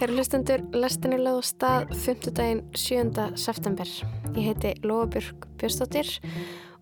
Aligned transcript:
Kæru 0.00 0.14
hlustendur, 0.16 0.62
lestin 0.72 1.12
er 1.12 1.20
lögð 1.20 1.42
á 1.44 1.44
stað 1.44 1.90
5. 1.92 2.30
daginn 2.32 2.60
7. 2.72 3.24
september. 3.36 3.90
Ég 4.32 4.46
heiti 4.46 4.70
Lofabjörg 4.80 5.44
Björnstóttir 5.60 6.08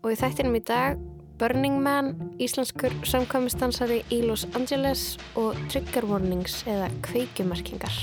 og 0.04 0.12
í 0.12 0.18
þættinum 0.20 0.54
í 0.54 0.60
dag 0.62 1.00
Burning 1.40 1.80
Man, 1.82 2.12
íslenskur 2.38 2.94
samkvæmistansari 3.02 4.04
í 4.14 4.20
Los 4.22 4.46
Angeles 4.54 5.18
og 5.34 5.58
Trigger 5.66 6.06
Warnings 6.06 6.60
eða 6.70 6.92
kveikjumarkingar. 7.08 7.98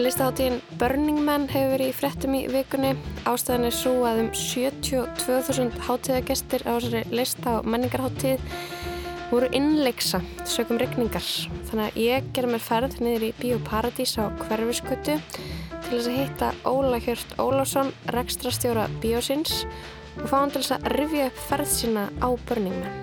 Listaháttíðin 0.00 0.62
Burning 0.80 1.20
Man 1.28 1.50
hefur 1.52 1.76
verið 1.76 1.92
í 1.92 1.98
frettum 2.00 2.40
í 2.40 2.46
vikunni. 2.48 2.96
Ástæðan 3.28 3.68
er 3.68 3.76
svo 3.76 3.98
að 4.08 4.24
um 4.24 4.32
72.000 4.32 5.84
háttíðagestir 5.84 6.64
á 6.64 6.80
þessari 6.80 7.04
lista 7.12 7.58
og 7.58 7.68
menningarháttíð 7.68 8.40
voru 9.30 9.48
innleiksa 9.52 10.20
sögum 10.48 10.80
regningar. 10.80 11.24
Þannig 11.68 11.84
að 11.84 12.00
ég 12.02 12.30
ger 12.36 12.48
mér 12.48 12.64
ferð 12.64 12.98
niður 13.04 13.28
í 13.28 13.34
Bíóparadís 13.40 14.16
á 14.16 14.32
hverfiskutu 14.46 15.18
til 15.88 15.90
þess 15.90 16.08
að 16.08 16.18
hitta 16.18 16.50
Óla 16.68 17.00
Hjört 17.02 17.36
Ólásson, 17.40 17.92
rekstrastjóra 18.14 18.88
Bíósins 19.02 19.64
og 20.18 20.26
fá 20.30 20.40
hann 20.40 20.54
til 20.54 20.62
þess 20.62 20.76
að 20.78 20.88
rifja 20.96 21.28
upp 21.30 21.44
ferð 21.50 21.70
sína 21.74 22.08
á 22.24 22.28
Burning 22.48 22.80
Man. 22.80 22.98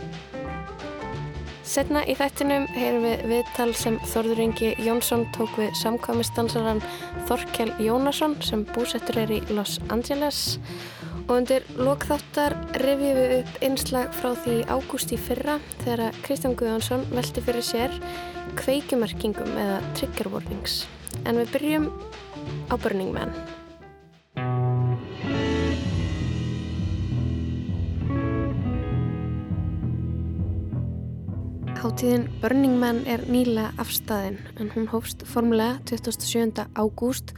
Setna 1.66 2.04
í 2.06 2.14
þættinum 2.14 2.68
heyrum 2.76 3.06
við 3.08 3.24
viðtal 3.32 3.72
sem 3.74 3.96
Þorður 4.12 4.42
Ingi 4.44 4.68
Jónsson 4.86 5.26
tók 5.34 5.56
við 5.58 5.72
samkvæmistansaran 5.80 6.84
Þorkel 7.26 7.72
Jónasson 7.82 8.38
sem 8.46 8.62
búsettur 8.70 9.18
er 9.24 9.34
í 9.34 9.40
Los 9.50 9.80
Angeles 9.90 10.60
og 10.60 10.95
undir 11.32 11.66
lokþáttar 11.80 12.54
rifjum 12.82 13.18
við 13.18 13.34
upp 13.40 13.58
einslag 13.66 14.14
frá 14.14 14.32
því 14.44 14.60
ágúst 14.70 15.14
í 15.16 15.18
fyrra 15.18 15.58
þegar 15.82 16.18
Kristján 16.26 16.56
Guðjónsson 16.60 17.06
velti 17.12 17.42
fyrir 17.46 17.66
sér 17.66 17.98
kveikumerkingum 18.60 19.58
eða 19.58 19.80
trigger 19.98 20.30
warnings. 20.34 20.84
En 21.26 21.42
við 21.42 21.54
byrjum 21.56 21.90
á 22.70 22.76
Burning 22.78 23.14
Man. 23.16 23.34
Háttíðin 31.86 32.30
Burning 32.42 32.80
Man 32.82 33.04
er 33.10 33.26
nýla 33.30 33.72
afstæðin 33.82 34.40
en 34.62 34.74
hún 34.74 34.90
hófst 34.94 35.26
formulega 35.30 35.82
27. 35.90 36.66
ágúst 36.74 37.34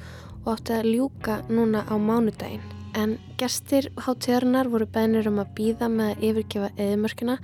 og 0.45 0.57
átti 0.57 0.75
að 0.77 0.91
ljúka 0.93 1.41
núna 1.51 1.83
á 1.87 1.95
mánudaginn. 1.99 2.76
En 2.95 3.17
gestir 3.39 3.89
háttíðarinnar 3.99 4.69
voru 4.71 4.87
beðnir 4.89 5.27
um 5.29 5.41
að 5.41 5.51
býða 5.57 5.89
með 5.91 6.13
að 6.13 6.23
yfirgefa 6.29 6.69
eðimörkina 6.77 7.35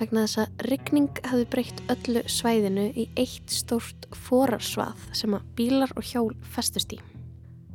vegna 0.00 0.24
þess 0.24 0.40
að 0.42 0.64
ryggning 0.68 1.20
hafði 1.28 1.46
breytt 1.52 1.84
öllu 1.94 2.24
svæðinu 2.28 2.88
í 2.94 3.06
eitt 3.20 3.54
stórt 3.54 4.08
forarsvað 4.26 5.06
sem 5.16 5.36
að 5.38 5.46
bílar 5.58 5.94
og 5.96 6.10
hjól 6.10 6.34
festust 6.56 6.96
í. 6.96 7.00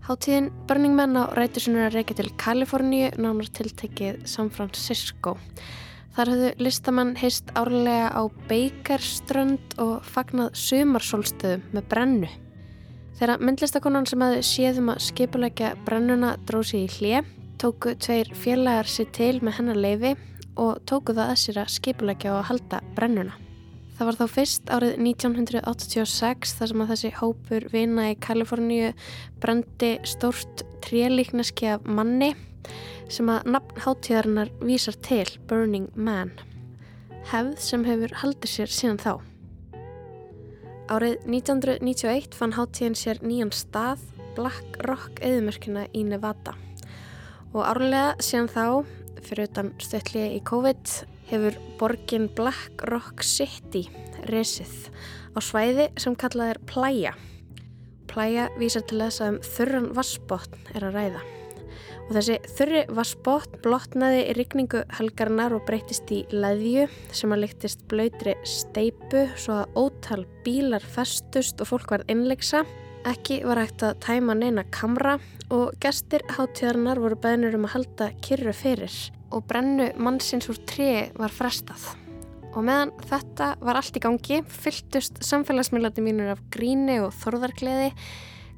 Háttíðin 0.03 0.51
Burning 0.67 0.97
Man 0.99 1.16
á 1.16 1.31
rætusunur 1.31 1.88
að 1.88 1.95
reyka 1.95 2.17
til 2.17 2.27
Kaliforníu, 2.35 3.13
nánar 3.16 3.47
tiltekið 3.55 4.25
San 4.27 4.51
Francisco. 4.51 5.38
Þar 6.13 6.29
höfðu 6.33 6.49
listamann 6.59 7.16
heist 7.17 7.53
árlega 7.57 8.11
á 8.11 8.27
Beikarströnd 8.49 9.77
og 9.81 10.03
fagnað 10.05 10.57
sumarsólstöðu 10.59 11.61
með 11.71 11.88
brennu. 11.89 12.33
Þegar 13.14 13.44
myndlistakonan 13.45 14.08
sem 14.09 14.23
hafði 14.25 14.44
séðum 14.47 14.92
að 14.94 15.03
skipulegja 15.06 15.73
brennuna 15.86 16.33
dróð 16.47 16.69
sér 16.72 16.81
í 16.81 16.94
hlje, 16.97 17.23
tóku 17.61 17.94
tveir 18.02 18.31
félagar 18.33 18.89
sér 18.89 19.11
til 19.14 19.36
með 19.45 19.59
hennar 19.59 19.80
leifi 19.80 20.14
og 20.59 20.80
tóku 20.89 21.14
það 21.14 21.34
að 21.34 21.41
sér 21.44 21.59
að 21.62 21.73
skipulegja 21.75 22.34
og 22.34 22.47
halda 22.50 22.79
brennuna. 22.97 23.35
Það 23.94 24.07
var 24.09 24.18
þá 24.18 24.34
fyrst 24.34 24.72
árið 24.73 24.96
1986 25.06 26.56
þar 26.57 26.72
sem 26.72 26.81
að 26.81 26.94
þessi 26.94 27.12
hópur 27.19 27.68
vina 27.69 28.07
í 28.09 28.16
Kaliforníu 28.25 28.90
brendi 29.44 29.91
stórt 30.09 30.63
trélíkneski 30.84 31.69
af 31.75 31.85
manni 31.85 32.31
sem 33.13 33.29
að 33.29 33.52
nafn 33.53 33.84
hátíðarinnar 33.85 34.50
vísar 34.66 34.97
til 35.06 35.28
Burning 35.46 35.91
Man. 35.94 36.34
Hefð 37.29 37.62
sem 37.62 37.85
hefur 37.85 38.18
haldið 38.23 38.56
sér 38.56 38.73
síðan 38.73 39.00
þá. 39.03 39.13
Árið 40.93 41.23
1991 41.25 42.35
fann 42.37 42.51
hátíðin 42.53 42.93
sér 42.93 43.17
nýjan 43.25 43.49
stað, 43.55 44.03
Black 44.35 44.75
Rock 44.85 45.23
eðumörkina 45.25 45.87
í 45.89 46.03
Nevada. 46.05 46.53
Og 47.49 47.63
árlega 47.65 48.11
síðan 48.21 48.49
þá, 48.53 48.65
fyrir 49.25 49.49
utan 49.49 49.71
stöðlið 49.81 50.35
í 50.37 50.41
COVID, 50.45 50.93
hefur 51.31 51.57
borgin 51.79 52.27
Black 52.37 52.85
Rock 52.91 53.25
City 53.25 53.87
resið 54.29 54.91
á 55.33 55.39
svæði 55.41 55.89
sem 55.97 56.13
kallað 56.13 56.53
er 56.53 56.61
Playa. 56.69 57.15
Playa 58.11 58.51
vísar 58.61 58.85
til 58.85 59.01
þess 59.01 59.23
að 59.23 59.31
um 59.33 59.41
þurran 59.49 59.93
vassbotn 59.97 60.75
er 60.77 60.91
að 60.91 60.99
ræða. 60.99 61.23
Og 62.03 62.18
þessi 62.18 62.36
þurri 62.58 62.81
vassbotn 62.91 63.62
blotnaði 63.64 64.25
í 64.28 64.36
rigningu 64.38 64.84
helgarnar 64.97 65.56
og 65.56 65.64
breytist 65.68 66.12
í 66.12 66.24
leðju 66.34 66.88
sem 67.16 67.31
að 67.31 67.46
lyktist 67.46 67.86
blöytri 67.91 68.36
steipu 68.47 69.25
svo 69.40 69.62
að 69.62 69.80
ótal 69.80 70.22
bílar 70.44 70.84
festust 70.84 71.64
og 71.64 71.72
fólk 71.72 71.96
var 71.96 72.06
innleiksa. 72.12 72.66
Ekki 73.08 73.41
var 73.47 73.64
hægt 73.64 73.84
að 73.84 73.97
tæma 74.03 74.36
neina 74.36 74.66
kamra 74.72 75.18
og 75.53 75.74
gestir 75.84 76.24
hátíðarnar 76.36 77.02
voru 77.03 77.18
beðnur 77.24 77.58
um 77.58 77.68
að 77.68 77.75
halda 77.78 78.12
kyrru 78.24 78.53
fyrir 78.56 78.96
og 79.34 79.47
brennu 79.50 79.90
mannsins 79.97 80.50
úr 80.52 80.59
tri 80.70 80.90
var 81.18 81.34
frestað. 81.34 81.88
Og 82.53 82.62
meðan 82.62 82.94
þetta 83.09 83.53
var 83.64 83.80
allt 83.80 83.97
í 83.97 84.03
gangi 84.03 84.44
fylltust 84.46 85.24
samfélagsmiðlati 85.25 86.03
mínur 86.06 86.35
af 86.35 86.44
gríni 86.53 87.00
og 87.02 87.16
þorðarkleði 87.24 87.90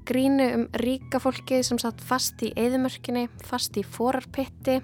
grínu 0.06 0.48
um 0.56 0.66
ríka 0.82 1.20
fólki 1.22 1.62
sem 1.66 1.80
satt 1.82 2.02
fast 2.04 2.42
í 2.46 2.52
eðimörkinni, 2.60 3.28
fast 3.46 3.78
í 3.80 3.84
forarpitti. 3.84 4.82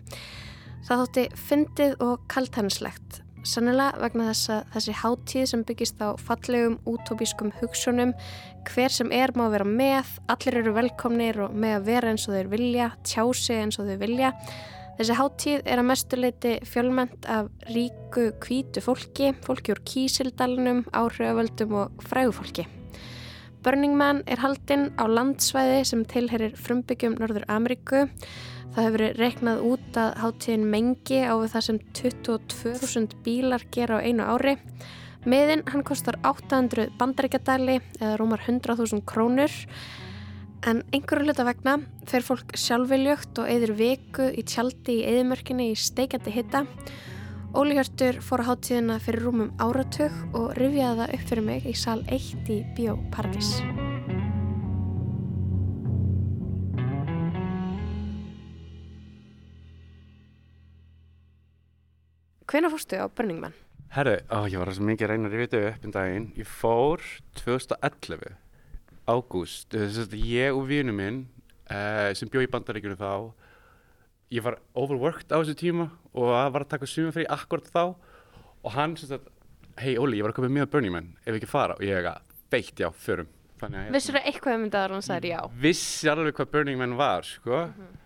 Það 0.88 1.04
þótti 1.04 1.26
fyndið 1.48 2.00
og 2.06 2.24
kaltænslegt. 2.32 3.22
Sannilega 3.48 3.98
vegna 3.98 4.28
þess 4.30 4.50
að 4.54 4.74
þessi 4.76 4.96
háttíð 5.00 5.46
sem 5.50 5.64
byggist 5.66 6.02
á 6.04 6.14
fallegum 6.22 6.76
útópískum 6.90 7.50
hugsunum, 7.58 8.12
hver 8.70 8.94
sem 8.94 9.10
er 9.18 9.34
má 9.34 9.48
vera 9.50 9.66
með, 9.66 10.12
allir 10.30 10.60
eru 10.62 10.76
velkomnir 10.78 11.40
og 11.48 11.56
með 11.58 11.80
að 11.80 11.88
vera 11.90 12.12
eins 12.12 12.28
og 12.28 12.38
þeir 12.38 12.52
vilja, 12.52 12.92
tjási 13.02 13.58
eins 13.64 13.82
og 13.82 13.90
þeir 13.90 14.04
vilja. 14.04 14.36
Þessi 15.00 15.18
háttíð 15.18 15.64
er 15.66 15.82
að 15.82 15.90
mestuleiti 15.90 16.52
fjölmend 16.70 17.26
af 17.26 17.50
ríku 17.72 18.28
kvítu 18.44 18.84
fólki, 18.86 19.32
fólki 19.42 19.74
úr 19.74 19.82
kísildalunum, 19.90 20.86
áhrifavöldum 20.94 21.74
og 21.82 22.06
frægufólki. 22.06 22.68
Burning 23.62 23.94
Man 23.94 24.24
er 24.26 24.40
haldinn 24.42 24.88
á 24.98 25.06
landsvæði 25.06 25.82
sem 25.86 26.00
tilherir 26.10 26.56
frumbyggjum 26.58 27.20
Norður 27.22 27.44
Ameríku. 27.46 28.08
Það 28.74 28.88
hefur 28.88 28.96
verið 28.96 29.20
reiknað 29.22 29.62
út 29.70 30.00
að 30.02 30.16
hátíðin 30.24 30.64
mengi 30.72 31.20
á 31.22 31.36
það 31.54 31.66
sem 31.68 31.78
22.000 32.00 33.20
bílar 33.22 33.66
gera 33.76 34.00
á 34.00 34.06
einu 34.06 34.26
ári. 34.26 34.56
Miðin 35.30 35.62
hann 35.70 35.86
kostar 35.86 36.18
800 36.26 36.96
bandaríkjadali 36.98 37.78
eða 38.00 38.16
rúmar 38.18 38.42
100.000 38.48 39.06
krónur. 39.06 39.54
En 40.66 40.82
einhverju 40.90 41.30
hluta 41.30 41.46
vegna 41.46 41.78
fer 42.10 42.26
fólk 42.26 42.58
sjálfveiljögt 42.58 43.44
og 43.44 43.50
eðir 43.50 43.76
viku 43.78 44.32
í 44.34 44.42
tjaldi 44.42 45.04
í 45.04 45.08
eðimörkinni 45.12 45.70
í 45.70 45.78
steikjandi 45.78 46.34
hitta. 46.34 46.66
Óli 47.52 47.76
Hjörtur 47.76 48.16
fór 48.24 48.40
á 48.40 48.48
háttíðina 48.48 48.96
fyrir 49.04 49.26
rúmum 49.26 49.50
áratug 49.60 50.14
og 50.32 50.54
rifjaði 50.56 51.02
það 51.02 51.16
upp 51.18 51.24
fyrir 51.28 51.44
mig 51.44 51.66
í 51.68 51.74
sal 51.76 52.00
1 52.08 52.48
í 52.48 52.60
Bíóparadís. 52.78 53.50
Hvena 62.48 62.72
fórstu 62.72 63.04
á 63.04 63.12
Burning 63.12 63.44
Man? 63.44 63.60
Herru, 63.92 64.16
ó, 64.32 64.48
ég 64.48 64.56
var 64.56 64.72
svo 64.72 64.88
mikið 64.88 65.10
að 65.10 65.12
reyna 65.12 65.28
að 65.28 65.36
rifja 65.36 65.52
þetta 65.52 65.76
upp 65.76 65.84
um 65.90 65.96
daginn. 65.98 66.32
Ég 66.40 66.48
fór 66.48 67.04
2011, 67.44 68.36
ágúst. 69.12 69.76
Ég 70.16 70.56
og 70.56 70.70
vinu 70.72 70.96
minn 70.96 71.26
uh, 71.68 72.16
sem 72.16 72.32
bjóð 72.32 72.48
í 72.48 72.54
bandaríkjunum 72.56 73.04
þá 73.04 73.12
ég 74.32 74.44
var 74.46 74.60
overworked 74.78 75.32
á 75.32 75.38
þessu 75.42 75.58
tíma 75.60 75.90
og 76.16 76.32
það 76.32 76.50
var 76.56 76.66
að 76.66 76.72
taka 76.74 76.90
sumafri 76.90 77.28
akkurat 77.28 77.70
þá. 77.72 77.84
Og 78.62 78.74
hann 78.76 78.96
sem 79.00 79.10
sagt, 79.12 79.30
hei 79.82 79.96
Óli, 80.00 80.20
ég 80.20 80.26
var 80.26 80.34
að 80.34 80.40
koma 80.40 80.52
með 80.54 80.70
Burning 80.72 80.94
Man, 80.94 81.14
ef 81.26 81.36
ekki 81.36 81.50
fara. 81.50 81.78
Og 81.80 81.86
ég 81.86 81.98
hef 81.98 82.12
að 82.14 82.38
veitt 82.52 82.84
já, 82.84 82.90
förum. 82.92 83.32
Vissur 83.62 84.16
þú 84.18 84.22
eitthvað 84.26 84.56
um 84.58 84.64
þetta 84.66 84.80
að 84.82 84.94
hann 84.96 85.04
sagði 85.06 85.34
já? 85.36 85.42
Vissi 85.62 86.10
alveg 86.10 86.38
hvað 86.38 86.54
Burning 86.56 86.80
Man 86.80 86.96
var 86.98 87.28
sko. 87.28 87.66
Mm 87.68 87.74
-hmm. 87.74 87.98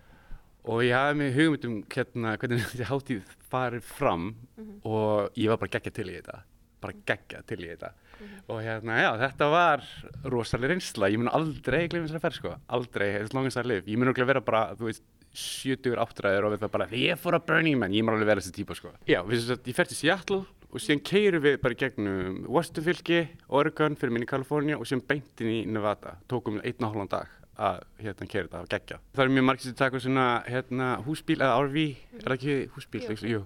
og 0.65 0.81
ég 0.83 0.95
hafði 0.97 1.15
mig 1.15 1.35
hugmyndum 1.35 1.83
hérna, 1.93 2.37
hvernig 2.37 2.65
þetta 2.65 2.89
hátíð 2.89 3.23
farið 3.49 3.83
fram 3.83 4.21
mm 4.25 4.35
-hmm. 4.57 4.79
og 4.83 5.29
ég 5.37 5.49
var 5.49 5.57
bara 5.57 5.71
geggja 5.71 5.91
til 5.91 6.09
í 6.09 6.15
þetta. 6.17 6.41
Bara 6.81 6.93
geggja 7.05 7.41
til 7.41 7.59
í 7.59 7.69
þetta. 7.69 7.91
Mm 8.19 8.27
-hmm. 8.27 8.41
og 8.47 8.61
hérna, 8.61 9.01
já, 9.01 9.11
þetta 9.17 9.49
var 9.49 9.83
rosalega 10.23 10.67
reynsla, 10.67 11.09
ég 11.09 11.17
mun 11.17 11.29
aldrei 11.29 11.87
glemja 11.87 12.07
þessari 12.07 12.21
ferð 12.21 12.35
sko, 12.35 12.55
aldrei, 12.67 13.15
as 13.21 13.33
long 13.33 13.45
as 13.45 13.55
I 13.55 13.63
live. 13.63 13.87
Ég 13.87 13.97
mun 13.97 14.07
okkur 14.07 14.25
vera 14.25 14.41
bara, 14.41 14.75
þú 14.75 14.85
veist 14.85 15.03
70 15.35 15.99
áttræðir 16.01 16.47
og 16.47 16.53
við 16.55 16.65
það 16.65 16.73
bara 16.75 16.89
ég 16.95 17.21
fór 17.21 17.37
að 17.37 17.47
Burning 17.49 17.79
Man, 17.81 17.95
ég 17.95 18.05
má 18.05 18.13
alveg 18.13 18.29
vera 18.31 18.43
þessi 18.43 18.55
típa 18.55 18.77
sko. 18.77 18.93
Já, 19.09 19.21
við, 19.27 19.51
ég 19.55 19.77
fer 19.77 19.89
til 19.89 19.99
Seattle 19.99 20.41
og 20.71 20.83
síðan 20.83 21.03
keirum 21.07 21.45
við 21.45 21.57
bara 21.63 21.79
gegnum 21.79 22.43
Washington 22.51 22.87
fylki, 22.89 23.21
Oregon 23.47 23.97
fyrir 23.99 24.15
minni 24.15 24.29
Kalifornia 24.29 24.79
og 24.79 24.87
síðan 24.89 25.05
beintin 25.07 25.51
í 25.51 25.59
Nevada. 25.69 26.17
Tókum 26.31 26.59
við 26.59 26.71
einn 26.71 26.87
og 26.87 26.95
hálfan 26.95 27.13
dag 27.15 27.35
að 27.55 27.83
hérna 28.03 28.27
keira 28.27 28.47
þetta, 28.47 28.61
að 28.61 28.71
gegja 28.73 28.97
það 29.15 29.23
er 29.23 29.29
mjög 29.35 29.45
margir 29.47 29.69
sem 29.69 29.77
taka 29.79 30.01
svona 30.03 30.25
hérna 30.43 30.89
húsbíl 31.05 31.37
eða 31.39 31.61
RV, 31.63 31.77
er 32.17 32.25
það 32.25 32.35
ekki 32.35 32.55
húsbíl? 32.75 33.03
Jú. 33.05 33.29
Jú, 33.29 33.43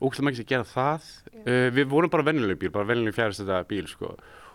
ógæslega 0.00 0.26
margir 0.26 0.40
sem 0.40 0.48
gera 0.50 0.66
það. 0.66 1.10
Uh, 1.44 1.68
við 1.76 1.86
vorum 1.92 2.10
bara 2.10 2.26
vennileg 2.26 2.58
bíl, 2.58 2.72
bara 2.74 2.88
vennileg 2.88 3.14
fjærist 3.14 3.44
þetta 3.44 3.60
bíl 3.70 3.86
sko 3.90 4.10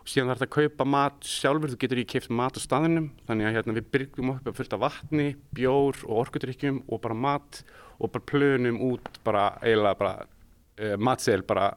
síðan 0.10 0.32
þarf 0.32 0.42
þetta 0.42 0.50
að 0.50 0.70
kaupa 0.70 0.88
mat 0.90 1.28
sjálfur, 1.30 1.74
þú 1.74 1.80
getur 1.84 2.02
í 2.02 2.08
keift 2.10 2.32
mat 2.34 2.58
á 2.58 2.62
staðinum 2.64 3.12
þannig 3.28 3.50
að 3.50 3.58
hérna, 3.58 3.76
við 3.78 3.92
byrjum 3.94 4.32
upp 4.36 4.50
að 4.50 4.58
fullt 4.60 4.76
af 4.76 4.84
vatni 4.86 5.28
bjór 5.58 6.02
og 6.08 6.24
orkudrykkjum 6.24 6.82
og 6.88 7.04
bara 7.04 7.18
mat 7.28 7.62
og 8.00 8.14
bara 8.14 8.30
plönum 8.32 8.80
út 8.90 9.22
bara 9.26 9.52
eiginlega 9.62 10.00
bara 10.00 10.16
uh, 10.24 10.96
matsel 10.98 11.46
bara 11.46 11.70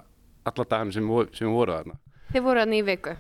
alla 0.49 0.71
daginn 0.71 0.95
sem, 0.95 1.13
sem 1.37 1.47
við 1.47 1.55
vorum 1.55 1.77
þarna. 1.79 2.01
Þið 2.33 2.49
voru 2.49 2.65
hann 2.65 2.75
í 2.75 2.83
viku. 2.87 3.19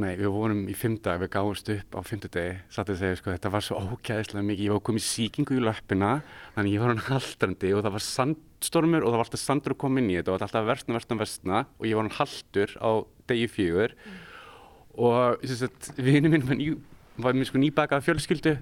Nei, 0.00 0.16
við 0.18 0.28
vorum 0.34 0.64
í 0.68 0.74
fimm 0.76 0.96
dag, 1.02 1.20
við 1.22 1.30
gáumst 1.36 1.68
upp 1.70 1.94
á 1.94 2.00
fimmtudegi, 2.04 2.56
satt 2.74 2.90
að 2.90 2.98
segja, 3.00 3.18
sko, 3.20 3.30
þetta 3.30 3.52
var 3.54 3.64
svo 3.64 3.78
ógæðislega 3.78 4.46
mikið, 4.48 4.64
ég 4.66 4.74
var 4.74 4.82
komið 4.88 5.04
síkingu 5.06 5.56
í 5.56 5.62
löppina, 5.62 6.10
þannig 6.56 6.74
ég 6.74 6.82
var 6.82 6.90
hann 6.90 7.04
haldrandi 7.06 7.70
og 7.70 7.84
það 7.86 7.94
var 7.94 8.04
sandstormur 8.08 9.06
og 9.06 9.12
það 9.12 9.20
var 9.20 9.28
alltaf 9.28 9.44
sandur 9.44 9.76
að 9.76 9.80
koma 9.84 10.02
inn 10.02 10.10
í 10.10 10.18
þetta 10.18 10.34
og 10.34 10.42
alltaf 10.42 10.66
versna, 10.68 10.96
versna, 10.98 11.18
versna 11.22 11.62
og 11.78 11.86
ég 11.86 11.94
var 11.94 12.08
hann 12.08 12.18
haldur 12.18 12.74
á 12.82 12.90
degi 13.30 13.48
fjögur. 13.50 13.94
Og 14.94 15.40
þess 15.42 15.64
að 15.66 16.02
vinnu 16.06 16.30
minn 16.30 16.44
var, 16.46 16.58
ný, 16.60 16.68
var 17.24 17.40
sko 17.48 17.58
nýbakað 17.62 18.04
fjölskyldu. 18.06 18.54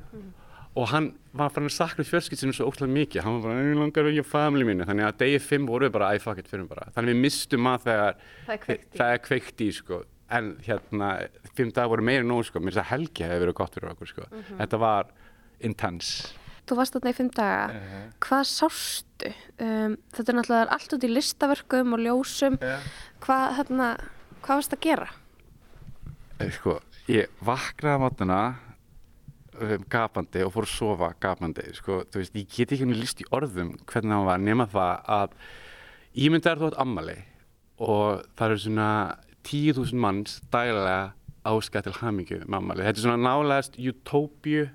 Og 0.72 0.86
hann 0.88 1.10
var 1.36 1.50
farin 1.52 1.68
að 1.68 1.74
sakna 1.76 2.04
fjölskyldinu 2.08 2.54
svo 2.56 2.70
ótrúlega 2.70 2.94
mikið, 2.96 3.22
hann 3.26 3.34
var 3.42 3.50
bara, 3.50 3.60
ég 3.60 3.76
langar 3.76 4.06
við 4.06 4.14
ekki 4.14 4.24
á 4.24 4.32
family 4.32 4.64
minni, 4.64 4.86
þannig 4.88 5.04
að 5.04 5.18
degi 5.20 5.40
fimm 5.44 5.66
voru 5.68 5.84
við 5.84 5.92
bara, 5.98 6.08
æ, 6.16 6.20
fuck 6.24 6.40
it, 6.40 6.48
fyrir 6.48 6.64
bara, 6.70 6.86
þannig 6.94 7.12
við 7.12 7.20
mistum 7.26 7.68
að 7.68 7.82
þegar 7.84 8.22
Það 8.96 9.10
er 9.10 9.20
kveikt 9.26 9.60
í. 9.60 9.68
sko. 9.76 9.98
En 10.32 10.54
hérna, 10.64 11.10
fimm 11.52 11.74
dagar 11.76 11.90
voru 11.92 12.06
meira 12.08 12.24
nóg 12.24 12.46
sko. 12.48 12.56
Mér 12.62 12.72
finnst 12.72 12.80
að 12.86 12.88
helgi 12.94 13.26
hefði 13.28 13.42
verið 13.44 13.56
gott 13.58 13.74
fyrir 13.76 13.90
okkur 13.92 14.08
sko. 14.14 14.24
Mhm. 14.30 14.56
þetta 14.62 14.78
var 14.80 15.10
intense. 15.60 16.32
Þú 16.64 16.76
varst 16.78 16.94
þarna 16.96 17.10
í 17.12 17.16
fimm 17.18 17.30
daga. 17.36 17.82
Hvað 18.24 18.44
sástu? 18.48 19.32
Um, 19.60 19.98
þetta 20.14 20.28
er 20.32 20.36
náttúrulega 20.38 20.72
allt 20.72 20.92
út 20.96 21.04
í 21.04 21.10
listaverkum 21.12 21.92
og 21.92 22.00
ljósum. 22.00 22.56
Hvað, 23.20 23.44
hérna, 23.58 23.88
hvað 24.42 24.60
varst 24.60 24.76
að 24.76 24.84
gera? 24.86 25.08
Eh, 26.38 26.50
sko, 26.52 26.78
ég 27.10 27.32
vaknaði 27.44 27.98
á 27.98 28.02
mótana 28.02 28.40
um, 29.60 29.84
gapandi 29.90 30.44
og 30.46 30.52
fór 30.54 30.66
að 30.66 30.74
sofa 30.74 31.10
gapandi 31.22 31.68
sko, 31.76 32.02
þú 32.10 32.22
veist, 32.22 32.38
ég 32.38 32.48
get 32.50 32.72
ekki 32.72 32.84
henni 32.84 32.98
list 32.98 33.22
í 33.22 33.28
orðum 33.34 33.74
hvernig 33.86 34.16
hann 34.16 34.28
var 34.28 34.42
nema 34.42 34.68
það 34.72 35.12
að 35.16 35.36
ímyndaður 36.26 36.62
þú 36.62 36.70
átt 36.70 36.80
ammali 36.84 37.18
og 37.82 38.22
það 38.38 38.46
eru 38.48 38.62
svona 38.66 38.90
10.000 39.48 40.02
manns 40.04 40.38
dægilega 40.52 41.12
áskætt 41.48 41.88
til 41.88 41.98
hamingju 41.98 42.44
með 42.44 42.58
ammali 42.60 42.86
þetta 42.86 43.00
er 43.00 43.06
svona 43.06 43.22
nálegast 43.26 43.78
utópíu 43.80 44.68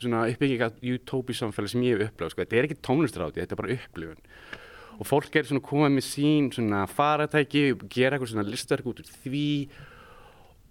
svona 0.00 0.24
uppbygging 0.30 0.64
af 0.64 0.80
utópíu 0.80 1.36
samfélag 1.36 1.70
sem 1.74 1.84
ég 1.84 2.00
hef 2.00 2.10
upplifað 2.10 2.32
sko. 2.32 2.42
þetta 2.44 2.56
er 2.56 2.68
ekki 2.68 2.80
tónlistráti, 2.86 3.42
þetta 3.42 3.56
er 3.56 3.60
bara 3.60 3.76
upplifun 3.76 4.22
og 5.00 5.08
fólk 5.08 5.36
er 5.38 5.46
svona 5.48 5.64
komað 5.64 5.94
með 5.96 6.04
sín 6.04 6.50
svona 6.52 6.82
faratæki, 6.90 7.70
gera 7.88 8.16
eitthvað 8.18 8.34
svona 8.34 8.48
listverk 8.48 8.90
út 8.90 9.00
úr 9.00 9.12
því 9.22 9.46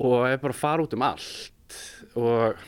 og 0.05 0.17
er 0.29 0.41
bara 0.41 0.53
að 0.53 0.59
fara 0.59 0.85
út 0.85 0.93
um 0.95 1.05
allt. 1.07 1.77
Og 2.19 2.59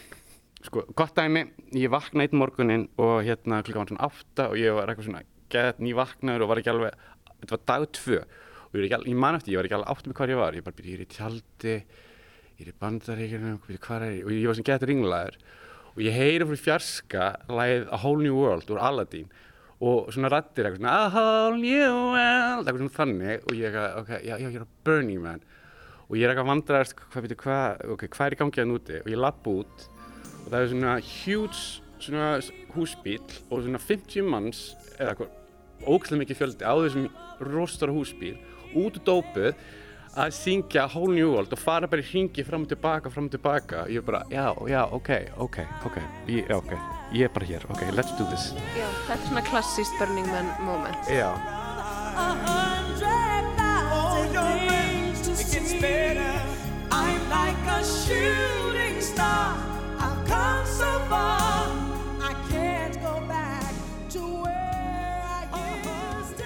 sko, 0.65 0.87
gott 0.97 1.13
dæmi 1.17 1.45
ég 1.77 1.93
vaknaði 1.93 2.31
einn 2.31 2.41
morgunin 2.41 2.87
og 3.01 3.21
hérna 3.27 3.61
klukka 3.61 3.83
var 3.83 3.91
svona 3.93 4.09
átta 4.09 4.49
og 4.49 4.57
ég 4.59 4.75
var 4.75 4.89
eitthvað 4.89 5.11
svona 5.11 5.23
gett 5.51 5.83
nývaknaður 5.83 6.45
og 6.45 6.51
var 6.51 6.61
ekki 6.61 6.73
alveg 6.73 7.05
þetta 7.43 7.53
var 7.55 7.63
dag 7.71 7.85
tvö. 7.99 8.23
Og 8.71 8.79
ég, 8.79 8.95
alveg, 8.95 9.11
ég 9.11 9.21
man 9.21 9.37
eftir, 9.37 9.53
ég 9.53 9.61
var 9.61 9.69
ekki 9.69 9.77
alveg 9.77 9.93
átt 9.93 10.09
með 10.09 10.17
hvað 10.17 10.33
ég 10.33 10.41
var. 10.41 10.57
Ég 10.57 10.65
bara 10.65 10.79
byrja, 10.79 10.91
ég 10.91 10.99
er 10.99 11.05
í 11.05 11.11
tjaldi 11.11 11.75
ég 12.61 12.65
er 12.65 12.73
í 12.73 12.77
bandaríkjunum, 12.81 13.61
byrja, 13.67 13.83
hvað 13.85 14.07
er 14.07 14.17
ég 14.17 14.25
og 14.25 14.33
ég 14.33 14.49
var 14.49 14.57
sem 14.57 14.67
gett 14.67 14.89
ringlaður. 14.89 15.39
Og 15.91 16.03
ég 16.05 16.15
heyri 16.15 16.47
fyrir 16.47 16.65
fjarska 16.65 17.31
lagið 17.51 17.87
A 17.91 18.01
Whole 18.01 18.25
New 18.25 18.37
World 18.37 18.69
úr 18.71 18.81
Aladdin 18.81 19.31
og 19.81 20.11
svona 20.13 20.29
rættir 20.29 20.67
eitthvað 20.67 20.81
svona 20.81 20.93
A 20.93 21.07
Whole 21.09 21.57
New 21.57 21.95
World 22.13 22.67
eitthvað 22.67 22.81
svona 22.83 22.97
þannig. 22.97 23.45
Og 23.47 23.55
ég 23.57 23.69
eitthvað, 23.69 23.95
ok, 24.01 24.11
já, 24.21 24.35
já, 24.35 24.47
ég 24.47 24.59
er 24.59 24.65
á 24.65 24.75
Burning 24.85 25.23
Man. 25.23 25.45
Og 26.07 26.17
ég 26.19 26.25
er 26.25 26.33
eitthvað 26.33 26.51
vandræðast 26.51 26.97
hvað, 26.99 27.25
veitir, 27.25 27.39
hvað, 27.41 27.85
ok, 27.95 28.07
hvað 28.13 28.27
er 28.27 28.35
í 28.35 28.41
gangi 28.41 28.61
að 28.61 28.69
núti 28.69 28.99
og 29.01 29.09
ég 29.09 29.21
lapp 29.21 29.49
út. 29.49 29.87
Og 30.41 30.47
það 30.49 30.59
er 30.59 30.71
svona 30.73 30.97
huge 31.01 31.63
svona 32.01 32.29
húsbíl 32.75 33.21
og 33.49 33.61
svona 33.61 33.81
50 33.81 34.25
manns 34.25 34.61
eða 34.97 35.13
eitthvað 35.13 35.37
ógæslega 35.81 36.21
mikið 36.21 36.39
fjöldi 36.39 36.65
á 36.65 36.73
þessum 36.77 37.07
rostar 37.51 37.93
húsbíl. 37.93 38.35
Út 38.77 38.97
úr 38.99 39.05
dópuð 39.05 39.53
að 40.19 40.33
syngja 40.35 40.87
Whole 40.91 41.15
New 41.15 41.31
World 41.31 41.53
og 41.55 41.59
fara 41.61 41.87
bara 41.87 42.03
í 42.03 42.07
hringi 42.09 42.43
fram 42.43 42.65
og 42.65 42.71
tilbaka, 42.71 43.11
fram 43.13 43.29
og 43.29 43.35
tilbaka 43.35 43.85
ég 43.87 44.01
er 44.01 44.05
bara, 44.07 44.23
já, 44.31 44.51
já, 44.67 44.83
ok, 44.91 45.09
ok, 45.37 45.57
ok 45.87 45.97
ég, 46.27 46.51
ok, 46.51 46.73
ég 47.15 47.29
er 47.29 47.33
bara 47.33 47.47
hér, 47.47 47.65
ok, 47.71 47.81
let's 47.95 48.11
do 48.19 48.27
this 48.27 48.51
Já, 48.75 48.87
þetta 49.07 49.19
er 49.21 49.27
svona 49.29 49.45
klassíst 49.47 49.99
Burning 49.99 50.27
Man 50.27 50.51
moment. 50.67 50.99
Já. 51.07 51.31
I'm 56.91 57.29
like 57.29 57.55
a 57.67 57.83
shooting 57.83 58.99
star. 58.99 59.55
I've 59.97 60.27
come 60.27 60.65
so 60.65 60.99
far. 61.07 61.71
I 62.19 62.33
can't 62.49 62.99
go 63.01 63.21
back 63.27 63.73
to 64.09 64.19
where 64.43 65.47
I 65.53 66.19
used 66.19 66.37
to 66.37 66.43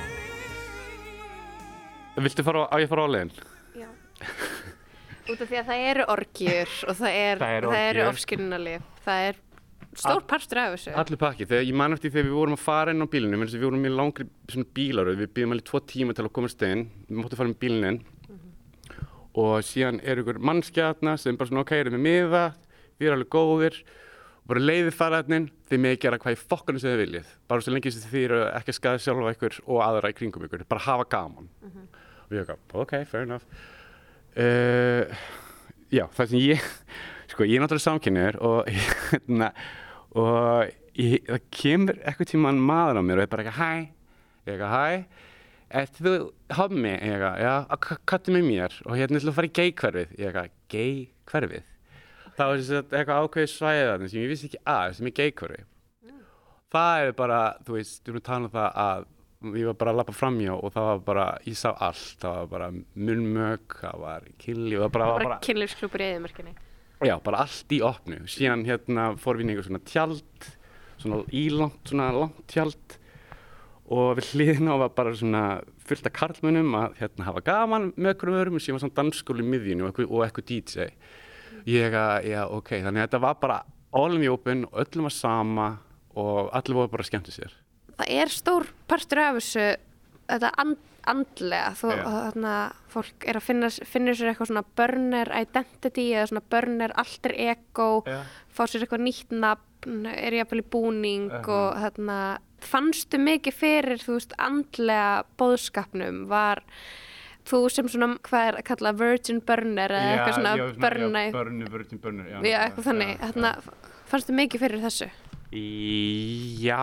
be. 2.16 2.22
viltu 2.22 2.44
fara 2.46 2.70
á, 2.70 2.74
á 2.74 2.76
ég 2.80 2.90
fara 2.90 3.02
á 3.06 3.10
leiðin? 3.10 3.55
Út 5.26 5.42
af 5.42 5.50
því 5.50 5.58
að 5.58 5.70
það 5.72 5.84
eru 5.90 6.04
orgjur 6.14 6.74
og 6.86 6.98
það, 7.00 7.16
er, 7.18 7.40
Það 7.42 7.56
eru 7.58 7.70
það 7.72 7.84
eru 7.90 8.02
orgíur. 8.04 8.12
ofskinnalif. 8.14 8.90
Það 9.06 9.24
er 9.30 9.40
stór 9.96 10.26
partur 10.30 10.60
af 10.62 10.76
þessu. 10.76 10.94
Allir 11.02 11.20
pakki, 11.22 11.48
þegar 11.50 11.66
ég 11.66 11.78
man 11.82 11.96
eftir 11.96 12.14
þegar 12.14 12.28
við 12.28 12.36
vorum 12.38 12.58
að 12.58 12.62
fara 12.62 12.94
inn 12.94 13.02
á 13.02 13.08
bílinu, 13.10 13.40
við 13.42 13.66
vorum 13.66 13.88
í 13.88 13.94
langri 13.94 14.28
bílaröð, 14.78 15.22
við 15.24 15.32
býðum 15.34 15.56
alveg 15.56 15.68
tvo 15.72 15.82
tíma 15.90 16.16
til 16.16 16.26
að 16.28 16.34
komast 16.38 16.66
inn, 16.68 16.86
við 17.10 17.22
móttum 17.22 17.42
fara 17.42 17.52
með 17.52 17.60
bílinn 17.64 17.90
inn. 17.90 18.02
Og 19.36 19.56
síðan 19.68 19.98
er 20.06 20.22
ykkur 20.22 20.40
mannskjatna 20.46 21.18
sem 21.20 21.40
bara 21.40 21.50
svona 21.50 21.66
ok, 21.66 21.74
erum 21.82 21.98
við 21.98 22.06
miða, 22.06 22.44
við 23.00 23.10
erum 23.10 23.18
alveg 23.20 23.32
góðir. 23.34 23.80
Og 24.46 24.52
bara 24.52 24.62
leiðið 24.62 24.94
faraðnin, 24.94 25.48
þið 25.72 25.82
með 25.82 25.96
gera 26.06 26.20
hvað 26.22 26.36
í 26.36 26.42
fokkanum 26.54 26.82
sem 26.84 26.94
þið 26.94 27.02
viljið, 27.02 27.32
bara 27.50 27.66
svo 27.66 27.74
lengi 27.74 27.92
sem 27.96 28.12
þið 28.12 28.26
eru 28.28 28.42
ekki 28.52 28.72
að 28.76 28.78
skada 28.78 29.02
sjálfa 29.02 29.34
ykkur 29.34 29.58
og 29.66 29.80
aðra 29.82 30.12
í 30.14 30.18
kringum 30.20 30.46
ykkur, 30.46 30.68
bara 30.70 30.86
hafa 30.86 31.08
gaman. 31.16 31.50
Og 31.66 32.36
ég 32.38 32.46
ekki, 32.46 32.60
ok, 32.78 32.94
fair 33.10 33.26
enough 33.26 33.50
uh, 34.44 35.26
já, 35.94 36.06
það 36.16 36.32
sem 36.32 36.42
ég 36.42 36.66
sko, 37.32 37.46
ég 37.48 37.58
er 37.58 37.64
náttúrulega 37.64 37.86
samkynniður 37.86 38.40
og 38.46 38.72
hérna 38.72 39.52
og 40.16 40.74
ég, 41.00 41.22
það 41.28 41.46
kemur 41.60 42.02
eitthvað 42.02 42.32
tíman 42.34 42.64
maður 42.72 43.02
á 43.02 43.04
mér 43.06 43.22
og 43.22 43.28
er 43.28 43.32
bara 43.36 43.46
eitthvað 43.46 43.62
hæ? 43.62 43.86
Eitthvað 44.46 44.76
hæ? 44.76 45.22
Ert 45.76 46.00
þú 46.00 46.16
hommi? 46.56 46.92
Ég 46.94 47.16
eitthvað, 47.16 47.40
já, 47.42 48.02
kattu 48.12 48.36
með 48.36 48.50
mér 48.50 48.82
og 48.86 49.00
hérna 49.00 49.22
ætlum 49.22 49.34
að 49.34 49.40
fara 49.40 49.52
í 49.52 49.56
ég 49.56 50.28
eitthvað, 50.30 50.52
gay 50.72 51.00
hverfið? 51.32 51.72
Það 52.36 52.52
var 52.52 52.60
sem 52.60 52.76
sagt 52.76 52.94
eitthvað 53.00 53.24
ákveðið 53.24 53.54
svæðan 53.54 54.10
sem 54.12 54.22
ég 54.22 54.32
vissi 54.32 54.50
ekki 54.50 54.62
að, 54.68 54.92
sem 54.98 55.10
er 55.10 55.16
gay 55.16 55.34
hverfi 55.40 55.66
það 56.76 57.08
er 57.08 57.14
bara, 57.18 57.42
þú 57.66 57.78
veist, 57.78 58.02
við 58.04 58.12
erum 58.12 58.22
að 58.22 58.28
tala 58.30 58.48
um 58.48 58.54
það 58.56 58.80
að 58.86 59.06
ég 59.54 59.70
var 59.70 59.78
bara 59.80 59.94
að 59.94 60.00
lappa 60.02 60.16
framjá 60.16 60.54
og 60.56 60.74
það 60.74 60.90
var 60.90 61.02
bara, 61.08 61.26
ég 61.46 61.58
sá 61.60 61.70
allt, 61.74 62.18
það 62.22 62.38
var 62.40 62.52
bara 62.54 62.70
munnmög, 62.74 63.80
það 63.82 64.04
var 64.06 64.28
killi 64.42 64.76
það 64.80 64.86
bara, 64.86 64.92
bara, 64.94 65.08
var 65.12 65.20
bara 65.20 65.32
bara 65.36 65.46
kynlífsklúpur 65.46 66.04
í 66.04 66.10
eðimarkinni. 66.12 66.56
Já, 67.06 67.16
bara 67.24 67.42
allt 67.44 67.74
í 67.76 67.82
opnu. 67.86 68.22
Síðan 68.32 68.64
hérna 68.68 69.10
fór 69.20 69.40
við 69.40 69.50
í 69.50 69.54
einhver 69.54 69.68
svona 69.68 69.84
tjald, 69.86 70.48
svona 71.02 71.24
ílangt, 71.36 71.82
svona 71.92 72.12
langt 72.16 72.46
tjald 72.52 72.98
og 73.86 74.16
við 74.18 74.32
hliðina 74.34 74.80
var 74.82 74.94
bara 74.98 75.12
svona 75.14 75.44
fullt 75.86 76.08
af 76.10 76.16
karlmunum 76.16 76.74
að 76.80 76.96
hérna 77.02 77.28
hafa 77.28 77.44
gaman 77.46 77.92
með 77.94 78.16
okkur 78.16 78.32
öðrum 78.34 78.58
og 78.58 78.64
síðan 78.64 78.80
var 78.80 78.84
svona 78.86 78.98
dansskóli 78.98 79.46
í 79.46 79.50
miðjunni 79.52 79.86
og 79.86 79.92
eitthvað, 79.92 80.10
og 80.10 80.26
eitthvað 80.26 80.48
DJ. 80.50 80.88
Ég 81.70 81.98
að, 82.00 82.30
já, 82.32 82.42
ok, 82.50 82.72
þannig 82.80 83.04
að 83.04 83.08
þetta 83.08 83.22
var 83.28 83.38
bara 83.44 83.60
allum 83.96 84.26
í 84.26 84.32
opun 84.32 84.66
og 84.72 84.82
öllum 84.82 85.10
var 85.10 85.14
sama 85.14 85.68
og 86.16 86.50
allir 86.56 86.80
voru 86.80 86.92
bara 86.96 87.06
að 87.06 87.12
skemmta 87.12 87.36
sér. 87.36 87.54
Það 87.96 88.10
er 88.22 88.34
stór 88.34 88.66
partur 88.92 89.20
af 89.24 89.38
þessu, 89.40 89.68
þetta 90.28 90.50
and, 90.58 90.78
andlega. 91.08 91.70
Þú, 91.80 91.92
Já. 91.94 92.04
þarna, 92.10 92.54
fólk 92.92 93.28
er 93.30 93.38
að 93.40 93.46
finna, 93.46 93.70
finna 93.86 94.16
sér 94.18 94.32
eitthvað 94.34 94.50
svona 94.52 94.66
burner 94.76 95.32
identity 95.38 96.08
eða 96.16 96.28
svona 96.32 96.44
burner 96.50 96.92
alter 96.98 97.36
ego, 97.38 97.88
Já. 98.10 98.20
fá 98.52 98.64
sér 98.68 98.84
eitthvað 98.88 99.06
nýtt 99.06 99.32
nafn, 99.38 100.06
er 100.12 100.34
jafnvel 100.42 100.64
í 100.64 100.70
búning 100.74 101.28
Uh-huh. 101.30 101.50
og 101.54 101.78
þarna, 101.84 102.20
fannstu 102.66 103.20
mikið 103.22 103.54
fyrir, 103.54 104.00
þú 104.02 104.16
veist, 104.18 104.34
andlega 104.42 105.24
bóðskapnum 105.38 106.24
var 106.28 106.64
þú 107.46 107.60
sem 107.70 107.86
svona, 107.88 108.16
hvað 108.26 108.48
er 108.50 108.56
að 108.58 108.64
kalla 108.66 108.92
virgin 108.98 109.40
burner 109.46 109.94
eða 109.94 110.16
eitthvað 110.16 110.40
svona 110.40 110.56
burna 110.82 111.22
í- 111.28 111.32
Burnu, 111.36 111.68
burnu, 111.70 112.00
burnu, 112.02 112.26
já. 112.32 112.40
Já, 112.42 112.58
eitthvað 112.66 112.88
þannig, 112.90 113.20
þarna, 113.22 113.52
fannstu 114.10 114.34
mikið 114.34 114.60
fyrir 114.66 114.82
þessu 114.82 115.10
Í, 115.54 116.58
já, 116.66 116.82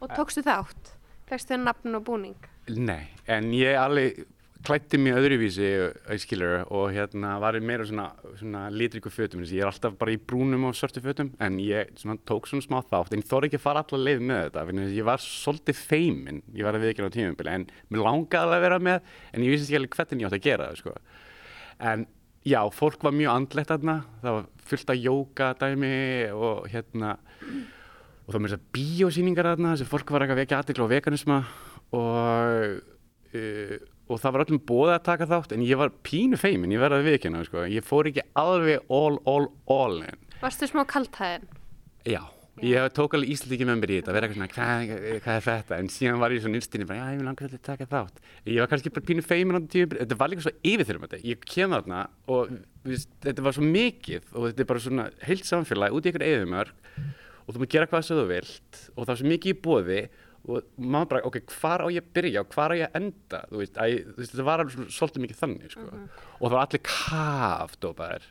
og 0.00 0.14
tókstu 0.16 0.44
þátt, 0.46 0.94
fegstu 1.28 1.54
þér 1.54 1.62
nafn 1.66 1.98
og 1.98 2.06
búning? 2.06 2.48
Nei, 2.68 3.04
en 3.30 3.52
ég 3.54 3.78
alveg 3.78 4.24
klætti 4.66 4.98
mig 4.98 5.14
öðruvísi 5.14 5.66
uh, 5.84 6.14
skilur 6.18 6.64
og 6.74 6.88
hérna 6.94 7.36
var 7.42 7.58
ég 7.58 7.64
meira 7.66 7.84
svona, 7.86 8.08
svona 8.38 8.64
litriku 8.72 9.12
fötum, 9.12 9.44
ég 9.46 9.62
er 9.62 9.70
alltaf 9.70 9.94
bara 10.00 10.14
í 10.14 10.18
brúnum 10.18 10.66
og 10.66 10.74
svörtu 10.76 11.02
fötum, 11.04 11.30
en 11.42 11.60
ég 11.62 11.92
svona, 12.00 12.18
tók 12.26 12.48
svona 12.50 12.64
smá 12.64 12.80
þátt, 12.80 13.14
en 13.14 13.22
ég 13.22 13.28
þóri 13.30 13.50
ekki 13.50 13.60
að 13.60 13.66
fara 13.66 13.84
allar 13.84 14.02
leið 14.08 14.24
með 14.26 14.42
þetta, 14.48 14.66
fyrir 14.70 14.96
ég 14.96 15.06
var 15.06 15.22
svolítið 15.22 15.84
feimin 15.92 16.42
ég 16.56 16.66
var 16.66 16.78
að 16.78 16.86
viðkjöna 16.86 17.12
á 17.12 17.16
tímubili, 17.16 17.54
en 17.54 17.68
mér 17.92 18.04
langaði 18.08 18.58
að 18.58 18.66
vera 18.66 18.82
með, 18.88 19.14
en 19.32 19.46
ég 19.46 19.54
vissi 19.54 19.68
ekki 19.68 19.80
alveg 19.80 20.00
hvernig 20.00 20.24
ég 20.24 20.30
átti 20.30 20.40
að 20.40 20.48
gera 20.48 20.68
það, 20.70 20.82
sko. 20.82 20.96
En 21.92 22.06
já, 22.46 22.60
fólk 22.74 23.06
var 23.06 23.16
mjög 23.20 23.32
andlegt 23.36 23.72
þarna, 23.74 23.96
það 24.24 24.38
var 24.40 24.52
fullt 24.66 24.92
af 24.92 25.02
jóka 25.04 25.54
dæmi 25.60 25.96
og 26.34 26.68
hérna 26.72 27.16
og 28.26 28.34
þá 28.34 28.38
með 28.38 28.48
þess 28.50 28.58
að 28.58 28.68
bíósýningar 28.76 29.50
þarna 29.52 29.74
sem 29.78 29.90
fólk 29.90 30.10
var 30.10 30.24
eitthvað 30.24 30.36
að 30.36 30.42
vekja 30.42 30.60
aðtikla 30.60 30.86
á 30.86 30.94
veganisma 30.94 31.42
og 31.94 32.80
uh, 33.36 33.76
og 34.06 34.22
það 34.22 34.36
var 34.36 34.44
öllum 34.44 34.62
bóðið 34.68 34.94
að 34.94 35.04
taka 35.08 35.28
þátt 35.30 35.52
en 35.56 35.66
ég 35.66 35.80
var 35.80 35.92
pínu 36.06 36.38
feimin, 36.38 36.74
ég 36.74 36.82
verði 36.82 37.00
að 37.00 37.10
viðkynna 37.10 37.42
sko. 37.46 37.66
ég 37.70 37.86
fór 37.86 38.10
ekki 38.10 38.24
alveg 38.38 38.86
all, 38.86 39.18
all, 39.26 39.50
all 39.72 40.00
in. 40.06 40.24
Varstu 40.42 40.68
smá 40.70 40.84
kaltæðin? 40.86 41.46
já, 42.06 42.22
ég 42.62 42.92
tók 42.94 43.16
alveg 43.18 43.32
íslíki 43.34 43.66
með 43.66 43.80
mér 43.80 43.92
í 43.92 43.98
þetta 43.98 44.14
vera 44.14 44.28
eitthvað 44.28 44.38
svona, 44.38 44.52
hvað, 44.54 44.92
hvað 45.24 45.40
er 45.40 45.44
þetta? 45.48 45.80
En 45.80 45.90
síðan 45.90 46.22
var 46.22 46.34
ég 46.36 46.44
svona 46.44 46.60
innstinni, 46.60 46.86
já, 46.86 47.02
ég 47.02 47.18
vil 47.18 47.26
langar 47.26 47.50
að 47.50 47.64
taka 47.66 47.90
þátt. 47.90 48.22
Ég 48.46 48.62
var 48.62 48.70
kannski 48.70 48.94
bara 48.94 49.08
pínu 49.10 49.26
feimin 49.26 49.58
á 49.58 49.60
þetta 49.60 49.74
tíu 49.74 49.90
þetta 49.96 50.20
var 50.22 50.32
líka 50.32 50.46
svo 50.46 50.54
yfirþyrjum 50.62 51.06
þetta, 51.08 51.22
ég 51.26 51.46
kem 51.50 51.74
þarna 51.74 52.02
og 52.30 52.56
viðst, 52.86 53.10
þetta 53.26 53.46
var 53.48 53.58
svo 53.58 53.66
mikið 53.66 54.30
og 54.36 54.48
þetta 54.52 54.62
er 54.62 54.70
bara 54.70 54.86
svona 54.86 55.08
heilt 55.26 55.50
samfélag 55.50 55.98
út 55.98 56.06
í 56.06 56.12
einhver 56.12 56.28
eðumörk 56.30 56.85
og 57.46 57.54
þú 57.54 57.60
maður 57.62 57.72
gera 57.74 57.90
hvað 57.90 58.06
sem 58.06 58.18
þú 58.18 58.28
vilt 58.30 58.80
og 58.92 59.02
það 59.02 59.12
var 59.12 59.20
svo 59.20 59.32
mikið 59.32 59.52
í 59.52 59.60
bóði 59.66 60.00
og 60.46 60.66
maður 60.78 61.10
bara, 61.10 61.22
ok, 61.26 61.38
hvar 61.56 61.82
á 61.82 61.86
ég 61.90 62.04
að 62.04 62.10
byrja 62.14 62.42
og 62.42 62.52
hvar 62.54 62.74
á 62.74 62.74
ég 62.78 62.86
að 62.86 62.98
enda, 63.00 63.40
þú 63.50 63.60
veist, 63.62 63.78
að, 63.82 63.94
þú 64.06 64.20
veist 64.20 64.32
þetta 64.32 64.46
var 64.46 64.62
alveg 64.62 64.92
svolítið 64.94 65.24
mikið 65.24 65.40
þannig, 65.40 65.72
sko. 65.74 65.86
Og 66.38 66.44
það 66.44 66.54
var 66.54 66.66
allir 66.66 66.82
kafdópaðir. 66.86 68.28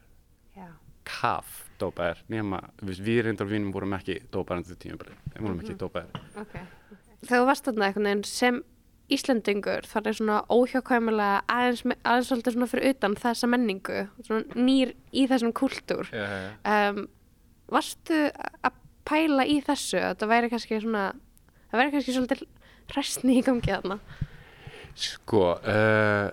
Kafdópaðir 1.05 2.21
nema, 2.31 2.61
þú 2.79 2.87
veist, 2.89 3.03
við 3.05 3.19
reyndar 3.27 3.49
vinum 3.49 3.73
vorum 3.75 3.97
ekki 3.97 4.15
dópaðir 4.31 4.61
en 4.61 4.69
þetta 4.69 4.79
tíma, 4.85 5.09
við 5.33 5.43
vorum 5.43 5.59
ekki 5.65 5.75
dópaðir. 5.81 6.23
Ok. 6.39 6.55
Þegar 7.25 7.35
þú 7.35 7.49
varst 7.51 7.67
þarna 7.67 7.91
veginn 7.91 8.23
sem 8.29 8.63
Íslendingur 9.05 9.85
þar 9.85 10.07
er 10.09 10.15
svona 10.17 10.39
óhjákvæmulega 10.49 11.43
aðeins, 11.53 11.83
aðeins 12.01 12.31
svolítið 12.31 12.55
svona 12.55 12.67
fyrir 12.71 12.95
utan 12.95 13.17
þessa 13.21 13.49
menningu, 13.51 13.99
svona 14.25 14.57
nýr 14.57 14.95
í 15.13 15.27
þessum 15.29 15.53
kultúr. 15.53 16.09
yeah. 16.09 16.55
Um, 16.65 17.03
varstu 17.69 18.23
að 18.65 18.79
pæla 19.07 19.45
í 19.47 19.59
þessu? 19.65 19.99
að 19.99 20.13
Þetta 20.13 20.31
væri 20.31 20.51
kannski 20.53 20.79
svona, 20.83 21.03
það 21.71 21.81
væri 21.81 21.93
kannski 21.95 22.15
svolítið 22.15 22.47
restni 22.95 23.37
í 23.39 23.43
gangi 23.45 23.73
þarna. 23.73 23.99
Sko, 24.95 25.43
uh, 25.59 26.29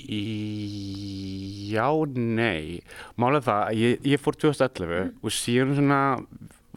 í, 0.00 0.22
já, 1.72 1.86
nei 2.16 2.80
Málega 3.20 3.46
það, 3.46 3.62
að 3.66 3.80
ég, 3.82 4.10
ég 4.14 4.22
fór 4.22 4.38
2011 4.40 5.10
og 5.20 5.34
síðan 5.36 5.76
svona 5.76 6.00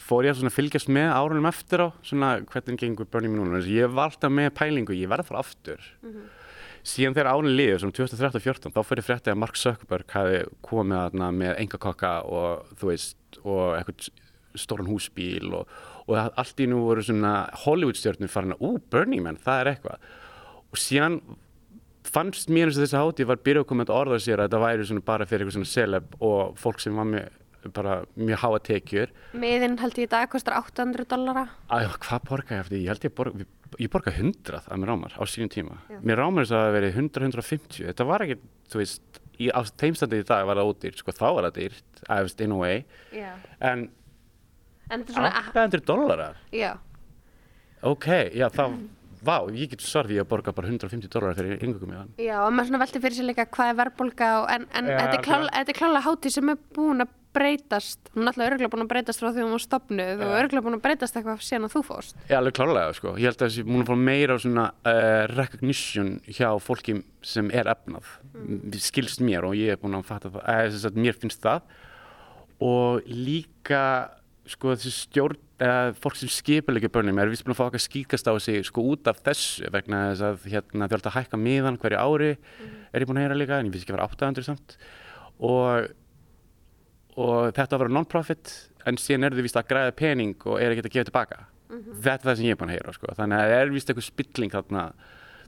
fór 0.04 0.28
ég 0.28 0.36
að 0.36 0.52
fylgjast 0.52 0.92
með 0.92 1.14
árunum 1.16 1.48
eftir 1.48 1.86
á 1.86 1.88
svona 2.04 2.34
hvernig 2.52 2.82
gengur 2.82 3.08
börnum 3.08 3.38
mín 3.38 3.46
núna 3.48 3.62
ég 3.64 3.94
var 3.96 4.12
alltaf 4.12 4.34
með 4.34 4.52
pælingu, 4.58 4.98
ég 4.98 5.08
verði 5.08 5.24
að 5.24 5.30
fara 5.32 5.46
aftur 5.46 5.88
síðan 6.86 7.16
þegar 7.16 7.32
árun 7.32 7.56
liður, 7.56 7.80
svona 7.82 7.98
2013-14 7.98 8.76
þá 8.76 8.82
fyrir 8.86 9.08
fréttið 9.08 9.34
að 9.34 9.40
Mark 9.42 9.58
Zuckerberg 9.58 10.12
hafi 10.14 10.42
komið 10.68 11.18
með 11.34 11.56
engakokka 11.64 12.12
og 12.28 12.76
þú 12.78 12.92
veist, 12.92 13.40
og 13.42 13.64
eitthvað 13.80 14.12
stóran 14.62 14.90
húsbíl 14.90 15.54
og, 15.54 15.72
og 16.08 16.20
allt 16.22 16.62
í 16.64 16.68
nú 16.72 16.84
voru 16.86 17.04
svona 17.06 17.34
Hollywood-stjörnur 17.66 18.32
farin 18.32 18.56
að, 18.56 18.64
ú, 18.66 18.76
Burning 18.92 19.24
Man, 19.26 19.40
það 19.42 19.62
er 19.64 19.72
eitthvað. 19.74 20.12
Og 20.72 20.82
síðan 20.82 21.20
fannst 22.06 22.52
mér 22.54 22.70
eins 22.70 22.78
og 22.78 22.86
þessi 22.86 23.00
hátíð 23.00 23.32
var 23.32 23.42
byrjað 23.46 23.66
að 23.66 23.70
koma 23.72 23.88
að 23.88 23.96
orða 23.96 24.22
sér 24.22 24.42
að 24.44 24.50
þetta 24.50 24.62
væri 24.66 24.86
svona 24.92 25.06
bara 25.08 25.26
fyrir 25.30 25.46
eitthvað 25.46 25.58
svona 25.58 25.72
celeb 25.74 26.16
og 26.24 26.56
fólk 26.62 26.84
sem 26.84 27.00
var 27.00 27.10
með 27.10 27.42
bara 27.74 27.96
mjög 28.14 28.42
háa 28.44 28.58
tekjur. 28.62 29.14
Miðinn 29.42 29.80
held 29.82 29.96
ég 29.98 30.06
í 30.06 30.12
dag 30.12 30.30
kostar 30.30 30.60
800 30.60 31.08
dollara. 31.10 31.48
að 31.74 31.96
hvað 32.04 32.28
borga 32.30 32.60
ég 32.60 32.62
eftir, 32.62 32.82
ég 32.84 32.92
held 32.94 33.08
ég 33.08 33.16
borga 33.18 33.48
ég 33.82 33.90
borga 33.92 34.12
100 34.14 34.60
að 34.70 34.78
mér 34.80 34.92
rámar 34.92 35.16
á 35.18 35.24
sínum 35.26 35.50
tíma. 35.52 35.80
Mér 36.06 36.22
rámar 36.22 36.46
þess 36.46 36.54
að 36.54 36.66
það 36.68 36.76
veri 36.78 36.92
100-150 36.94 37.88
þetta 37.90 38.06
var 38.08 38.24
ekki, 38.28 38.38
þú 38.70 38.82
veist 38.84 39.20
í, 39.42 39.50
á 39.50 39.60
þeimstandi 39.66 40.22
í 40.22 40.28
dag 40.30 40.46
var 40.48 40.62
það 40.62 40.70
ódýrt, 40.70 41.02
sko 41.02 41.16
þá 41.16 41.26
var 41.26 41.48
það 41.50 41.58
dýrt 41.58 42.04
I 42.06 42.20
was 42.22 42.38
in 42.46 42.54
a 42.54 42.60
way, 42.62 42.86
Já. 43.12 43.32
en 43.60 43.66
En 43.66 43.80
þetta 43.80 43.80
er 43.80 43.90
svona, 43.90 43.94
800 44.92 45.86
dollarar 45.88 46.38
já. 46.54 46.76
ok, 47.82 48.08
já 48.36 48.48
þá 48.54 48.64
vá, 49.26 49.38
ég 49.56 49.74
get 49.74 49.84
svarði 49.84 50.20
að 50.22 50.30
borga 50.32 50.54
bara 50.56 50.70
150 50.70 51.12
dollarar 51.12 51.38
fyrir 51.38 51.62
yngöngum 51.62 51.94
í 51.94 52.00
þann 52.00 52.16
Já, 52.22 52.38
og 52.46 52.54
maður 52.54 52.72
svona 52.72 52.82
velti 52.86 53.02
fyrir 53.04 53.18
sér 53.18 53.30
líka 53.32 53.48
hvað 53.50 53.72
er 53.72 53.78
verðbólga 53.82 54.32
og, 54.40 54.50
en, 54.54 54.68
en 54.72 54.90
Já, 54.92 54.98
þetta, 55.02 55.20
er 55.20 55.24
klál, 55.26 55.46
er 55.50 55.78
klálega 55.80 56.06
hátíð 56.06 56.36
sem 56.38 56.52
er 56.54 56.60
búin 56.78 57.06
að 57.06 57.14
breytast 57.36 58.12
hún 58.14 58.24
er 58.24 58.32
alltaf 58.32 58.46
örgulega 58.46 58.72
búin 58.72 58.86
að 58.86 58.92
breytast 58.94 59.22
frá 59.22 59.30
því 59.34 59.44
hún 59.44 59.56
var 59.56 59.64
stopnuð 59.64 60.24
og 60.24 60.36
örgulega 60.40 60.66
búin 60.66 60.78
að 60.78 60.84
breytast 60.86 61.18
eitthvað 61.20 61.42
síðan 61.44 61.68
að 61.68 61.74
þú 61.76 61.82
fórst 61.90 62.22
Já, 62.30 62.38
alveg 62.40 62.56
klárlega, 62.60 62.94
sko. 62.96 63.16
Ég 63.20 63.30
held 63.30 63.42
að 63.42 63.50
þessi 63.50 63.66
múin 63.68 63.84
að 63.84 63.90
fá 63.90 64.04
meira 64.06 64.38
á 64.38 64.44
svona 64.44 64.68
uh, 64.72 65.24
recognition 65.34 66.14
hjá 66.30 66.48
fólki 66.64 66.98
sem 67.26 67.50
er 67.52 67.70
efnað. 67.72 68.08
Mm. 68.32 68.78
Skilst 68.86 69.24
mér 69.26 69.48
og 69.50 69.58
ég 69.60 69.76
er 69.76 69.82
búin 69.82 69.98
að 70.00 70.08
fatta 70.08 70.32
það, 70.32 70.46
eða 70.54 70.72
þess 70.78 70.90
að 70.90 71.02
mér 71.06 71.20
finnst 71.20 71.44
það. 71.44 71.76
Og 72.66 73.10
líka, 73.12 73.84
sko, 74.50 74.76
þessi 74.76 74.94
stjórn, 74.94 75.42
eða 75.66 75.96
fólk 76.04 76.18
sem 76.20 76.32
skipulegja 76.32 76.92
börnum 76.92 77.20
er 77.22 77.32
vist 77.32 77.46
búin 77.46 77.56
að 77.56 77.60
fá 77.62 77.66
okkar 77.70 77.84
skíkast 77.84 78.28
á 78.28 78.34
sig, 78.44 78.66
sko, 78.68 78.84
út 78.94 79.08
af 79.10 79.22
þessu 79.26 79.70
vegna 79.74 80.02
þess 80.12 80.26
að, 80.28 80.48
hérna, 80.54 80.90
þau 80.92 80.98
ætla 81.00 81.12
að 81.14 81.18
hækka 81.20 81.40
miðan 81.40 81.80
hverju 81.82 82.02
ári, 82.02 82.32
er 82.92 83.06
ég 83.06 83.10
búin 83.10 83.22
að 83.22 83.28
heyra 83.28 83.40
líka, 83.40 83.60
en 83.60 83.70
ég 83.70 83.76
finnst 83.76 83.88
ekki 83.88 83.96
að 83.96 84.00
vera 84.00 84.10
800 84.12 84.50
samt. 84.50 84.78
Og 85.40 85.94
og 87.16 87.56
þetta 87.56 87.80
var 87.80 87.92
non-profit 87.96 88.54
en 88.90 88.98
síðan 89.00 89.30
eru 89.30 89.40
þau 89.40 89.46
vist 89.48 89.60
að 89.60 89.70
græða 89.70 89.96
pening 89.96 90.48
og 90.50 90.60
er 90.60 90.74
ekki 90.74 90.84
að 90.84 90.96
gefa 90.98 91.10
tilbaka. 91.10 91.38
Þetta 91.72 92.16
er 92.16 92.26
það 92.28 92.38
sem 92.40 92.48
ég 92.48 92.56
er 92.56 92.60
búin 92.60 92.72
að 92.72 92.78
heyra 92.78 92.94
sko. 92.96 93.14
þannig 93.18 93.38
að 93.38 93.52
það 93.52 93.62
er 93.62 93.72
vist 93.74 93.90
eitthvað 93.90 94.08
spilling 94.10 94.54
þarna 94.54 94.84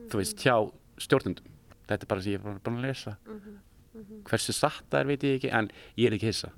þú 0.08 0.22
veist, 0.22 0.44
hjá 0.44 0.56
stjórnundum 1.04 1.52
þetta 1.88 2.04
er 2.04 2.12
bara 2.12 2.24
sem 2.24 2.32
ég 2.32 2.40
er 2.40 2.62
búin 2.64 2.80
að 2.80 2.88
lesa. 2.88 3.18
Hversu 4.30 4.56
satt 4.56 4.88
það 4.90 5.00
er 5.00 5.12
veit 5.12 5.28
ég 5.28 5.38
ekki 5.38 5.52
en 5.52 5.70
ég 5.98 6.08
er 6.08 6.18
ekki 6.18 6.32
hissa 6.32 6.54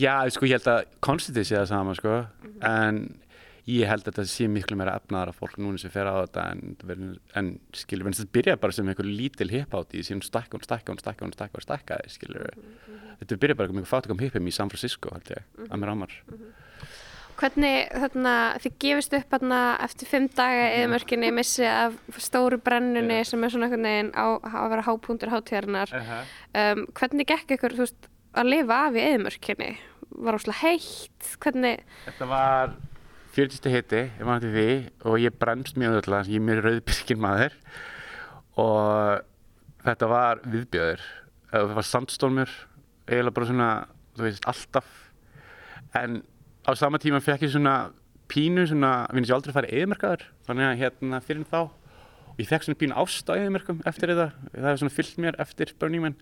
já, 0.00 0.16
sko, 0.32 0.48
ég 0.48 0.58
held 0.58 0.72
að 0.72 0.82
Constantine 1.04 1.46
sé 1.48 1.56
það 1.58 1.70
sama 1.70 1.94
sko. 1.98 2.18
en 2.66 3.00
ég 3.66 3.88
held 3.90 4.04
að 4.04 4.12
þetta 4.12 4.26
sé 4.30 4.46
miklu 4.50 4.78
meira 4.78 4.96
efnaðara 5.00 5.34
fólk 5.34 5.56
núna 5.58 5.80
sem 5.82 5.90
fer 5.90 6.06
á 6.06 6.14
þetta 6.22 6.44
en, 6.52 6.76
en 7.38 7.48
skilur, 7.74 8.06
en 8.06 8.14
þetta 8.14 8.34
byrja 8.38 8.58
bara 8.62 8.76
sem 8.76 8.92
einhver 8.92 9.08
lítil 9.08 9.50
hip-hátt 9.50 9.96
í 9.96 10.04
síðan 10.06 10.22
stækka 10.26 10.60
og 10.60 10.66
stækka 10.68 10.94
og 10.94 11.02
stækka 11.02 11.26
og 11.26 11.34
stækka 11.34 11.58
og 11.58 11.66
stækka 11.66 11.98
skilur, 12.14 12.52
þetta 13.22 13.40
byrja 13.42 13.58
bara 13.58 13.80
með 13.80 13.90
fátökum 13.90 14.22
hipum 14.22 14.46
í 14.46 14.54
San 14.54 14.70
Francisco 14.70 15.10
held 15.16 15.34
ég, 15.34 15.50
að 15.66 15.82
mér 15.82 15.94
ámar 15.96 16.14
Hvernig 17.36 17.90
þarna, 17.92 18.34
þið 18.64 18.76
gefist 18.80 19.14
upp 19.18 19.32
þarna 19.34 19.60
eftir 19.84 20.08
fimm 20.08 20.28
daga 20.32 20.68
eða 20.72 20.88
mörkinni 20.94 21.28
missi 21.36 21.66
af 21.68 21.98
stóru 22.22 22.56
brennunni 22.64 23.18
sem 23.28 23.44
er 23.44 23.52
svona 23.52 23.68
einhvern 23.68 23.84
veginn 23.84 24.12
á 24.16 24.40
á 24.40 24.56
að 24.62 24.70
vera 24.72 24.84
hápuntur 24.86 25.32
hátíðarinnar. 25.34 25.92
Um, 26.56 26.86
hvernig 26.96 27.28
gekk 27.28 27.58
ykkur 27.58 27.76
þú 27.76 27.84
veist, 27.84 28.08
að 28.36 28.50
lifa 28.52 28.80
af 28.86 28.96
í 28.96 29.04
eðimörkinni 29.04 29.70
var 30.26 30.38
óslega 30.38 30.62
heitt. 30.62 31.30
Hvernig, 31.42 31.84
Þetta 32.06 32.30
var 32.30 32.74
40 33.36 33.60
stið 33.60 33.76
hitti, 33.76 34.02
ég 34.06 34.24
man 34.28 34.40
til 34.40 34.54
því 34.54 34.70
og 35.08 35.20
ég 35.20 35.36
brennst 35.36 35.76
mjög 35.80 36.00
öll 36.00 36.18
ég 36.22 36.38
er 36.38 36.48
mjög 36.48 36.64
rauðbyrkin 36.64 37.20
maður. 37.20 37.56
Og 38.56 39.22
þetta 39.84 40.08
var 40.10 40.40
viðbjöður 40.46 41.04
það 41.50 41.74
var 41.76 41.86
sandstormur 41.86 42.54
eiginlega 43.06 43.34
bara 43.36 43.48
svona, 43.48 43.68
þú 44.16 44.26
veist, 44.26 44.48
alltaf. 44.50 44.88
En 45.96 46.22
á 46.66 46.70
sama 46.78 47.00
tíma 47.02 47.22
fekk 47.22 47.46
ég 47.46 47.54
svona 47.54 47.76
pínu 48.30 48.66
svona, 48.66 49.06
finnst 49.12 49.30
ég 49.30 49.36
aldrei 49.36 49.52
að 49.52 49.58
fara 49.60 49.70
eðimerkaður 49.70 50.24
þannig 50.48 50.66
að 50.68 50.80
hérna 50.80 51.20
fyrir 51.22 51.46
þá 51.46 51.60
og 51.60 52.40
ég 52.42 52.48
fekk 52.50 52.66
svona 52.66 52.80
pínu 52.80 52.98
ást 52.98 53.30
á 53.30 53.38
eðimerkum 53.38 53.84
eftir 53.86 54.12
þetta. 54.12 54.48
Það 54.50 54.66
hefur 54.66 54.82
svona 54.82 54.96
fyllt 54.96 55.22
mér 55.22 55.38
eftir 55.44 55.72
Burning 55.78 56.06
Man. 56.06 56.18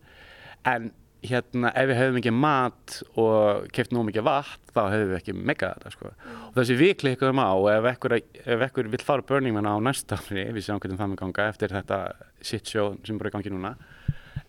En 0.69 0.93
hérna 1.29 1.71
ef 1.77 1.89
við 1.91 1.99
hefðum 1.99 2.19
ekki 2.21 2.33
mat 2.37 2.97
og 3.21 3.69
keft 3.75 3.93
nóg 3.95 4.07
mikið 4.09 4.27
vatn 4.27 4.73
þá 4.75 4.81
hefðum 4.93 5.11
við 5.11 5.19
ekki 5.19 5.35
megað 5.37 5.77
þetta 5.79 5.93
sko. 5.95 6.13
og 6.51 6.57
þessi 6.59 6.79
við 6.79 6.95
klikkuðum 7.03 7.43
á 7.43 7.53
ef 7.75 7.91
ekkur, 7.95 8.17
ef 8.21 8.65
ekkur 8.69 8.91
vill 8.93 9.05
fara 9.05 9.25
á 9.25 9.29
Burning 9.29 9.57
Man 9.57 9.69
á 9.71 9.75
næsta 9.81 10.19
ári 10.21 10.47
við 10.53 10.67
sjáum 10.67 10.83
hvernig 10.83 11.01
það 11.01 11.13
með 11.13 11.21
ganga 11.23 11.49
eftir 11.53 11.75
þetta 11.75 12.01
shit 12.41 12.69
show 12.69 12.95
sem 13.05 13.21
bara 13.21 13.31
er 13.31 13.35
í 13.35 13.37
gangi 13.39 13.55
núna 13.55 13.75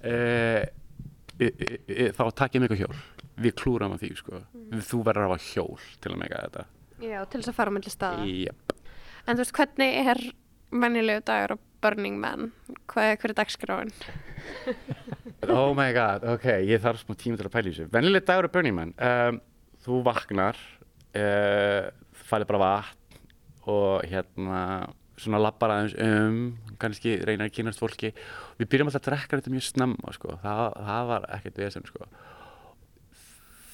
uh, 0.06 0.64
e, 1.40 1.50
e, 1.50 1.70
e, 1.88 2.10
þá 2.16 2.24
takk 2.32 2.58
ég 2.58 2.64
mig 2.64 2.80
hjól. 2.80 2.96
Við 3.36 3.56
klúram 3.60 3.96
að 3.96 4.06
því 4.06 4.12
sko. 4.16 4.42
þú 4.72 5.02
verður 5.04 5.26
að 5.26 5.32
hafa 5.34 5.46
hjól 5.50 5.88
til 6.00 6.14
að 6.14 6.20
mega 6.22 6.42
þetta. 6.46 6.66
Já, 7.04 7.18
til 7.28 7.42
þess 7.42 7.52
að 7.52 7.58
fara 7.58 7.72
á 7.72 7.76
milli 7.76 7.92
staða. 7.92 8.28
Yep. 8.32 8.76
en 9.26 9.36
þú 9.36 9.42
veist, 9.44 9.56
hvernig 9.58 9.98
er 10.12 10.22
mennilegu 10.72 11.26
dagur 11.28 11.56
á 11.56 11.58
Burning 11.84 12.20
Man? 12.22 12.52
Hvað 12.90 13.12
er 13.12 13.20
hverju 13.22 13.38
dagskráin 13.38 13.92
oh 15.52 15.72
my 15.78 15.90
god, 15.96 16.26
ok, 16.36 16.48
ég 16.66 16.84
þarf 16.84 17.04
smá 17.04 17.16
tíma 17.20 17.40
til 17.40 17.48
að 17.48 17.56
pæla 17.56 17.70
í 17.70 17.74
þessu 17.74 17.90
vennileg 17.94 18.28
dagur 18.28 18.50
á 18.50 18.54
Burning 18.54 18.78
Man 18.78 18.94
um, 18.98 19.42
þú 19.86 20.04
vaknar 20.06 20.60
uh, 21.16 21.90
þú 22.16 22.30
færið 22.30 22.52
bara 22.52 22.64
vatn 22.66 23.02
og 23.66 24.06
hérna 24.06 24.62
svona 25.20 25.40
lappar 25.40 25.74
aðeins 25.74 25.96
um 26.04 26.40
kannski 26.82 27.18
reynar 27.24 27.50
að 27.50 27.56
kynast 27.58 27.82
fólki 27.82 28.12
við 28.60 28.70
byrjum 28.72 28.90
alltaf 28.90 29.04
að 29.04 29.10
drekka 29.10 29.40
þetta 29.40 29.54
mjög 29.54 29.68
snemma 29.70 30.16
sko. 30.16 30.38
það, 30.44 30.64
það 30.90 31.12
var 31.12 31.28
ekkert 31.38 31.62
vesen 31.64 31.88
sko. 31.88 32.10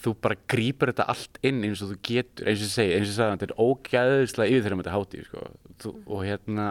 þú 0.03 0.15
bara 0.21 0.39
grípur 0.53 0.91
þetta 0.91 1.07
allt 1.13 1.39
inn 1.45 1.63
eins 1.65 1.81
og 1.81 1.93
þú 1.93 1.99
getur 2.07 2.51
eins 2.51 2.61
og 2.61 2.67
ég 2.67 2.73
segi, 2.75 2.95
eins 2.97 3.07
og 3.07 3.11
ég 3.11 3.17
sagði, 3.17 3.37
þetta 3.37 3.49
er 3.49 3.65
ógæðislega 3.65 4.53
yfir 4.53 4.67
þegar 4.67 4.83
þetta 4.83 4.97
hátíð 4.97 5.27
sko. 5.29 5.47
þú, 5.81 5.93
og 6.05 6.25
hérna 6.29 6.67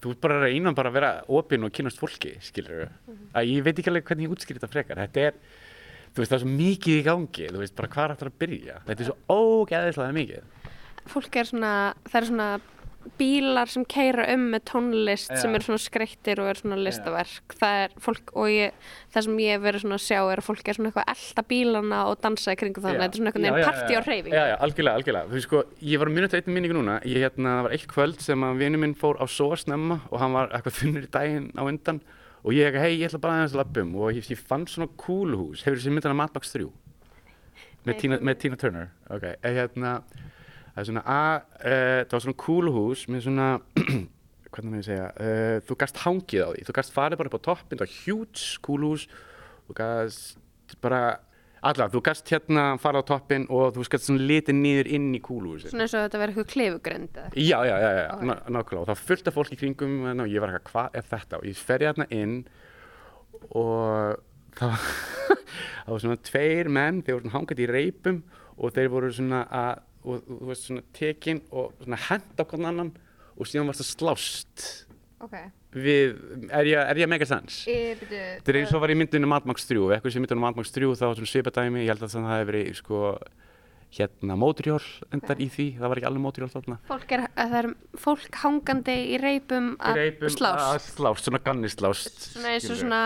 þú 0.00 0.14
ert 0.14 0.22
bara 0.24 0.38
að 0.38 0.46
reyna 0.48 0.72
bara 0.76 0.90
að 0.90 0.96
vera 0.96 1.10
opinn 1.38 1.66
og 1.66 1.74
kynast 1.76 2.00
fólki 2.00 2.34
skilur 2.44 2.88
að 3.36 3.50
ég 3.50 3.64
veit 3.66 3.76
ekki 3.76 3.92
alveg 3.92 4.06
hvernig 4.08 4.28
ég 4.28 4.34
útskýr 4.34 4.58
þetta 4.58 4.72
frekar. 4.72 5.00
Þetta 5.04 5.26
er, 5.28 5.38
þú 6.14 6.22
veist 6.22 6.32
það 6.32 6.38
er 6.38 6.44
svo 6.44 6.52
mikið 6.56 6.98
í 6.98 7.06
gangi. 7.06 7.48
Þú 7.50 7.62
veist 7.62 7.76
bara 7.78 7.92
hvað 7.94 8.06
er 8.06 8.14
aftur 8.16 8.30
að 8.32 8.38
byrja? 8.44 8.78
Þetta 8.88 9.04
er 9.04 9.10
svo 9.10 9.18
ógæðislega 9.36 10.16
mikið. 10.16 10.70
Fólk 11.10 11.40
er 11.40 11.50
svona, 11.50 11.72
það 12.08 12.20
er 12.20 12.28
svona 12.30 12.48
bílar 13.16 13.70
sem 13.72 13.84
keira 13.88 14.26
um 14.34 14.42
með 14.52 14.62
tónlist 14.68 15.30
Já. 15.32 15.38
sem 15.40 15.54
eru 15.56 15.64
svona 15.64 15.80
skreittir 15.80 16.40
og 16.42 16.50
eru 16.50 16.60
svona 16.60 16.76
listaverk 16.80 17.54
það 17.56 17.78
er 17.84 17.94
fólk 18.04 18.32
og 18.36 18.50
ég, 18.52 18.74
það 19.14 19.26
sem 19.26 19.38
ég 19.40 19.54
hef 19.56 19.62
verið 19.64 19.84
svona 19.84 19.96
að 19.96 20.04
sjá 20.04 20.18
er 20.20 20.42
að 20.42 20.46
fólk 20.50 20.68
er 20.68 20.76
svona 20.76 20.90
eitthvað 20.90 21.06
að 21.08 21.14
elda 21.24 21.44
bílana 21.52 22.00
og 22.10 22.20
dansa 22.26 22.52
í 22.52 22.60
kringum 22.60 22.84
þannig, 22.84 23.00
þetta 23.00 23.16
er 23.16 23.22
svona 23.22 23.48
já, 23.48 23.66
partí 23.70 23.94
já, 23.94 23.98
og 24.00 24.08
hreyfing 24.10 24.36
Já, 24.36 24.42
já, 24.50 24.56
algjörlega, 24.66 25.00
algjörlega. 25.00 25.30
Þú 25.30 25.38
veist 25.38 25.48
sko, 25.48 25.62
ég 25.90 26.02
var 26.02 26.10
að 26.10 26.16
muna 26.18 26.28
þetta 26.28 26.40
einn 26.50 26.56
minningu 26.58 26.76
núna. 26.76 26.98
Ég 27.08 27.24
hérna, 27.24 27.54
það 27.56 27.66
var 27.66 27.76
eitt 27.78 27.88
kvöld 27.94 28.24
sem 28.24 28.44
að 28.46 28.60
vinur 28.60 28.82
minn 28.84 28.94
fór 29.00 29.16
á 29.16 29.24
svo 29.32 29.48
snemma 29.56 30.00
og 30.10 30.20
hann 30.20 30.36
var 30.36 30.52
eitthvað 30.52 30.76
þunnur 30.82 31.08
í 31.08 31.10
daginn 31.16 31.48
á 31.56 31.62
undan 31.64 32.02
og 32.44 32.54
ég 32.56 32.68
eitthvað, 32.68 32.84
hei, 32.84 33.00
ég 33.00 33.08
ætla 33.10 33.22
bara 33.24 33.38
aðeins 33.40 33.56
að 33.56 33.62
lappum 33.64 33.96
og 33.96 34.12
ég, 34.16 34.28
ég 34.32 34.44
fann 34.52 34.68
svona 34.68 34.88
kúluhús. 35.00 35.64
Hefur 35.64 35.80
þessi 35.80 35.92
myndana 35.96 36.16
Matbox 36.20 36.52
3? 36.52 36.68
Með, 37.88 37.96
Tina, 38.02 38.20
með 38.20 38.38
Tina 38.44 38.60
Turner, 38.60 38.90
ok. 39.08 39.24
Eh, 39.40 39.54
Hérna, 39.56 39.94
það 40.74 40.82
er 40.84 40.88
svona 40.90 41.04
að, 41.16 41.48
uh, 41.60 42.00
það 42.04 42.16
var 42.16 42.24
svona 42.26 42.40
kúluhús 42.44 43.06
með 43.10 43.24
svona, 43.26 43.48
hvernig 44.52 44.70
maður 44.74 44.82
ég 44.82 44.88
segja, 44.90 45.08
uh, 45.14 45.56
þú 45.68 45.78
gast 45.84 46.04
hangið 46.04 46.44
á 46.46 46.48
því. 46.54 46.66
Þú 46.68 46.76
gast 46.80 46.94
farið 46.96 47.20
bara 47.22 47.32
upp 47.32 47.38
á 47.40 47.46
toppin, 47.50 47.80
það 47.80 47.86
var 47.86 47.98
huge 48.04 48.46
kúluhús, 48.66 49.08
þú 49.68 49.76
gast 49.80 50.78
bara 50.84 51.02
allavega, 51.60 51.92
þú 51.92 52.00
gast 52.06 52.30
hérna 52.32 52.62
fara 52.80 53.02
á 53.02 53.04
toppin 53.04 53.42
og 53.52 53.74
þú 53.76 53.82
gast 53.92 54.06
svona 54.08 54.24
litið 54.24 54.56
niður 54.56 54.88
inn 54.96 55.10
í 55.12 55.20
kúluhúsi 55.20 55.68
svona 55.68 55.84
eins 55.84 55.92
og 55.98 56.06
þetta 56.06 56.20
verið 56.22 56.38
eitthvað 56.38 56.52
klifugrind 56.54 57.18
eða? 57.20 57.32
Já, 57.36 57.58
já, 57.68 57.74
já, 57.82 57.90
já, 57.98 58.06
ná- 58.30 58.38
nákvæmlega. 58.56 58.80
Og 58.80 58.88
það 58.88 59.28
af 59.28 59.36
fólk 59.36 59.52
í 59.52 59.58
kringum 59.60 59.98
og 60.08 60.30
ég 60.32 60.40
var 60.40 60.54
eitthvað, 60.54 60.70
hvað 60.72 60.96
er 61.02 61.08
þetta? 61.10 61.40
Og 61.42 61.50
ég 61.50 61.60
ferði 61.68 61.88
hérna 61.90 62.06
inn 62.16 62.38
og 63.50 64.16
það 64.56 64.72
var, 64.72 64.86
það 65.84 65.92
var 65.92 66.02
svona 66.06 66.18
tveir 66.30 66.70
menn, 66.72 67.02
þeir 67.04 67.16
voru 67.18 67.26
svona 67.26 67.36
hangað 67.36 67.62
í 67.64 67.68
reipum 67.70 68.22
og 68.60 68.74
þeir 68.76 68.90
voru 68.92 69.12
svona 69.16 69.42
að 69.60 69.84
og 70.04 70.22
þú 70.28 70.48
veist 70.50 70.68
svona 70.68 70.84
tekin 70.96 71.42
og 71.50 71.72
svona 71.82 71.98
henda 72.08 72.44
okkur 72.44 72.66
annan 72.70 72.92
og 73.36 73.48
síðan 73.48 73.68
varst 73.70 73.84
að 73.84 73.90
slást 73.94 74.64
ok. 75.20 75.36
við, 75.76 76.16
er 76.50 76.70
ég, 76.70 76.78
er 76.80 77.00
ég 77.02 77.06
að 77.08 77.12
mega 77.14 77.28
sens? 77.28 77.60
er, 77.68 78.00
Þetta 78.06 78.52
er 78.54 78.60
eins 78.62 78.72
og 78.74 78.82
var 78.84 78.92
í 78.94 78.98
myndinu 79.00 79.28
Mad 79.30 79.46
Max 79.48 79.68
3 79.68 79.78
og 79.82 79.92
eitthvað 79.96 80.16
sem 80.16 80.24
myndinu 80.24 80.40
Mad 80.44 80.56
Max 80.60 80.72
3 80.76 80.88
þá 80.96 81.04
var 81.10 81.20
svona 81.20 81.32
svipadæmi, 81.34 81.84
ég 81.84 81.92
held 81.92 82.04
að 82.06 82.14
það 82.16 82.30
hefði 82.34 82.50
verið 82.52 82.72
sko 82.80 83.02
hérna 83.90 84.36
móturhjól 84.38 84.84
endar 85.10 85.34
Ok. 85.34 85.42
í 85.42 85.48
því, 85.50 85.64
það 85.80 85.88
var 85.90 85.98
ekki 85.98 86.08
alveg 86.10 86.22
móturhjól 86.22 86.52
þarna. 86.54 86.76
Fólk 86.86 87.12
er, 87.16 87.24
að 87.34 87.48
það 87.50 87.58
er 87.60 87.68
fólk 87.98 88.36
hangandi 88.44 88.94
í 89.10 89.16
reipum 89.18 89.72
að 89.82 89.98
slást. 90.30 90.62
að 90.62 90.84
slást, 90.94 91.24
svona 91.26 91.40
gannislást 91.42 92.20
svona 92.36 92.52
eins 92.54 92.68
og 92.70 92.78
svona 92.84 93.00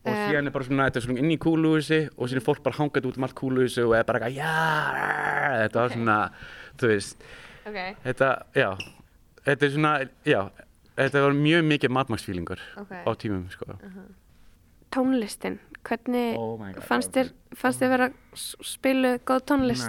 og 0.00 0.14
síðan 0.16 0.46
er 0.48 0.54
bara 0.54 0.64
svona, 0.64 0.86
þetta 0.88 1.00
er 1.02 1.04
svona 1.06 1.20
inn 1.20 1.34
í 1.34 1.38
kúluhúsi 1.42 2.00
og 2.16 2.28
síðan 2.30 2.40
er 2.40 2.46
fólk 2.46 2.62
bara 2.64 2.78
hangað 2.80 3.08
út 3.10 3.18
um 3.20 3.26
allt 3.28 3.36
kúluhúsi 3.36 3.82
og 3.84 3.92
er 3.98 4.04
bara 4.08 4.20
eitthvað, 4.22 4.38
já, 4.40 5.60
þetta 5.66 5.82
var 5.84 5.94
svona 5.96 6.16
þú 6.80 6.90
veist, 6.94 7.26
ok, 7.68 7.78
þetta, 8.06 8.30
já 8.56 8.68
þetta 9.44 9.66
er 9.68 9.74
svona, 9.76 9.92
já 10.24 10.40
þetta 11.00 11.22
var 11.26 11.36
mjög 11.36 11.68
mikið 11.74 11.94
matmaksfílingur 11.98 12.64
ok. 12.80 12.92
á 13.04 13.10
tímum, 13.20 13.44
sko. 13.52 13.76
Tónlistin, 14.90 15.58
hvernig 15.86 16.34
Oh 16.38 16.56
God, 16.58 16.80
fannst 16.82 17.12
þér 17.14 17.28
fannst 17.56 17.80
þér 17.82 17.92
vera 17.92 18.08
að 18.10 18.16
s- 18.34 18.56
spilu 18.72 19.12
góð 19.28 19.44
tónlist? 19.52 19.86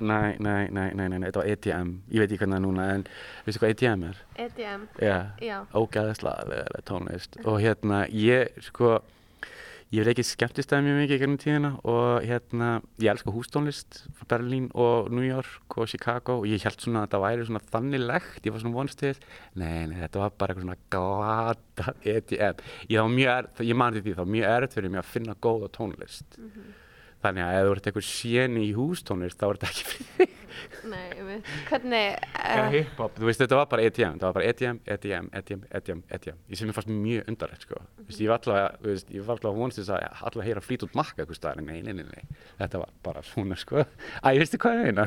Nei, 0.00 0.30
nei, 0.40 0.64
nei, 0.72 0.88
nei, 0.94 0.94
nei, 0.96 1.08
nei, 1.12 1.26
þetta 1.28 1.42
var 1.42 1.50
EDM 1.52 1.90
ég 2.08 2.22
veit 2.22 2.30
ekki 2.32 2.38
hvernig 2.40 2.54
það 2.54 2.60
er 2.62 2.64
núna, 2.64 2.86
en 2.94 3.02
veistu 3.44 3.60
hvað 3.60 3.74
EDM 3.74 4.04
er? 4.08 4.22
EDM, 4.46 4.86
Já, 5.04 5.18
já. 5.44 5.58
Ógæðislega 5.76 6.80
tónlist. 6.88 7.36
Og 7.44 7.58
hérna 7.60 8.06
ég 8.08 8.48
sko 8.64 8.94
ég 9.90 10.04
hef 10.04 10.10
ekki 10.12 10.22
skemmtistæði 10.22 10.86
mjög 10.86 10.98
mikið 11.00 11.12
í 11.16 11.18
gegnum 11.18 11.38
tíðina 11.42 11.70
og 11.90 12.26
hérna 12.26 12.68
ég 13.02 13.10
elska 13.10 13.32
hústónlist 13.34 14.00
frá 14.14 14.28
Berlín 14.30 14.68
og 14.70 15.08
New 15.10 15.24
York 15.26 15.74
og 15.74 15.90
Chicago 15.90 16.36
og 16.40 16.46
ég 16.46 16.62
held 16.62 16.84
svona 16.84 17.02
að 17.02 17.08
þetta 17.08 17.22
væri 17.24 17.46
svona 17.48 17.62
þannig 17.72 18.04
legt, 18.04 18.38
ég 18.46 18.54
var 18.54 18.62
svona 18.62 18.76
vonst 18.76 19.00
til 19.00 19.10
þess. 19.10 19.24
nei, 19.58 19.88
nei, 19.90 19.96
þetta 20.04 20.22
var 20.22 20.36
bara 20.38 20.54
eitthvað 20.54 20.68
svona 20.68 20.78
glata 20.94 21.96
EDM 22.06 22.62
ég, 22.86 23.00
var 23.00 23.10
mjög 23.16 23.64
ég 23.66 23.80
mani 23.82 24.04
því, 24.04 24.14
það 24.14 24.22
var 24.22 24.34
mjög 24.36 24.52
erfitt 24.52 24.78
fyrir 24.78 24.94
mig 24.94 25.02
að 25.02 25.10
finna 25.16 25.38
góða 25.48 25.72
tónlist. 25.74 26.38
Þannig 27.20 27.44
að 27.44 27.56
ef 27.58 27.66
þú 27.66 27.74
ert 27.74 27.90
eitthvað 27.90 28.08
séni 28.08 28.62
í 28.68 28.76
hústónlist 28.78 29.42
þá 29.42 29.48
er 29.48 29.58
þetta 29.58 29.72
ekki 29.74 29.90
fyrir 29.90 30.39
Nei, 30.90 31.06
ég 31.16 31.24
veit. 31.26 31.50
hvernig 31.68 32.16
uh, 32.40 32.68
hip-hop, 32.74 33.16
þú 33.18 33.28
veist 33.28 33.42
þetta 33.42 33.58
var 33.58 33.68
bara 33.70 33.82
EDM 33.88 34.18
það 34.20 34.26
var 34.26 34.36
bara 34.38 34.48
EDM, 34.50 34.80
EDM, 34.84 35.26
EDM, 35.40 35.62
EDM, 35.70 36.00
EDM 36.10 36.38
ég 36.50 36.60
sem 36.60 36.66
mér 36.70 36.76
fannst 36.76 36.92
mjög 36.92 37.28
undarlegt 37.30 37.62
sko. 37.66 37.74
Mm 37.80 37.86
-hmm. 38.06 38.20
ég 38.20 38.28
var 38.28 38.36
alltaf, 38.38 38.54
þú 38.82 38.88
veist, 38.88 39.08
ég 39.10 39.22
var 39.26 39.32
alltaf 39.34 39.50
að 39.50 39.56
vonast 39.56 39.78
þess 39.78 39.90
að 39.90 40.00
alltaf 40.22 40.44
heyra 40.44 40.60
flýt 40.60 40.82
út 40.82 40.94
makka 40.94 41.22
eitthvað 41.22 41.36
staðar, 41.36 41.62
nei, 41.62 41.82
nei, 41.82 41.92
nei, 41.92 42.04
nei. 42.04 42.24
Þetta 42.58 42.78
var 42.78 42.88
bara 43.02 43.22
svona 43.22 43.56
sko. 43.56 43.84
Æ, 44.24 44.38
veistu 44.38 44.58
hvað 44.58 44.74
ég 44.74 44.82
meina? 44.84 45.06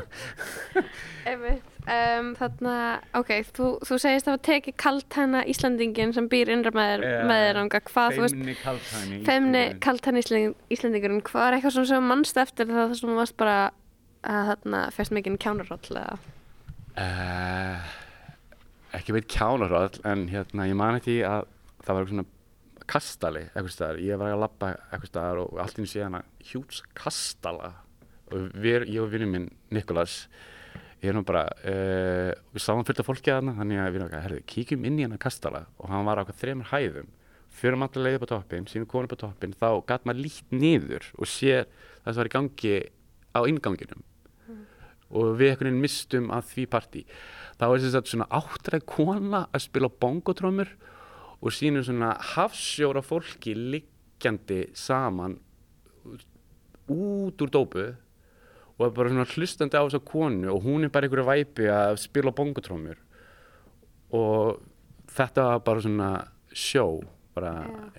Einmitt, 1.30 1.62
um, 1.86 2.34
þarna, 2.34 3.00
ok, 3.14 3.30
þú, 3.56 3.66
þú 3.86 3.98
segist 3.98 4.26
að 4.28 4.32
hafa 4.32 4.42
tekið 4.42 4.74
kaltæna 4.76 5.44
Íslandingin 5.46 6.12
sem 6.12 6.28
býr 6.28 6.48
innra 6.48 6.70
með 6.70 7.00
þér, 7.00 7.56
anga, 7.56 7.80
hvað, 7.80 8.14
þú 8.14 8.20
veist, 8.20 8.34
feimni 8.34 8.54
kaltæni 8.64 9.24
femni 9.24 9.64
að 14.24 14.48
þarna 14.52 14.80
fyrst 14.94 15.14
mikinn 15.14 15.40
kjánaroll 15.40 15.98
eða, 16.00 16.18
uh, 17.00 17.92
ekki 18.98 19.16
veit 19.16 19.28
kjánaröll 19.30 20.00
en 20.06 20.28
hérna, 20.30 20.68
ég 20.70 20.78
man 20.78 21.00
ekki 21.00 21.20
að 21.26 21.46
það 21.84 21.90
var 21.90 22.04
eitthvað 22.04 22.14
svona 22.14 22.30
kastali 22.84 23.44
eitthvað 23.50 23.72
staðar, 23.74 24.02
ég 24.04 24.20
var 24.20 24.34
að 24.34 24.42
labba 24.44 24.72
eitthvað 24.76 25.10
staðar 25.10 25.42
og 25.44 25.60
allt 25.62 25.80
einu 25.80 25.90
sé 25.90 26.04
hana 26.04 26.22
hjúts 26.44 26.82
kastala. 26.96 27.72
Og 28.32 28.48
við, 28.56 28.86
ég 28.88 29.02
og 29.02 29.10
vinnum 29.12 29.34
minn 29.34 29.48
Nikolas 29.74 30.24
ég 31.04 31.10
er 31.12 31.16
nú 31.16 31.24
bara, 31.26 31.44
uh, 31.68 32.30
við 32.54 32.64
sáum 32.64 32.84
fullt 32.86 33.02
af 33.02 33.08
fólki 33.08 33.32
að 33.32 33.42
hana 33.42 33.58
þannig 33.58 33.82
að 33.82 33.90
við 33.90 34.00
erum 34.00 34.08
ekki, 34.08 34.22
herðu, 34.24 34.40
kíkjum 34.54 34.88
inn 34.88 35.00
í 35.00 35.06
hana 35.06 35.20
kastala. 35.20 35.66
Og 35.80 35.92
hann 35.92 36.08
var 36.08 36.22
eitthvað 36.22 36.40
þremur 36.40 36.72
hæðum 36.72 37.12
fyrir 37.54 37.78
maður 37.78 38.02
leiði 38.04 38.18
upp 38.18 38.26
á 38.26 38.32
toppin, 38.32 38.66
síðan 38.66 38.88
konum 38.90 39.14
á 39.14 39.16
toppin 39.20 39.54
þá 39.54 39.68
gæt 39.86 40.08
maður 40.08 40.24
lít 40.24 40.54
niður 40.54 41.06
og 41.14 41.30
sér 41.30 41.68
það 42.02 42.08
sem 42.08 42.20
var 42.20 42.30
í 42.30 42.34
gangi 42.34 42.74
á 43.34 43.40
inganginum 43.46 44.02
og 45.10 45.34
við 45.38 45.52
einhvern 45.52 45.70
veginn 45.70 45.84
mistum 45.84 46.30
að 46.34 46.50
því 46.52 46.66
partí. 46.72 47.02
Þá 47.58 47.66
er 47.68 47.82
þess 47.84 47.98
að 47.98 48.10
svona 48.12 48.28
áttræð 48.40 48.86
kona 48.90 49.42
að 49.50 49.64
spila 49.66 49.90
bongotrómur 50.02 50.70
og 51.44 51.52
sínur 51.54 51.84
svona 51.86 52.14
hafsjóra 52.34 53.02
fólki 53.04 53.54
liggjandi 53.54 54.62
saman 54.78 55.38
út 56.90 57.40
úr 57.40 57.52
dópu 57.52 57.84
og 58.74 58.86
er 58.86 58.94
bara 58.96 59.12
svona 59.12 59.28
hlustandi 59.30 59.78
á 59.78 59.84
þessa 59.86 60.02
konu 60.04 60.50
og 60.52 60.64
hún 60.66 60.86
er 60.86 60.92
bara 60.92 61.06
einhverju 61.06 61.26
væpi 61.28 61.68
að 61.70 62.00
spila 62.02 62.34
bongotrómur 62.34 62.98
og 64.14 64.62
þetta 65.14 65.50
var 65.50 65.62
bara 65.66 65.84
svona 65.84 66.10
sjó 66.54 66.86
bara, 67.34 67.52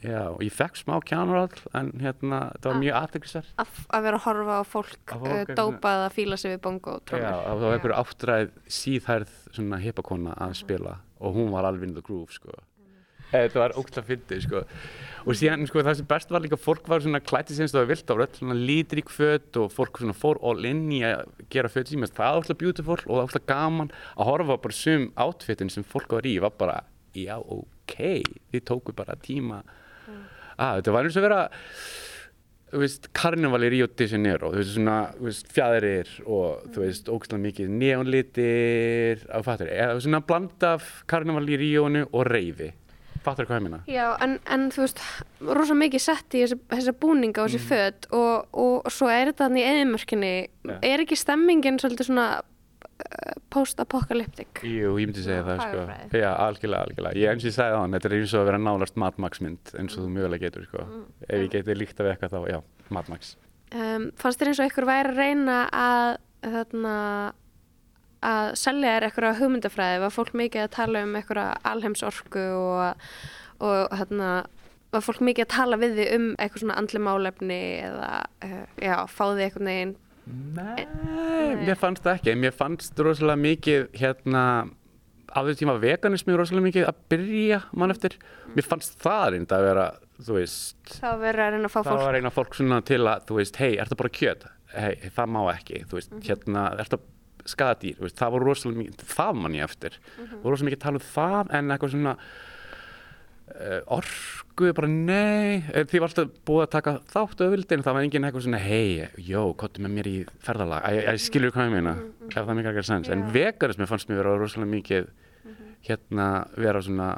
já, 0.04 0.22
og 0.32 0.42
ég 0.46 0.54
fekk 0.56 0.78
smá 0.80 0.96
kjánurall 1.04 1.58
en 1.76 1.92
hérna, 2.02 2.40
þetta 2.56 2.72
var 2.72 2.80
mjög 2.82 3.00
aðteklisar 3.02 3.50
að, 3.62 3.80
að 3.98 4.06
vera 4.08 4.20
að 4.22 4.28
horfa 4.30 4.60
á 4.60 4.64
fólk, 4.66 4.94
Að 5.12 5.26
fólk 5.26 5.34
svona- 5.34 5.58
dópað 5.62 6.06
að 6.06 6.14
fíla 6.20 6.38
sig 6.42 6.54
við 6.56 6.62
bongo 6.68 6.94
Já, 6.96 7.02
trómur. 7.10 7.42
það 7.46 7.66
var 7.66 7.76
einhverju 7.80 7.98
áttræð 8.04 8.54
síðhærð 8.80 9.36
svona 9.56 9.82
hippakona 9.84 10.38
að 10.48 10.56
spila 10.62 10.96
og 11.20 11.36
hún 11.36 11.52
var 11.52 11.68
alveg 11.68 11.90
in 11.90 11.94
the 11.96 12.02
groove 12.06 12.32
sko. 12.36 12.52
Þetta 13.36 13.58
var 13.60 13.74
ógstlega 13.76 14.06
fyndið 14.08 14.42
sko. 14.46 14.60
og 15.26 15.34
síðan 15.36 15.64
sko, 15.68 15.82
það 15.84 15.96
sem 15.98 16.06
best 16.08 16.30
var 16.32 16.40
líka 16.44 16.60
fólk 16.62 16.86
var 16.88 17.02
svona 17.02 17.20
klætti 17.20 17.56
sem 17.58 17.66
það 17.68 17.82
var 17.82 17.90
vilt 17.90 18.12
á 18.14 18.16
öll 18.16 18.28
svona 18.38 18.56
litrík 18.56 19.10
föt 19.10 19.58
og 19.60 19.72
fólk 19.74 19.98
svona 20.00 20.14
fór 20.16 20.38
all 20.46 20.64
in 20.70 20.84
í 20.94 21.02
að 21.04 21.26
gera 21.50 21.68
föt 21.74 21.90
símast 21.90 22.14
það 22.16 22.30
var 22.36 22.42
ógstlega 22.44 22.62
beautiful 22.62 23.00
og 23.02 23.10
það 23.10 23.18
var 23.18 23.26
ógstlega 23.26 23.50
gaman 23.50 23.92
að 24.16 24.30
horfa 24.30 24.58
bara 24.62 24.78
sum 24.78 25.08
outfitin 25.18 25.72
sem 25.74 25.84
fólk 25.84 26.14
var 26.16 26.22
í 26.30 26.36
var 26.40 26.54
bara, 26.56 26.78
já 27.18 27.36
ok 27.86 27.98
þið 28.52 28.66
tóku 28.68 28.96
bara 28.98 29.16
tíma. 29.22 29.62
Að 30.58 30.82
þetta 30.82 30.92
var 30.96 31.08
eins 31.08 31.18
og 31.20 31.26
vera 31.26 31.40
þú 32.76 32.80
veist, 32.82 33.08
karneval 33.16 33.64
í 33.64 33.70
Rio 33.72 33.88
de 33.88 34.08
Janeiro 34.10 34.50
þú 34.52 34.60
veist, 34.60 34.72
svona, 34.76 34.96
þú 35.16 35.28
veist, 35.30 35.52
fjæðrir 35.56 36.10
og 36.26 36.64
þú 36.74 36.82
veist, 36.82 37.12
ógæslega 37.12 37.44
mikið 37.46 37.70
neonlitir 37.82 39.22
á 39.32 39.40
fattur, 39.46 39.70
eða 39.72 40.00
svona 40.04 40.22
blanda 40.26 40.74
af 40.80 40.90
karneval 41.08 41.46
í 41.48 41.60
Ríónu 41.62 42.08
og 42.12 42.26
reyfi. 42.28 42.72
Fattur 43.26 43.48
hvað 43.50 43.58
ég 43.58 43.64
minna? 43.66 43.80
Já, 43.90 44.08
en, 44.22 44.36
en 44.54 44.68
þú 44.74 44.84
veist, 44.84 45.00
rosa 45.42 45.78
mikið 45.78 46.04
sett 46.04 46.36
í 46.38 46.44
þessa 46.46 46.94
búninga 47.02 47.42
og 47.46 47.50
þessi 47.54 47.64
föt 47.70 48.10
og, 48.14 48.50
og 48.54 48.92
svo 48.94 49.08
er 49.10 49.32
þetta 49.32 49.48
þannig 49.48 49.64
í 49.64 49.70
eðimörkinni, 49.72 50.34
Ja. 50.66 50.76
er 50.82 51.04
ekki 51.06 51.18
stemmingin 51.18 51.80
svolítið 51.82 52.10
svona 52.12 52.28
post-apocalyptic 53.52 54.62
Jú, 54.64 54.94
ég 55.00 55.10
myndi 55.10 55.24
segja 55.24 55.44
það 55.44 55.62
sko. 55.62 55.86
Já, 56.16 56.30
algjörlega, 56.32 56.84
algjörlega. 56.88 57.20
Ég 57.20 57.32
eins 57.32 57.44
og 57.44 57.50
ég 57.50 57.56
sagði 57.56 57.80
hann, 57.82 57.96
þetta 57.96 58.10
er 58.10 58.16
eins 58.18 58.36
og 58.36 58.42
að 58.42 58.50
vera 58.50 58.62
nálast 58.62 59.00
matmaksmynd 59.02 59.74
eins 59.80 59.98
og 59.98 60.06
þú 60.06 60.12
mögulega 60.16 60.48
getur 60.48 60.68
sko. 60.68 60.86
Mm. 60.86 61.08
Ef 61.28 61.44
ég 61.44 61.50
geti 61.58 61.76
líkt 61.76 62.00
af 62.00 62.12
eitthvað 62.12 62.36
þá, 62.36 62.40
já, 62.54 62.60
matmaks. 62.96 63.34
um, 63.76 64.08
fannst 64.20 64.42
þér 64.42 64.52
eins 64.52 64.62
og 64.64 64.70
ykkur 64.72 64.88
væri 64.90 65.12
að 65.12 65.20
reyna 65.20 65.58
að 65.76 66.12
þarna 66.46 66.96
að 68.26 68.52
selja 68.60 68.96
þér 68.96 69.08
eitthvað 69.10 69.40
hugmyndafræði 69.42 70.04
var 70.06 70.14
fólk 70.14 70.36
mikið 70.38 70.66
að 70.66 70.76
tala 70.76 71.04
um 71.06 71.18
eitthvað 71.20 71.68
alheimsorku 71.72 72.46
og, 72.58 73.10
og 73.60 74.00
þarna 74.00 74.32
var 74.96 75.04
fólk 75.04 75.22
mikið 75.26 75.46
að 75.46 75.54
tala 75.56 75.80
við 75.82 76.00
þig 76.00 76.16
um 76.16 76.28
eitthvað 76.40 76.64
svona 76.64 76.80
andli 76.80 77.02
málefni 77.04 77.62
eða 77.84 78.10
uh, 78.48 78.66
já, 78.80 78.96
fá 79.12 79.24
þig 79.36 79.46
eitthvað 79.50 79.68
neginn 80.28 80.96
Nei, 81.06 81.68
mér 81.68 81.78
fannst 81.80 82.04
það 82.06 82.18
ekki. 82.20 82.36
Mér 82.40 82.56
fannst 82.56 83.00
rosalega 83.06 83.42
mikið 83.42 83.88
hérna 84.00 84.44
á 85.36 85.40
þessu 85.44 85.62
tíma 85.62 85.76
veganismi 85.82 86.38
rosalega 86.38 86.68
mikið 86.70 86.88
að 86.90 87.02
byrja 87.12 87.60
mann 87.76 87.94
eftir. 87.94 88.16
Mér 88.56 88.68
fannst 88.68 88.96
það 89.04 89.26
reynda 89.36 89.60
að 89.60 89.68
vera, 89.70 89.88
þú 90.22 90.38
veist, 90.40 90.78
þá 90.96 91.10
verður 91.22 91.44
að 91.46 91.52
reyna 91.56 91.70
að 91.70 91.74
fá 91.74 91.80
það 91.82 91.92
fólk 91.92 92.06
var 92.06 92.20
eina 92.20 92.34
fólk 92.34 92.58
svona 92.58 92.80
til 92.88 93.02
að, 93.04 93.28
þú 93.28 93.40
veist, 93.42 93.60
hei, 93.62 93.74
ertu 93.84 94.00
bara 94.00 94.14
kjöt? 94.20 94.48
Hei, 94.76 94.94
það 95.16 95.32
má 95.36 95.42
ekki, 95.54 95.84
þú 95.90 96.00
veist, 96.00 96.18
hérna, 96.26 96.66
ertu 96.84 97.02
skada 97.46 97.78
dýr, 97.84 98.00
þú 98.00 98.08
veist, 98.08 98.18
það 98.22 98.36
var 98.36 98.48
rosalega 98.50 98.82
mikið, 98.82 99.08
það 99.12 99.42
mann 99.44 99.58
ég 99.60 99.68
eftir. 99.68 100.00
Það 100.16 100.38
var 100.40 100.56
rosalega 100.56 100.70
mikið 100.72 100.80
að 100.80 100.86
tala 100.88 101.02
um 101.02 101.08
það 101.12 101.56
en 101.60 101.76
eitthvað 101.76 101.96
svona 101.96 102.16
uh, 103.54 103.82
orku, 103.98 104.72
bara 104.76 104.88
nei, 104.90 105.64
Eh, 105.76 105.84
því 105.90 106.02
var 106.02 106.12
alltaf 106.12 106.34
búið 106.48 106.64
að 106.66 106.72
taka 106.76 106.94
þátt 107.12 107.44
auðvildin, 107.46 107.84
það 107.86 107.96
var 107.98 108.06
enginn 108.06 108.28
eitthvað 108.28 108.46
svona, 108.48 108.62
hei, 108.64 109.08
jó, 109.28 109.42
kottu 109.60 109.84
með 109.84 109.96
mér 109.98 110.10
í 110.10 110.16
ferðalag, 110.46 110.86
ég, 110.96 111.22
skilur 111.26 111.54
hvað 111.56 111.70
ég 111.70 111.76
meina, 111.76 111.96
ef 112.30 112.38
það 112.38 112.58
mikið 112.60 112.72
ekki 112.72 112.86
sens, 112.90 113.12
en 113.14 113.26
Já. 113.26 113.30
vegarismi 113.36 113.88
fannst 113.90 114.10
mér 114.10 114.22
vera 114.22 114.36
rosalega 114.40 114.72
mikið, 114.72 115.10
hérna, 115.90 116.30
vera 116.56 116.82
svona, 116.86 117.10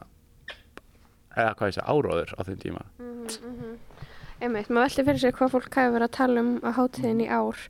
eða 1.38 1.54
hvað 1.56 1.72
ég 1.72 1.78
segja, 1.78 1.88
áróður 1.94 2.34
á 2.34 2.42
þeim 2.48 2.60
tíma. 2.64 2.86
Einmitt, 4.38 4.70
maður 4.70 4.86
velti 4.86 5.08
fyrir 5.08 5.22
sig 5.22 5.34
hvað 5.38 5.54
fólk 5.56 5.80
hafi 5.80 5.94
verið 5.96 6.08
að 6.08 6.18
tala 6.18 6.42
um 6.44 6.52
á 6.62 6.70
hátíðin 6.78 7.24
í 7.26 7.30
ár. 7.30 7.64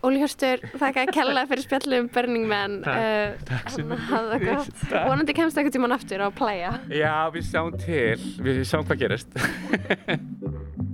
Óli 0.00 0.20
Hjörstur, 0.22 0.62
þakka 0.80 1.02
að 1.04 1.10
kella 1.12 1.42
fyrir 1.50 1.64
spjallum 1.66 2.06
Burning 2.14 2.46
Man. 2.48 2.78
Uh, 2.88 3.36
sem 3.68 3.90
Hafa 3.92 4.22
það 4.30 4.46
gott. 4.46 4.84
Vonandi 4.94 5.36
kemst 5.36 5.60
eitthvað 5.60 5.76
tíman 5.76 5.96
aftur 5.96 6.24
á 6.24 6.28
playa. 6.32 6.76
Já, 6.88 7.16
við 7.34 7.50
sjáum 7.50 7.76
til, 7.82 8.16
við 8.40 8.62
sjáum 8.64 8.88
hvað 8.88 9.04
gerist. 9.04 9.36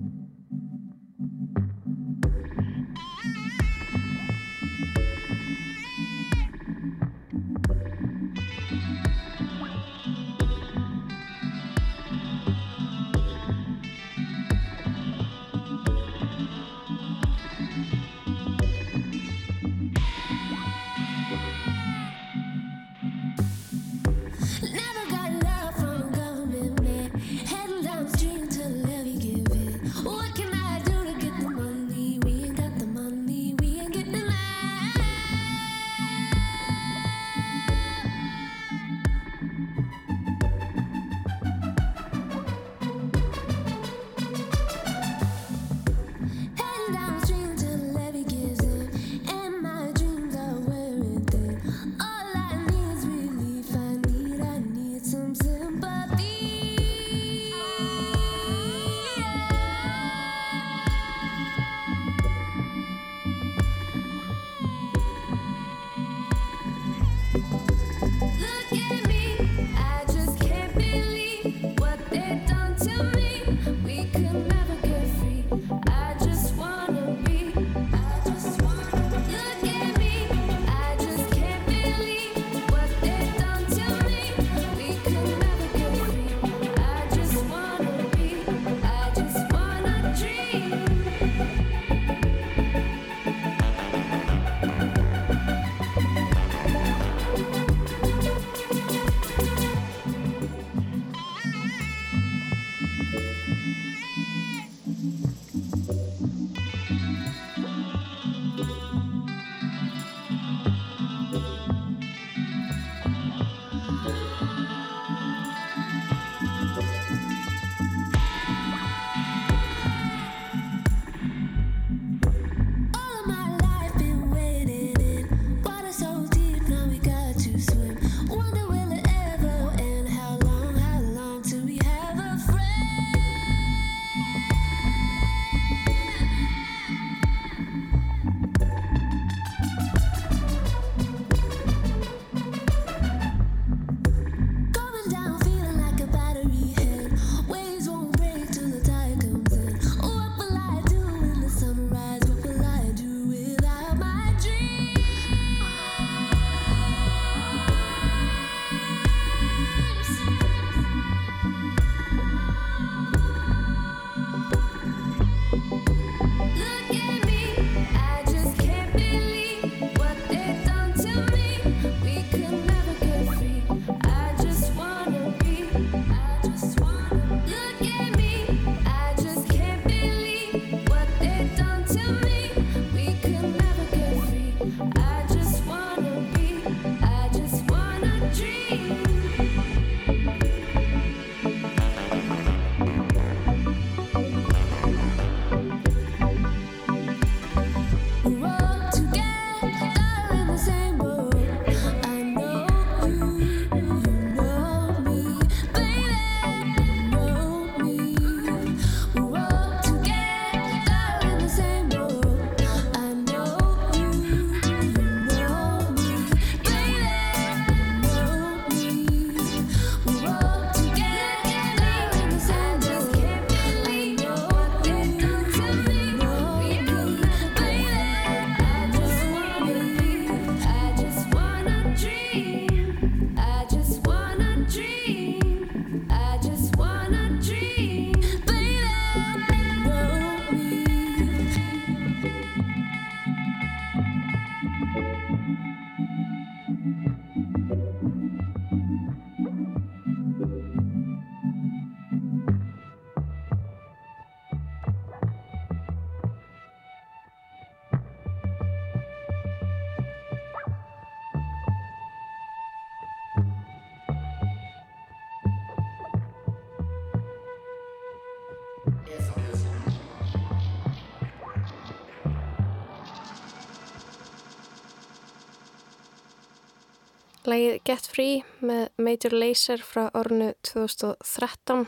lægið 277.50 277.80
Get 277.86 278.06
Free 278.10 278.42
með 278.64 278.88
Major 278.98 279.34
Lazer 279.36 279.82
frá 279.84 280.06
ornu 280.16 280.52
2013 280.66 281.86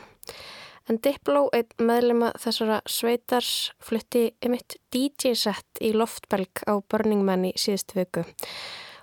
en 0.89 0.97
Diplo, 1.05 1.47
einn 1.53 1.85
meðlema 1.85 2.31
þessara 2.41 2.79
sveitars, 2.89 3.71
flutti 3.83 4.31
emitt 4.41 4.79
DJ-sett 4.93 5.81
í 5.85 5.93
loftbelg 5.93 6.63
á 6.65 6.81
Burning 6.81 7.21
Man 7.27 7.45
í 7.51 7.53
síðustu 7.59 7.99
vöku 8.01 8.25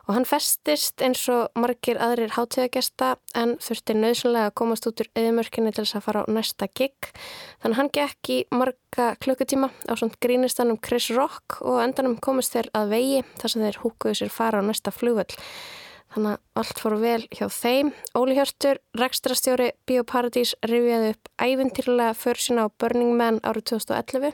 og 0.06 0.14
hann 0.14 0.26
festist 0.28 1.02
eins 1.02 1.24
og 1.32 1.50
margir 1.58 1.98
aðrir 2.02 2.34
hátíðagesta 2.36 3.16
en 3.38 3.56
þurfti 3.62 3.96
nöðsynlega 3.96 4.50
að 4.50 4.56
komast 4.60 4.86
út 4.86 5.02
úr 5.02 5.10
eðimörkinni 5.18 5.72
til 5.74 5.82
þess 5.82 5.98
að 5.98 6.04
fara 6.06 6.22
á 6.22 6.30
næsta 6.30 6.68
gig. 6.70 7.08
Þannig 7.62 7.80
hann 7.80 7.90
gekk 7.98 8.30
í 8.30 8.36
marga 8.54 9.08
klukkutíma 9.22 9.72
á 9.90 9.92
svona 9.98 10.20
grínistanum 10.22 10.78
Chris 10.78 11.10
Rock 11.10 11.58
og 11.62 11.80
endanum 11.82 12.14
komist 12.22 12.54
þeir 12.54 12.70
að 12.78 12.94
vegi 12.94 13.24
þar 13.40 13.52
sem 13.52 13.66
þeir 13.66 13.80
húkuðu 13.82 14.20
sér 14.20 14.32
fara 14.36 14.62
á 14.62 14.68
næsta 14.68 14.94
flugvöld 14.94 15.34
þannig 16.16 16.34
að 16.34 16.60
allt 16.62 16.82
fór 16.82 16.98
vel 16.98 17.22
hjá 17.28 17.46
þeim 17.52 17.92
Óli 18.16 18.36
Hjörtur, 18.38 18.80
rekstrastjóri 18.96 19.70
Bíóparadís 19.86 20.56
rifjaði 20.64 21.14
upp 21.14 21.32
ævintýrlega 21.36 22.16
för 22.16 22.40
sína 22.40 22.66
á 22.66 22.74
Burning 22.80 23.16
Man 23.20 23.42
árið 23.44 23.76
2011 23.76 24.32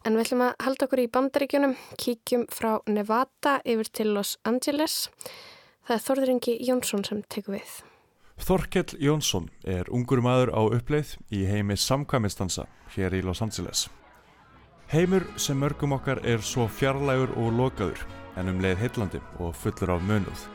En 0.00 0.16
við 0.16 0.22
ætlum 0.24 0.42
að 0.46 0.52
halda 0.64 0.86
okkur 0.86 1.00
í 1.02 1.10
bandaríkjunum, 1.12 1.72
kíkjum 2.00 2.46
frá 2.48 2.70
Nevada 2.88 3.58
yfir 3.68 3.88
til 3.92 4.14
Los 4.16 4.38
Angeles. 4.48 5.10
Það 5.84 5.96
er 5.96 6.04
Þorður 6.06 6.32
Ingi 6.34 6.54
Jónsson 6.64 7.04
sem 7.04 7.20
tekur 7.28 7.58
við. 7.58 7.74
Þorkell 8.40 8.96
Jónsson 8.96 9.50
er 9.68 9.90
ungur 9.92 10.22
maður 10.24 10.54
á 10.56 10.62
uppleið 10.78 11.18
í 11.36 11.42
heimi 11.50 11.76
samkvæmistansa 11.76 12.64
hér 12.94 13.18
í 13.18 13.20
Los 13.26 13.42
Angeles. 13.44 13.90
Heimur 14.88 15.26
sem 15.36 15.60
mörgum 15.60 15.92
okkar 15.98 16.22
er 16.24 16.40
svo 16.40 16.64
fjarlægur 16.64 17.36
og 17.36 17.52
lokaður 17.60 18.00
en 18.40 18.48
um 18.54 18.64
leið 18.64 18.80
heillandi 18.80 19.20
og 19.36 19.52
fullur 19.52 19.98
af 19.98 20.08
mönuð. 20.08 20.48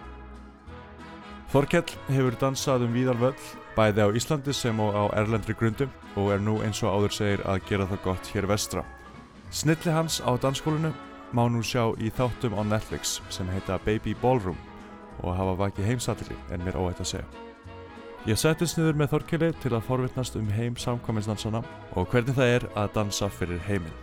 Þorkell 1.53 1.93
hefur 2.09 2.35
dansað 2.41 2.87
um 2.87 2.95
víðar 2.95 3.19
völl 3.21 3.47
bæði 3.75 4.07
á 4.07 4.09
Íslandi 4.17 4.53
sem 4.55 4.79
og 4.81 4.95
á 4.95 5.03
erlendri 5.19 5.55
grundum 5.57 5.91
og 6.15 6.31
er 6.33 6.41
nú 6.41 6.57
eins 6.65 6.81
og 6.83 6.95
áður 6.95 7.13
segir 7.15 7.43
að 7.45 7.65
gera 7.69 7.87
það 7.91 8.03
gott 8.07 8.29
hér 8.33 8.47
vestra. 8.49 8.83
Snilli 9.51 9.93
hans 9.93 10.21
á 10.23 10.31
dansskólinu 10.41 10.91
má 11.35 11.43
nú 11.51 11.61
sjá 11.63 11.91
í 12.01 12.09
þáttum 12.09 12.55
á 12.57 12.61
Netflix 12.65 13.19
sem 13.29 13.49
heita 13.51 13.77
Baby 13.85 14.15
Ballroom 14.21 14.57
og 15.21 15.35
hafa 15.35 15.57
vakið 15.59 15.91
heimsatilli 15.91 16.37
en 16.51 16.63
mér 16.65 16.79
óætt 16.79 17.03
að 17.03 17.11
segja. 17.13 17.27
Ég 18.25 18.39
settist 18.41 18.79
niður 18.79 18.97
með 18.97 19.11
Þorkeli 19.13 19.51
til 19.61 19.75
að 19.77 19.85
forvittnast 19.85 20.35
um 20.39 20.47
heim 20.49 20.73
samkvæminsdansana 20.81 21.61
og 21.93 22.09
hvernig 22.09 22.33
það 22.33 22.53
er 22.55 22.67
að 22.73 22.91
dansa 22.95 23.29
fyrir 23.29 23.61
heiminn. 23.67 23.93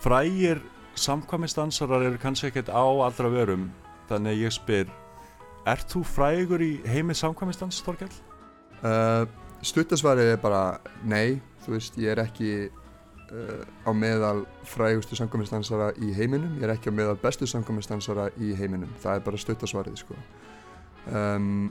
Frægir 0.00 0.58
samkvæminsdansarar 0.98 2.02
eru 2.08 2.18
kannski 2.20 2.50
ekkert 2.50 2.70
á 2.72 2.82
allra 2.82 3.30
vörum 3.30 3.68
þannig 4.10 4.34
að 4.34 4.42
ég 4.44 4.54
spyr, 4.54 4.90
ert 5.70 5.92
þú 5.92 6.02
frægur 6.06 6.64
í 6.64 6.72
heimi 6.88 7.14
samkvæminsdans, 7.14 7.80
Þorkell? 7.86 8.12
Uh, 8.80 9.26
Stuttasvarið 9.62 10.34
er 10.34 10.40
bara 10.40 10.80
nei, 11.04 11.40
þú 11.64 11.74
veist, 11.76 11.98
ég 12.00 12.14
er 12.14 12.22
ekki 12.24 12.50
uh, 12.70 13.62
á 13.84 13.90
meðal 13.92 14.46
frægustu 14.66 15.18
samkvæmistansara 15.18 15.92
í 16.00 16.14
heiminum, 16.16 16.56
ég 16.58 16.66
er 16.66 16.74
ekki 16.74 16.90
á 16.90 16.96
meðal 16.96 17.18
bestu 17.20 17.48
samkvæmistansara 17.50 18.30
í 18.40 18.54
heiminum, 18.56 18.90
það 19.02 19.20
er 19.20 19.26
bara 19.28 19.42
stuttasvarið, 19.44 20.00
sko. 20.00 20.18
Um, 21.12 21.68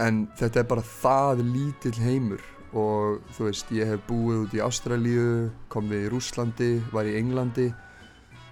en 0.00 0.24
þetta 0.38 0.62
er 0.62 0.70
bara 0.70 0.84
það 0.84 1.44
lítill 1.52 1.96
heimur 2.00 2.42
og 2.76 3.22
þú 3.36 3.48
veist, 3.48 3.70
ég 3.72 3.88
hef 3.88 4.04
búið 4.08 4.42
út 4.44 4.56
í 4.58 4.62
Ástralíu, 4.64 5.48
komið 5.72 6.04
í 6.04 6.10
Rúslandi, 6.12 6.72
var 6.92 7.08
í 7.08 7.16
Englandi. 7.20 7.70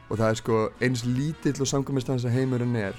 Og 0.09 0.17
það 0.17 0.31
er 0.31 0.41
sko 0.41 0.63
eins 0.81 1.05
lítill 1.05 1.59
og 1.61 1.69
samkvæmistansa 1.69 2.33
heimurinn 2.33 2.77
er. 2.79 2.97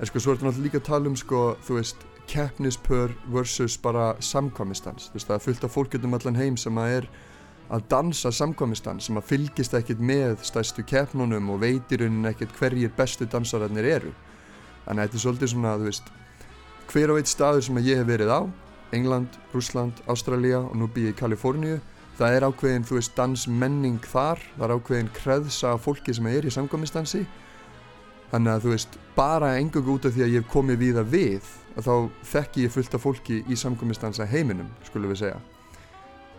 En 0.00 0.08
sko, 0.08 0.20
svo 0.20 0.32
er 0.32 0.38
þetta 0.38 0.50
náttúrulega 0.50 0.68
líka 0.70 0.82
að 0.82 0.88
tala 0.90 1.10
um 1.10 1.16
sko, 1.16 1.42
þú 1.64 1.78
veist, 1.78 2.06
keppnispör 2.26 3.14
versus 3.32 3.78
bara 3.78 4.14
samkvæmistans 4.20 5.10
þú 5.10 5.18
veist 5.18 5.28
það 5.28 5.36
er 5.36 5.44
fullt 5.44 5.64
af 5.64 5.74
fólk 5.74 5.96
um 6.02 6.14
allan 6.14 6.36
heim 6.36 6.56
sem 6.56 6.78
að 6.78 6.92
er 6.98 7.08
að 7.70 7.86
dansa 7.90 8.30
samkvæmistans 8.30 9.06
sem 9.06 9.18
að 9.18 9.28
fylgist 9.30 9.74
ekkert 9.74 10.02
með 10.02 10.42
stæstu 10.46 10.84
keppnunum 10.86 11.50
og 11.50 11.60
veitir 11.62 12.04
unni 12.06 12.28
ekkert 12.30 12.54
hverjir 12.58 12.92
bestu 12.96 13.26
dansararnir 13.26 13.84
eru. 13.84 14.12
Þannig 14.86 15.02
að 15.02 15.06
þetta 15.06 15.18
er 15.18 15.24
svolítið 15.24 15.52
svona 15.52 15.74
þú 15.78 15.88
veist 15.88 16.12
hver 16.92 17.10
og 17.10 17.18
eitt 17.18 17.30
staður 17.30 17.66
sem 17.66 17.80
að 17.80 17.90
ég 17.90 18.00
hef 18.02 18.06
verið 18.10 18.30
á 18.30 18.40
England, 18.94 19.40
Rúsland, 19.54 19.98
Ástralja 20.06 20.60
og 20.62 20.76
nú 20.78 20.86
býð 20.86 21.10
ég 21.10 21.16
í 21.16 21.18
Kaliforníu. 21.18 21.80
Það 22.16 22.36
er 22.36 22.46
ákveðin 22.46 22.86
þú 22.86 23.00
veist 23.00 23.16
dansmenning 23.16 24.06
þar. 24.12 24.40
Það 24.56 24.68
er 24.68 24.76
ákveðin 24.76 25.10
kreðsa 25.16 25.74
fólki 25.80 26.14
sem 26.16 26.30
er 26.30 26.46
í 26.46 26.54
samkvæmistansi 26.54 27.26
þannig 28.30 28.52
að 28.52 28.64
þú 28.64 28.72
veist 28.74 28.96
bara 29.16 29.56
engung 29.60 29.90
út 29.94 30.06
af 30.08 30.14
því 30.14 30.24
að 30.24 30.32
ég 30.34 30.42
hef 30.42 30.52
komið 30.52 30.80
víða 30.82 31.04
við 31.08 31.50
að 31.76 31.86
þá 31.86 31.94
þekki 32.32 32.64
ég 32.64 32.72
fullt 32.74 32.96
af 32.96 33.04
fólki 33.04 33.42
í 33.46 33.58
samkominnstansa 33.58 34.26
heiminum, 34.28 34.70
skulum 34.88 35.12
við 35.12 35.22
segja. 35.22 35.42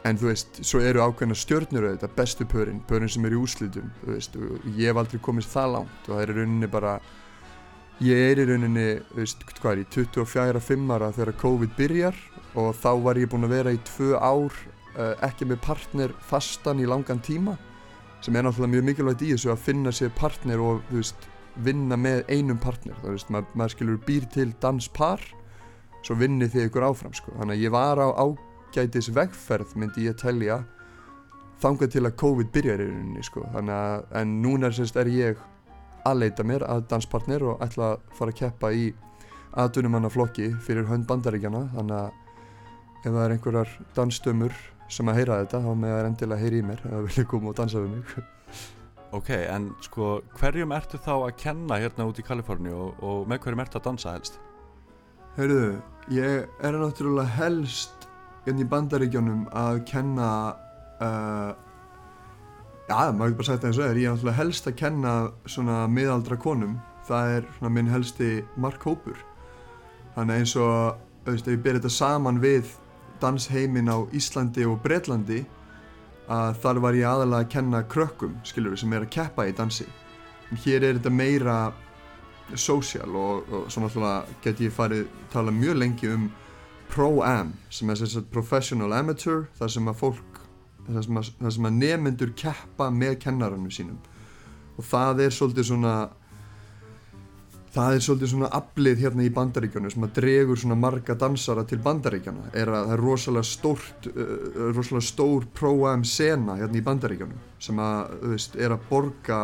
En 0.08 0.18
þú 0.18 0.30
veist, 0.30 0.60
svo 0.66 0.82
eru 0.86 1.04
ákveðna 1.04 1.36
stjörnur 1.36 1.88
auðvitað, 1.88 2.16
bestu 2.16 2.48
pörin, 2.48 2.82
pörin 2.88 3.12
sem 3.12 3.26
eru 3.28 3.40
í 3.40 3.44
úslitum, 3.44 3.90
þú 4.04 4.14
veist, 4.14 4.38
og 4.38 4.68
ég 4.78 4.92
hef 4.92 5.00
aldrei 5.02 5.22
komist 5.24 5.52
það 5.52 5.74
langt. 5.74 5.98
Og 6.06 6.14
það 6.14 6.22
er 6.24 6.32
í 6.32 6.36
rauninni 6.38 6.70
bara, 6.72 6.94
ég 8.06 8.24
er 8.30 8.42
í 8.42 8.48
rauninni, 8.48 8.88
þú 9.10 9.20
veist, 9.20 9.46
hvað 9.60 9.74
er 9.74 9.82
ég, 9.84 9.92
24-5 9.98 10.96
ára 10.96 11.12
þegar 11.18 11.40
COVID 11.44 11.76
byrjar 11.78 12.22
og 12.58 12.74
þá 12.76 12.92
var 13.06 13.22
ég 13.22 13.30
búinn 13.32 13.48
að 13.48 13.56
vera 13.56 13.74
í 13.76 13.80
tvö 13.86 14.18
ár, 14.18 14.54
uh, 14.98 15.14
ekki 15.26 15.48
með 15.50 15.62
partner 15.66 16.14
fastan 16.26 16.82
í 16.82 16.90
langan 16.90 17.22
tíma, 17.24 17.58
sem 18.26 18.36
er 18.36 18.48
náttúrulega 18.48 18.74
mjög 18.74 18.88
mikilvægt 18.90 19.26
í 19.26 19.34
þessu 19.36 19.54
að 19.54 19.66
finna 19.68 19.94
sér 19.94 20.14
partner 20.18 20.62
og, 20.64 20.82
þú 20.90 21.02
veist, 21.02 21.28
vinna 21.64 21.98
með 21.98 22.24
einum 22.30 22.60
partner 22.62 22.98
þú 23.02 23.14
veist, 23.16 23.32
mað, 23.34 23.50
maður 23.58 23.76
skilur 23.76 24.00
býr 24.06 24.26
til 24.34 24.50
danspar 24.62 25.24
svo 26.06 26.18
vinnið 26.20 26.54
þið 26.54 26.68
ykkur 26.70 26.88
áfram 26.88 27.16
sko. 27.18 27.34
þannig 27.40 27.58
að 27.58 27.64
ég 27.66 27.74
var 27.74 28.02
á 28.02 28.08
ágætis 28.14 29.10
vegferð 29.14 29.74
myndi 29.76 30.08
ég 30.08 30.18
telja 30.20 30.62
þangað 31.62 31.96
til 31.96 32.06
að 32.06 32.18
COVID 32.22 32.52
byrjar 32.54 32.84
í 32.84 32.90
rauninni 32.92 33.26
sko. 33.26 33.46
þannig 33.56 33.76
að, 33.76 34.06
en 34.22 34.38
núna 34.44 34.72
sérst 34.72 35.00
er 35.02 35.12
ég 35.12 35.42
að 36.08 36.22
leita 36.22 36.46
mér 36.46 36.66
að 36.68 36.86
danspartner 36.92 37.44
og 37.44 37.66
ætla 37.66 37.96
að 37.96 38.16
fara 38.20 38.34
að 38.34 38.40
keppa 38.44 38.72
í 38.72 38.88
aðdunumannaflokki 39.58 40.52
fyrir 40.64 40.88
hönd 40.88 41.08
bandaríkjana 41.10 41.66
þannig 41.74 41.98
að 42.04 42.27
ef 43.04 43.12
það 43.12 43.22
er 43.26 43.36
einhverjar 43.36 43.76
dansstömmur 43.98 44.58
sem 44.92 45.12
að 45.12 45.20
heyra 45.20 45.42
þetta 45.44 45.62
þá 45.64 45.70
með 45.76 45.94
það 45.94 46.00
er 46.00 46.10
endilega 46.10 46.38
að 46.38 46.44
heyra 46.46 46.58
í 46.58 46.66
mér 46.68 46.84
eða 46.88 47.06
vilja 47.06 47.28
koma 47.34 47.52
og 47.52 47.62
dansa 47.62 47.84
við 47.84 47.96
mig. 47.98 48.18
Ok, 49.16 49.30
en 49.32 49.70
sko 49.80 50.18
hverjum 50.36 50.74
ertu 50.76 50.98
þá 51.00 51.14
að 51.16 51.38
kenna 51.40 51.78
hérna 51.80 52.10
út 52.10 52.18
í 52.20 52.26
Kaliforni 52.28 52.74
og, 52.76 52.98
og 53.00 53.22
með 53.32 53.46
hverjum 53.46 53.62
ertu 53.64 53.80
að 53.80 53.86
dansa 53.86 54.16
helst? 54.18 54.36
Heyrðu, 55.38 55.78
ég 56.12 56.50
er 56.68 56.76
náttúrulega 56.76 57.38
helst 57.38 58.08
hérna 58.44 58.66
í 58.66 58.68
bandaríkjónum 58.68 59.46
að 59.56 59.80
kenna 59.88 60.28
uh, 61.00 61.54
já, 62.90 63.12
maður 63.16 63.32
getur 63.32 63.40
bara 63.40 63.48
sagt 63.48 63.64
það 63.64 63.70
eins 63.70 63.80
og 63.80 63.86
er 63.86 64.02
ég 64.02 64.10
er 64.10 64.18
náttúrulega 64.18 64.40
helst 64.42 64.68
að 64.68 64.78
kenna 64.82 65.14
svona 65.48 65.80
miðaldra 65.92 66.40
konum. 66.44 66.76
Það 67.08 67.38
er 67.38 67.48
svona 67.58 67.72
minn 67.78 67.92
helsti 67.92 68.32
markhópur. 68.60 69.24
Þannig 70.18 70.42
eins 70.42 70.58
og, 70.60 71.00
auðvist, 71.24 71.48
ef 71.48 71.56
ég 71.56 71.64
ber 71.64 71.80
þetta 71.80 71.94
saman 71.96 72.44
við 72.44 72.76
dansheimin 73.22 73.92
á 73.92 73.98
Íslandi 74.16 74.66
og 74.68 74.82
Bretlandi 74.84 75.44
að 76.28 76.58
þar 76.64 76.82
var 76.84 76.98
ég 76.98 77.08
aðalega 77.08 77.46
að 77.46 77.52
kenna 77.54 77.84
krökkum, 77.88 78.36
skilur 78.48 78.74
við, 78.74 78.82
sem 78.84 78.94
er 78.94 79.06
að 79.06 79.14
keppa 79.16 79.48
í 79.48 79.54
dansi. 79.56 79.88
En 80.52 80.60
hér 80.64 80.84
er 80.84 80.98
þetta 80.98 81.14
meira 81.14 81.58
social 82.56 83.16
og, 83.16 83.48
og 83.52 83.72
svo 83.72 83.84
náttúrulega 83.84 84.42
get 84.44 84.62
ég 84.64 84.76
farið 84.76 85.08
tala 85.34 85.52
mjög 85.52 85.80
lengi 85.82 86.12
um 86.12 86.28
Pro-Am, 86.88 87.52
sem 87.70 87.90
er 87.92 88.00
að 88.06 88.28
professional 88.32 88.94
amateur, 88.96 89.48
þar 89.58 89.72
sem 89.74 89.90
að 89.92 89.98
fólk, 90.00 90.38
þar 90.88 91.04
sem 91.04 91.20
að, 91.20 91.32
þar 91.42 91.56
sem 91.58 91.68
að 91.68 91.80
nefnendur 91.82 92.32
keppa 92.40 92.88
með 92.96 93.18
kennarannu 93.26 93.72
sínum. 93.74 93.98
Og 94.78 94.88
það 94.88 95.26
er 95.26 95.36
svolítið 95.36 95.68
svona, 95.72 95.96
það 97.78 97.96
er 97.96 98.04
svolítið 98.06 98.32
svona 98.34 98.50
aflið 98.58 99.04
hérna 99.06 99.26
í 99.26 99.32
bandaríkjónu 99.34 99.92
sem 99.94 100.08
að 100.08 100.16
dregur 100.18 100.60
svona 100.60 100.78
marga 100.80 101.16
dansara 101.20 101.64
til 101.68 101.80
bandaríkjana 101.86 102.52
er 102.58 102.72
að 102.72 102.90
það 102.90 102.96
er 102.96 103.04
rosalega 103.06 103.50
stórt 103.52 104.10
uh, 104.10 104.34
rosalega 104.74 105.06
stór 105.06 105.48
pro-am 105.58 106.06
sena 106.08 106.58
hérna 106.58 106.82
í 106.82 106.86
bandaríkjónu 106.86 107.40
sem 107.64 107.80
að, 107.82 108.18
þú 108.24 108.34
veist, 108.34 108.60
er 108.60 108.76
að 108.76 108.86
borga 108.90 109.42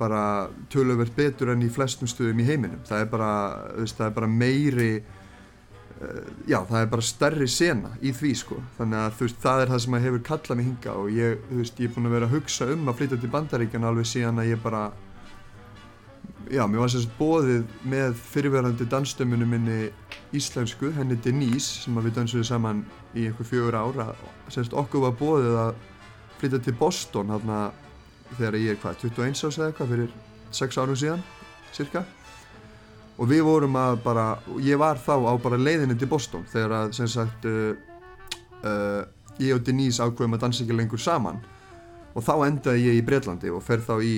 bara 0.00 0.22
töluvert 0.72 1.16
betur 1.16 1.52
enn 1.52 1.64
í 1.66 1.72
flestum 1.72 2.08
stöðum 2.08 2.40
í 2.40 2.46
heiminum. 2.48 2.80
Það 2.88 3.02
er 3.02 3.10
bara, 3.12 3.32
þú 3.74 3.82
veist, 3.84 3.98
það 3.98 4.06
er 4.06 4.14
bara 4.16 4.30
meiri 4.32 4.92
uh, 4.96 6.22
já, 6.48 6.58
það 6.70 6.78
er 6.80 6.88
bara 6.94 7.04
stærri 7.10 7.50
sena 7.52 7.92
í 8.00 8.14
því, 8.16 8.32
sko. 8.40 8.62
Þannig 8.78 9.02
að, 9.02 9.18
þú 9.18 9.28
veist, 9.28 9.40
það 9.44 9.64
er 9.64 9.74
það 9.74 9.84
sem 9.84 9.98
að 9.98 10.06
hefur 10.08 10.26
kallað 10.30 10.60
mig 10.60 10.70
hinga 10.70 10.96
og 11.02 11.12
ég, 11.18 11.46
þú 11.50 11.60
veist, 11.60 11.84
ég 11.84 11.90
er 11.90 11.94
búin 11.96 12.08
að 12.08 12.16
vera 12.16 12.30
að 12.30 12.36
hugsa 12.38 12.70
um 12.72 12.88
að 12.88 13.00
flytja 13.02 13.20
til 13.20 13.32
bandaríkjana 13.36 13.92
alveg 13.92 14.08
síðan 14.14 14.40
að 14.40 14.52
ég 14.54 14.64
bara 14.64 14.84
já, 16.48 16.64
mér 16.66 16.82
var 16.82 16.90
sérst 16.92 17.10
bóðið 17.18 17.66
með 17.90 18.16
fyrirverandi 18.30 18.86
dansstömmunum 18.90 19.50
minni 19.54 19.90
íslensku, 20.36 20.92
henni 20.94 21.18
Denise 21.22 21.84
sem 21.84 21.98
við 22.00 22.16
dansuðum 22.16 22.46
saman 22.46 22.82
í 23.14 23.26
einhver 23.28 23.48
fjögur 23.48 23.76
ár 23.76 24.00
að 24.06 24.24
sérst 24.54 24.74
okkur 24.76 25.04
var 25.08 25.16
bóðið 25.18 25.58
að 25.66 25.70
flytja 26.40 26.62
til 26.64 26.76
Boston 26.78 27.30
hérna 27.34 27.60
þegar 28.38 28.58
ég 28.60 28.74
er 28.74 28.80
hvað, 28.80 29.04
21 29.04 29.44
árs 29.46 29.58
eða 29.58 29.68
eitthvað 29.70 29.92
fyrir 29.94 30.16
sex 30.54 30.78
árum 30.78 30.98
síðan, 30.98 31.22
cirka. 31.74 32.04
Og 33.20 33.28
við 33.28 33.44
vorum 33.44 33.76
að 33.76 34.00
bara, 34.04 34.26
ég 34.64 34.80
var 34.80 35.00
þá 35.02 35.14
á 35.28 35.32
bara 35.42 35.60
leiðinni 35.60 35.98
til 35.98 36.08
Boston 36.08 36.46
þegar 36.50 36.76
að 36.78 36.94
sem 36.96 37.10
sagt 37.10 37.46
uh, 37.50 37.74
uh, 38.64 39.02
ég 39.40 39.56
og 39.56 39.64
Denise 39.66 40.04
ákveðum 40.04 40.38
að 40.38 40.46
dansa 40.46 40.64
ekki 40.64 40.78
lengur 40.78 41.02
saman. 41.02 41.42
Og 42.16 42.24
þá 42.26 42.34
endaði 42.48 42.86
ég 42.88 42.98
í 42.98 43.04
Breitlandi 43.06 43.52
og 43.52 43.62
fer 43.62 43.82
þá 43.84 43.98
í 44.02 44.14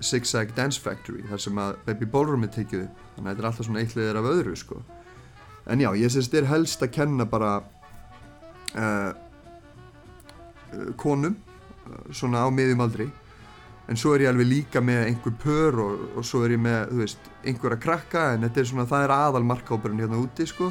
Zigzag 0.00 0.54
Dance 0.56 0.80
Factory 0.80 1.22
þar 1.28 1.42
sem 1.44 1.58
að 1.62 1.76
Baby 1.86 2.08
Ballroom 2.10 2.46
er 2.46 2.52
tekið 2.54 2.84
upp. 2.86 3.00
Þannig 3.14 3.26
að 3.26 3.32
þetta 3.32 3.42
er 3.42 3.48
alltaf 3.50 3.68
svona 3.68 3.82
eitliðir 3.82 4.20
af 4.20 4.28
öðru 4.32 4.56
sko. 4.56 4.82
en 5.66 5.80
já, 5.80 5.94
ég 5.94 6.10
sést 6.10 6.34
er 6.34 6.48
helst 6.50 6.82
að 6.82 6.90
kenna 6.90 7.24
bara 7.24 7.62
uh, 8.74 9.12
konum 10.96 11.36
uh, 11.36 12.08
svona 12.10 12.42
á 12.42 12.48
miðjum 12.50 12.82
aldri. 12.82 13.10
En 13.90 13.98
svo 13.98 14.14
er 14.14 14.24
ég 14.24 14.32
alveg 14.32 14.46
líka 14.46 14.80
með 14.80 15.06
einhver 15.06 15.36
pör 15.42 15.78
og, 15.84 16.02
og 16.16 16.26
svo 16.26 16.42
er 16.46 16.56
ég 16.56 16.62
með, 16.62 16.90
þú 16.90 16.98
veist, 17.02 17.30
einhverja 17.44 17.78
krakka 17.82 18.24
en 18.32 18.46
þetta 18.46 18.60
er 18.60 18.68
svona, 18.70 18.88
það 18.90 19.06
er 19.06 19.14
aðal 19.14 19.44
markáburinn 19.46 20.02
hérna 20.02 20.20
úti 20.22 20.46
sko 20.46 20.70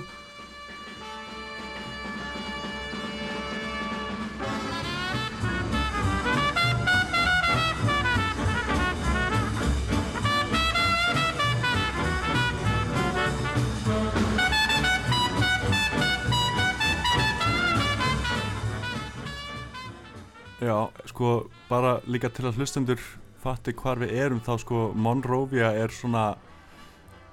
sko, 21.22 21.52
bara 21.70 22.00
líka 22.10 22.32
til 22.34 22.48
að 22.50 22.58
hlustendur 22.58 23.02
fatti 23.42 23.76
hvar 23.78 24.00
við 24.02 24.16
erum 24.18 24.40
þá 24.42 24.56
sko 24.64 24.80
Monrovia 24.98 25.70
er 25.78 25.94
svona 25.94 26.32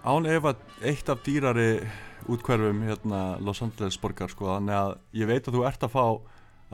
án 0.04 0.28
ef 0.28 0.44
að 0.44 0.60
eitt 0.84 1.08
af 1.08 1.22
dýrari 1.24 1.80
útkverfum 2.28 2.82
hérna 2.84 3.38
Los 3.40 3.62
Angeles 3.64 3.96
borgar 3.96 4.28
sko 4.28 4.50
þannig 4.50 4.76
að 4.76 4.92
ég 5.16 5.30
veit 5.30 5.48
að 5.48 5.56
þú 5.56 5.64
ert 5.70 5.86
að 5.88 5.94
fá 5.94 6.04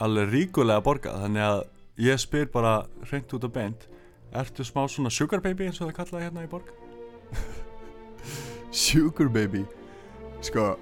alveg 0.02 0.32
ríkulega 0.32 0.82
borga 0.82 1.14
þannig 1.22 1.46
að 1.46 1.62
ég 2.02 2.18
spyr 2.18 2.50
bara 2.50 2.74
hreint 3.06 3.38
út 3.38 3.46
af 3.46 3.54
beint 3.54 3.86
ertu 4.34 4.66
smá 4.66 4.82
svona 4.90 5.14
sugar 5.14 5.44
baby 5.44 5.68
eins 5.68 5.78
og 5.78 5.92
það 5.92 5.98
kallaði 6.00 6.26
hérna 6.26 6.48
í 6.48 6.50
borg? 6.50 6.74
Sugar 8.84 9.30
baby 9.30 9.62
Sko 10.42 10.72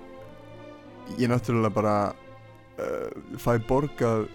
Ég 1.18 1.28
náttúrulega 1.28 1.76
bara 1.76 1.96
uh, 2.80 3.36
Fæ 3.36 3.58
borgað 3.68 4.30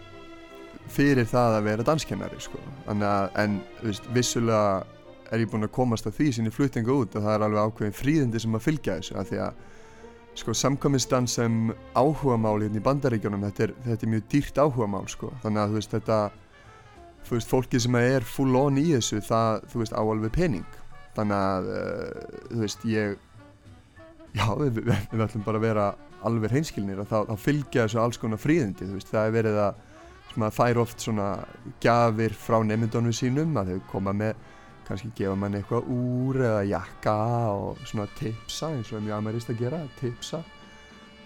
Fyrir 0.94 1.28
það 1.28 1.58
að 1.58 1.66
vera 1.68 1.86
danskennari 1.88 2.40
sko. 2.42 2.60
Að, 2.88 3.32
en 3.44 3.60
veist, 3.84 4.06
vissulega 4.16 4.86
er 5.32 5.44
ég 5.44 5.50
búinn 5.52 5.68
að 5.68 5.76
komast 5.76 6.08
að 6.08 6.16
því 6.20 6.30
sinni 6.36 6.54
fluttinga 6.54 6.94
út 6.94 7.18
að 7.18 7.26
það 7.28 7.34
er 7.34 7.46
alveg 7.48 7.68
ákveðin 7.68 7.98
fríðindi 7.98 8.42
sem 8.44 8.56
að 8.56 8.64
fylgja 8.64 8.96
þessu 9.00 9.18
að 9.20 9.32
því 9.32 9.42
að 9.44 9.64
sko 10.38 10.54
samkvæmistan 10.54 11.28
sem 11.28 11.56
áhugamál 11.98 12.60
hérna 12.62 12.78
í 12.78 12.86
bandaríkjunum 12.86 13.46
þetta 13.48 13.72
þetta 13.88 14.06
er 14.06 14.12
mjög 14.14 14.28
dýrt 14.32 14.60
áhugamál 14.62 15.08
sko. 15.10 15.32
Þannig 15.44 15.64
að 15.64 15.72
þú 15.72 15.80
veist 15.80 15.96
þetta 15.96 16.20
þú 17.28 17.38
veist 17.38 17.54
fólki 17.54 17.82
sem 17.84 17.98
er 18.00 18.28
full 18.28 18.60
on 18.60 18.78
í 18.80 18.86
þessu 18.94 19.22
það 19.26 19.64
þú 19.72 19.82
veist 19.82 19.98
á 19.98 20.02
alveg 20.02 20.36
pening. 20.36 20.78
Þannig 21.18 21.48
að 21.48 21.72
uh, 21.74 22.28
þú 22.52 22.62
veist 22.62 22.86
ég 22.88 23.18
já 24.38 24.48
við, 24.62 24.84
við, 24.86 25.24
ætlum 25.26 25.48
bara 25.48 25.60
að 25.60 25.66
vera 25.66 25.88
alveg 26.28 26.54
hreinskilnir 26.54 27.02
og 27.02 27.10
þá, 27.10 27.18
þá 27.32 27.36
fylgja 27.42 27.88
þessu 27.88 28.02
alls 28.04 28.22
konar 28.22 28.42
fríðindi 28.42 28.86
þú 28.86 29.00
veist. 29.00 29.12
Það 29.12 29.30
er 29.30 29.38
verið 29.40 29.62
að 29.66 29.86
að 30.46 30.56
fær 30.58 30.80
oft 30.84 31.02
svona 31.02 31.32
gjafir 31.84 32.36
frá 32.38 32.60
nefndunum 32.66 33.16
sínum 33.16 33.58
að 33.58 33.74
þau 33.74 33.82
koma 33.92 34.14
með 34.14 34.36
kannski 34.88 35.12
gefa 35.18 35.36
mann 35.36 35.58
eitthvað 35.58 35.90
úr 35.92 36.40
eða 36.48 36.64
jakka 36.70 37.16
og 37.52 37.82
svona 37.88 38.08
tipsa 38.20 38.72
eins 38.76 38.92
og 38.94 39.00
er 39.00 39.06
mjög 39.08 39.18
amerist 39.18 39.52
að 39.52 39.64
gera, 39.66 39.82
tipsa. 40.00 40.44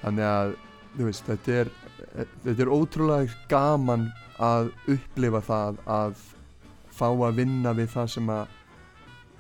Þannig 0.01 0.27
að 0.29 0.53
veist, 1.01 1.27
þetta 1.27 1.57
er 1.59 1.73
þetta 2.43 2.57
er 2.65 2.71
ótrúlega 2.73 3.35
gaman 3.51 4.07
að 4.41 4.71
upplifa 4.89 5.43
það 5.45 5.83
að 5.85 6.23
fá 6.91 7.07
að 7.11 7.37
vinna 7.37 7.73
við 7.77 7.91
það 7.93 8.09
sem 8.15 8.31
að 8.33 8.57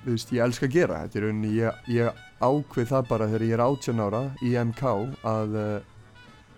veist, 0.05 0.33
ég 0.33 0.43
elska 0.45 0.67
að 0.67 0.75
gera. 0.75 1.01
Þetta 1.05 1.19
er 1.19 1.25
rauninni, 1.27 1.53
ég, 1.57 1.81
ég 1.95 2.21
ákveð 2.41 2.91
það 2.91 3.09
bara 3.09 3.29
þegar 3.29 3.47
ég 3.47 3.55
er 3.57 3.65
18 3.65 4.03
ára 4.05 4.21
í 4.41 4.53
MK 4.61 4.93
að 5.31 5.57
uh, 5.61 5.90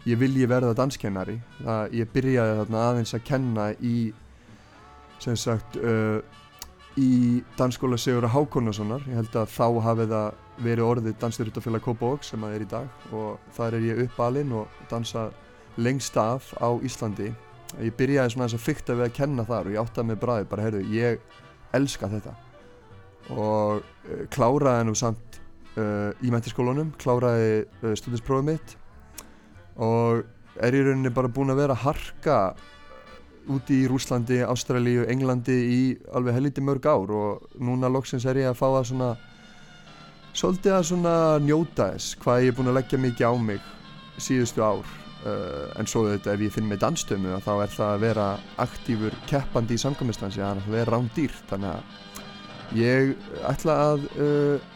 ég 0.09 0.19
vilji 0.19 0.47
verða 0.49 0.75
danskennari. 0.77 1.37
Það, 1.61 1.97
ég 1.99 2.13
byrjaði 2.13 2.55
þarna 2.59 2.85
aðeins 2.89 3.15
að 3.15 3.25
kenna 3.27 3.67
í 3.79 3.97
sem 5.23 5.37
sagt 5.39 5.77
uh, 5.79 6.19
í 6.99 7.41
dansskóla 7.57 7.97
Sigur 7.97 8.27
Hákonasonar 8.29 9.05
ég 9.07 9.17
held 9.21 9.37
að 9.39 9.53
þá 9.53 9.67
hafi 9.85 10.07
það 10.11 10.41
verið 10.63 10.85
orðið 10.85 11.15
dansstyrutafélag 11.21 11.85
Kópavóks 11.85 12.33
sem 12.33 12.43
það 12.43 12.57
er 12.57 12.65
í 12.65 12.69
dag. 12.73 13.07
Og 13.15 13.53
þar 13.55 13.79
er 13.79 13.87
ég 13.87 14.03
uppalinn 14.05 14.53
og 14.59 14.83
dansa 14.91 15.29
lengst 15.81 16.17
af 16.19 16.51
á 16.61 16.69
Íslandi. 16.85 17.31
Ég 17.81 17.95
byrjaði 17.97 18.35
svona 18.35 18.49
þess 18.49 18.59
að 18.59 18.67
fykta 18.67 18.97
við 18.99 19.07
að 19.07 19.15
kenna 19.17 19.47
þar 19.47 19.69
og 19.69 19.73
ég 19.73 19.81
áttaði 19.81 20.09
með 20.11 20.19
bræði 20.21 20.49
bara 20.51 20.67
heyrðu 20.67 20.83
ég 20.93 21.23
elska 21.73 22.11
þetta. 22.11 22.35
Og 23.33 23.79
uh, 23.79 24.23
kláraði 24.35 24.85
nú 24.89 24.97
samt 24.99 25.39
uh, 25.79 26.11
í 26.21 26.29
mentiskólunum 26.33 26.91
kláraði 27.01 27.63
uh, 27.63 27.93
stúdinsprófið 27.97 28.49
mitt 28.51 28.77
og 29.81 30.23
er 30.61 30.75
í 30.75 30.83
rauninni 30.85 31.11
bara 31.13 31.31
búinn 31.31 31.53
að 31.53 31.63
vera 31.63 31.77
harka 31.77 32.37
úti 33.51 33.81
í 33.83 33.87
Rúslandi, 33.91 34.39
Ástralíu, 34.45 35.03
Englandi 35.11 35.55
í 35.67 35.79
alveg 36.15 36.37
helviti 36.37 36.63
mörg 36.63 36.85
ár. 36.87 37.11
Og 37.11 37.59
núna 37.59 37.91
loksins 37.91 38.25
er 38.29 38.39
ég 38.43 38.51
að 38.51 38.59
fá 38.59 38.67
að 38.69 38.89
svona 38.91 39.13
svolítið 40.33 40.75
að 40.77 40.89
svona 40.89 41.15
njóta 41.43 41.91
þess 41.93 42.17
hvað 42.23 42.43
ég 42.43 42.51
er 42.51 42.57
búinn 42.57 42.71
að 42.71 42.79
leggja 42.79 43.01
mikið 43.01 43.29
á 43.29 43.33
mig 43.37 43.71
síðustu 44.17 44.63
ár. 44.65 44.99
Uh, 45.23 45.69
en 45.79 45.87
svo 45.87 46.01
þetta 46.09 46.33
ef 46.33 46.41
ég 46.43 46.51
finn 46.51 46.65
mig 46.67 46.81
danstömu 46.81 47.37
þá 47.45 47.53
er 47.63 47.69
það 47.71 47.91
að 47.93 48.01
vera 48.01 48.25
aktífur 48.59 49.13
keppandi 49.29 49.77
í 49.77 49.79
samkvæmistansi, 49.79 50.41
það 50.41 50.49
er 50.49 50.59
að 50.59 50.73
vera 50.75 50.91
rándýrt 50.97 51.45
þannig 51.47 51.69
að 51.69 52.81
ég 52.81 53.13
ætla 53.47 53.77
að 53.85 54.03
uh, 54.17 54.72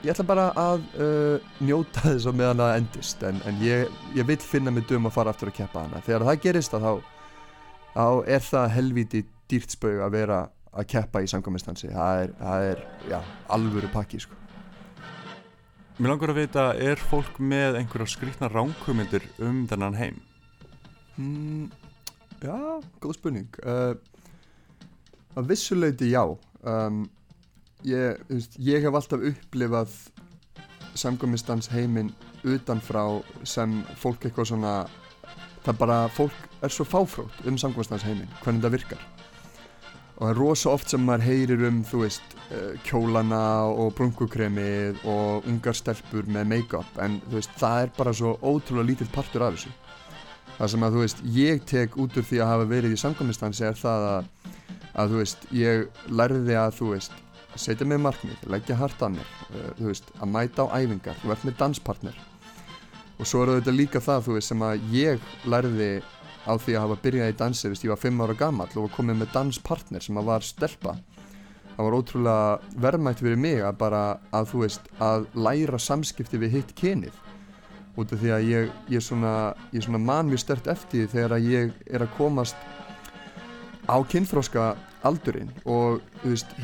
ég 0.00 0.12
ætla 0.14 0.24
bara 0.24 0.46
að 0.56 0.84
uh, 0.96 1.48
njóta 1.60 2.06
þess 2.06 2.28
að 2.30 2.38
meðan 2.40 2.62
það 2.62 2.76
endist 2.78 3.24
en, 3.28 3.40
en 3.48 3.58
ég, 3.64 3.90
ég 4.16 4.28
vil 4.28 4.38
finna 4.40 4.72
mig 4.72 4.86
dum 4.88 5.08
að 5.10 5.16
fara 5.18 5.34
aftur 5.34 5.50
að 5.52 5.58
keppa 5.60 5.84
hana 5.84 6.00
þegar 6.06 6.26
það 6.28 6.40
gerist 6.46 6.76
þá, 6.76 6.92
þá 7.94 8.06
er 8.36 8.46
það 8.46 8.72
helviti 8.78 9.24
dýrt 9.50 9.76
spög 9.76 10.00
að 10.06 10.14
vera 10.16 10.40
að 10.70 10.88
keppa 10.94 11.22
í 11.24 11.28
samkvæmistansi 11.30 11.90
það 11.92 12.22
er, 12.24 12.32
það 12.40 12.68
er 12.70 12.84
já, 13.10 13.18
alvöru 13.50 13.90
pakki 13.92 14.22
sko. 14.22 14.38
Mér 16.00 16.14
langar 16.14 16.32
að 16.32 16.38
vita, 16.40 16.62
er 16.80 17.02
fólk 17.10 17.36
með 17.44 17.76
einhverja 17.82 18.08
skrýtna 18.08 18.48
ránkumindir 18.48 19.26
um 19.44 19.66
þennan 19.68 19.98
heim? 19.98 20.20
mm, 21.20 21.66
Já, 22.40 22.56
góð 23.02 23.18
spurning 23.18 23.58
uh, 23.68 23.92
að 25.36 25.50
vissuleiti 25.50 26.08
já 26.08 26.22
um, 26.24 27.02
ég, 27.88 28.24
veist, 28.28 28.56
ég 28.58 28.84
hef 28.84 28.96
alltaf 28.96 29.22
upplifað 29.30 29.94
samkvæmistans 30.98 31.70
heiminn 31.72 32.10
utanfrá 32.44 33.04
sem 33.46 33.80
fólk 34.00 34.24
eitthvað 34.26 34.50
svona 34.52 34.74
það 35.64 35.80
bara, 35.80 36.02
fólk 36.12 36.36
er 36.64 36.72
svo 36.72 36.86
fáfrótt 36.88 37.46
um 37.48 37.58
samkvæmistans 37.60 38.04
heiminn, 38.06 38.30
hvernig 38.42 38.64
það 38.64 38.76
virkar. 38.76 39.02
Og 40.20 40.26
það 40.26 40.32
er 40.32 40.40
rosa 40.40 40.72
oft 40.74 40.92
sem 40.92 41.04
maður 41.04 41.26
heyrir 41.30 41.62
um 41.68 41.78
þú 41.88 42.02
veist, 42.02 42.34
uh, 42.50 42.72
kjólana 42.84 43.44
og 43.72 43.94
brunkukremið 43.96 45.00
og 45.08 45.46
ungar 45.48 45.76
stelpur 45.76 46.28
með 46.28 46.50
make-up 46.54 47.00
en 47.00 47.20
þú 47.28 47.38
veist, 47.38 47.54
það 47.60 47.86
er 47.86 47.94
bara 47.96 48.16
svo 48.16 48.34
ótrúlega 48.42 48.90
lítill 48.90 49.08
partur 49.14 49.46
af 49.46 49.56
þessu. 49.56 49.72
Það 50.58 50.72
sem 50.74 50.84
að 50.84 50.96
þú 50.96 51.04
veist, 51.06 51.24
ég 51.32 51.64
tek 51.64 51.96
út 51.96 52.20
úr 52.20 52.28
því 52.28 52.42
að 52.42 52.52
hafa 52.52 52.68
verið 52.68 52.92
í 52.92 53.00
samkvæmistansi 53.00 53.64
er 53.64 53.80
það 53.80 54.06
að, 54.10 54.30
að 55.00 55.14
þú 55.14 55.22
veist, 55.22 55.46
ég 55.56 56.02
lærði 56.20 56.58
að 56.60 56.76
þú 56.76 56.90
veist, 56.92 57.16
setja 57.58 57.86
mig 57.86 58.00
markmið, 58.02 58.46
leggja 58.52 58.76
hart 58.78 59.02
að 59.02 59.16
mér 59.18 59.30
uh, 59.50 59.68
þú 59.78 59.88
veist, 59.90 60.10
að 60.18 60.32
mæta 60.34 60.66
á 60.66 60.74
æfingar. 60.78 61.18
Þú 61.22 61.34
ert 61.34 61.46
með 61.48 61.56
danspartner. 61.60 62.18
Og 63.20 63.28
svo 63.28 63.44
er 63.44 63.56
þetta 63.58 63.74
líka 63.76 64.02
það, 64.04 64.26
þú 64.26 64.36
veist, 64.36 64.52
sem 64.52 64.64
að 64.64 64.84
ég 64.94 65.30
lærði 65.44 65.90
á 66.46 66.52
því 66.56 66.76
að 66.76 66.84
hafa 66.86 66.98
byrjað 67.04 67.32
í 67.32 67.38
dansi 67.40 67.66
þú 67.66 67.72
veist, 67.74 67.86
ég 67.86 67.92
var 67.92 68.02
5 68.04 68.22
ára 68.24 68.36
gammal 68.42 68.68
og 68.80 68.92
komið 68.94 69.18
með 69.20 69.32
danspartner 69.34 70.04
sem 70.04 70.20
að 70.20 70.30
var 70.30 70.46
stelpa. 70.46 70.94
Það 71.74 71.86
var 71.86 71.96
ótrúlega 71.96 72.78
verðmætt 72.84 73.20
fyrir 73.22 73.40
mig 73.40 73.64
að 73.64 73.76
bara, 73.80 74.04
að 74.36 74.50
þú 74.52 74.62
veist, 74.64 74.88
að 75.00 75.26
læra 75.34 75.80
samskipti 75.80 76.40
við 76.40 76.56
hitt 76.58 76.74
kynið. 76.76 77.20
Út 77.98 78.12
af 78.14 78.20
því 78.22 78.32
að 78.32 78.46
ég, 78.48 78.74
ég 78.94 79.04
svona, 79.04 79.34
svona 79.74 80.00
man 80.00 80.28
mjög 80.30 80.44
stert 80.44 80.68
eftir 80.70 81.08
þegar 81.10 81.36
að 81.36 81.48
ég 81.50 81.72
er 81.90 82.04
að 82.04 82.14
komast 82.16 82.56
á 83.90 83.96
kynþróska 84.06 84.66
aldurinn 85.06 85.50
og 85.64 86.00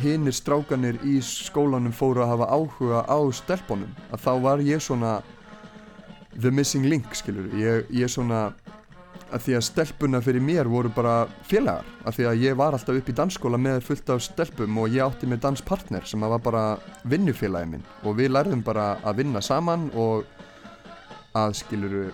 hinnir 0.02 0.34
strákanir 0.36 0.98
í 1.06 1.18
skólanum 1.24 1.94
fóru 1.94 2.24
að 2.24 2.34
hafa 2.34 2.50
áhuga 2.52 3.02
á 3.08 3.18
stelpunum 3.32 3.92
að 4.10 4.22
þá 4.26 4.32
var 4.44 4.64
ég 4.64 4.82
svona 4.84 5.18
the 6.36 6.50
missing 6.52 6.84
link, 6.84 7.14
skilur 7.16 7.48
ég, 7.56 7.86
ég 7.90 8.12
svona 8.12 8.50
að 9.26 9.42
því 9.42 9.54
að 9.58 9.64
stelpuna 9.66 10.20
fyrir 10.22 10.44
mér 10.44 10.68
voru 10.70 10.90
bara 10.94 11.14
félagar 11.48 11.86
að 12.06 12.18
því 12.18 12.26
að 12.30 12.42
ég 12.44 12.58
var 12.58 12.76
alltaf 12.76 13.00
upp 13.00 13.08
í 13.10 13.16
dansskóla 13.16 13.58
með 13.58 13.80
fullt 13.88 14.12
af 14.14 14.22
stelpum 14.22 14.78
og 14.78 14.92
ég 14.94 15.02
átti 15.02 15.26
með 15.26 15.42
danspartner 15.48 16.06
sem 16.06 16.22
var 16.22 16.42
bara 16.42 16.64
vinnufélagi 17.08 17.72
minn 17.72 17.86
og 18.04 18.20
við 18.20 18.34
lærðum 18.36 18.62
bara 18.66 18.94
að 19.02 19.22
vinna 19.22 19.42
saman 19.42 19.88
og 19.98 20.28
að 21.36 21.58
skiluru 21.58 22.06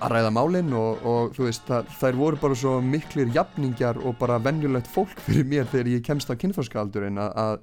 að 0.00 0.14
ræða 0.14 0.30
málinn 0.32 0.72
og, 0.76 1.02
og 1.06 1.34
þú 1.36 1.46
veist 1.46 1.66
það, 1.68 1.90
þær 2.00 2.18
voru 2.20 2.40
bara 2.40 2.56
svo 2.58 2.76
miklir 2.84 3.32
jafningjar 3.34 4.00
og 4.04 4.16
bara 4.20 4.40
venjulegt 4.42 4.88
fólk 4.90 5.20
fyrir 5.26 5.48
mér 5.48 5.68
þegar 5.70 5.92
ég 5.92 6.06
kemst 6.06 6.32
á 6.32 6.34
kynþórskaldurinn 6.40 7.20
að 7.20 7.60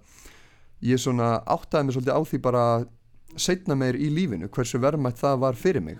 ég 0.85 1.01
svona 1.01 1.37
áttaði 1.49 1.87
mig 1.87 1.97
svolítið 1.97 2.13
á 2.13 2.21
því 2.29 2.41
bara 2.45 2.65
setna 3.37 3.77
meir 3.77 3.97
í 3.97 4.11
lífinu 4.13 4.49
hversu 4.53 4.81
verðmætt 4.81 5.21
það 5.21 5.41
var 5.45 5.57
fyrir 5.57 5.85
mig 5.89 5.99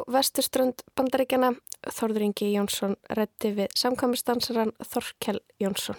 Frá 0.00 0.14
vesturströnd 0.16 0.80
bandaríkjana 0.96 1.50
Þorður 1.92 2.22
Ingi 2.24 2.46
Jónsson 2.54 2.94
reddi 3.12 3.50
við 3.52 3.74
samkvæmistansaran 3.76 4.70
Þorkel 4.80 5.40
Jónsson. 5.60 5.98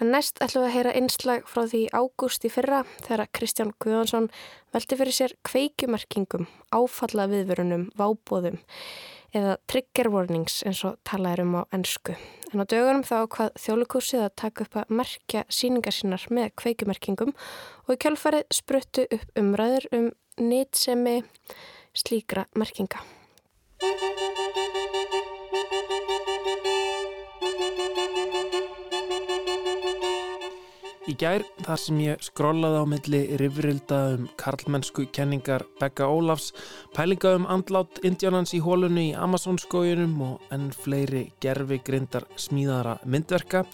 En 0.00 0.08
næst 0.14 0.40
ætlum 0.40 0.64
við 0.64 0.68
að 0.70 0.74
heyra 0.74 0.94
einslag 0.96 1.44
frá 1.44 1.66
því 1.68 1.82
ágúst 1.92 2.46
í 2.48 2.50
fyrra 2.52 2.78
þegar 3.04 3.28
Kristján 3.36 3.74
Guðvansson 3.76 4.30
velti 4.72 4.96
fyrir 4.96 5.16
sér 5.18 5.34
kveikumerkingum, 5.44 6.48
áfalla 6.72 7.28
viðvörunum, 7.28 7.90
vábóðum 7.98 8.56
eða 9.36 9.58
trigger 9.68 10.08
warnings 10.14 10.62
eins 10.64 10.80
og 10.88 10.96
talaður 11.04 11.44
um 11.44 11.54
á 11.60 11.62
ennsku. 11.76 12.16
En 12.54 12.64
á 12.64 12.70
dögunum 12.70 13.04
þá 13.04 13.16
hvað 13.36 13.54
þjólukursið 13.66 14.24
að 14.24 14.36
taka 14.46 14.64
upp 14.64 14.80
að 14.80 14.96
merkja 15.02 15.44
síningar 15.52 15.92
sínar 15.92 16.24
með 16.32 16.54
kveikumerkingum 16.56 17.36
og 17.84 17.94
í 17.94 18.00
kjálfarið 18.00 18.48
spruttu 18.62 19.08
upp 19.12 19.40
umræður 19.44 19.90
um 19.92 20.12
nýtsemi 20.40 21.20
slíkra 21.94 22.48
merkinga. 22.58 23.02
Í 31.04 31.12
gær 31.20 31.42
þar 31.62 31.78
sem 31.78 31.98
ég 32.00 32.22
skrollaði 32.24 32.78
á 32.80 32.84
milli 32.88 33.18
rifrilda 33.38 33.98
um 34.16 34.24
karlmennsku 34.40 35.04
kenningar 35.14 35.62
Becca 35.78 36.08
Ólafs, 36.08 36.48
pælinga 36.96 37.34
um 37.38 37.44
andlát 37.54 38.00
indjánans 38.08 38.54
í 38.56 38.62
hólunni 38.64 39.10
í 39.10 39.18
Amazonskójunum 39.26 40.16
og 40.24 40.54
enn 40.54 40.70
fleiri 40.72 41.26
gerfi 41.44 41.78
grindar 41.84 42.24
smíðara 42.40 42.96
myndverka, 43.04 43.66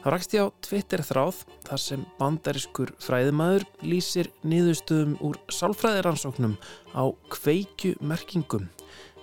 þá 0.00 0.06
rakst 0.14 0.34
ég 0.36 0.48
á 0.48 0.54
Twitter 0.64 1.02
þráð 1.04 1.42
þar 1.66 1.82
sem 1.82 2.04
bandariskur 2.20 2.92
fræðimæður 3.04 3.66
lýsir 3.84 4.30
niðurstöðum 4.48 5.18
úr 5.26 5.40
sálfræðiransóknum 5.52 6.56
á 6.96 7.04
kveikju 7.32 7.96
merkingum. 8.00 8.70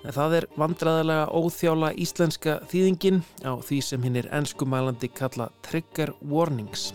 En 0.06 0.14
það 0.14 0.38
er 0.38 0.48
vandræðilega 0.62 1.26
óþjála 1.34 1.92
íslenska 1.98 2.60
þýðingin 2.70 3.24
á 3.44 3.58
því 3.58 3.82
sem 3.90 4.06
hinn 4.06 4.22
er 4.22 4.30
ennskumælandi 4.38 5.10
kalla 5.18 5.50
trigger 5.66 6.14
warnings. 6.22 6.92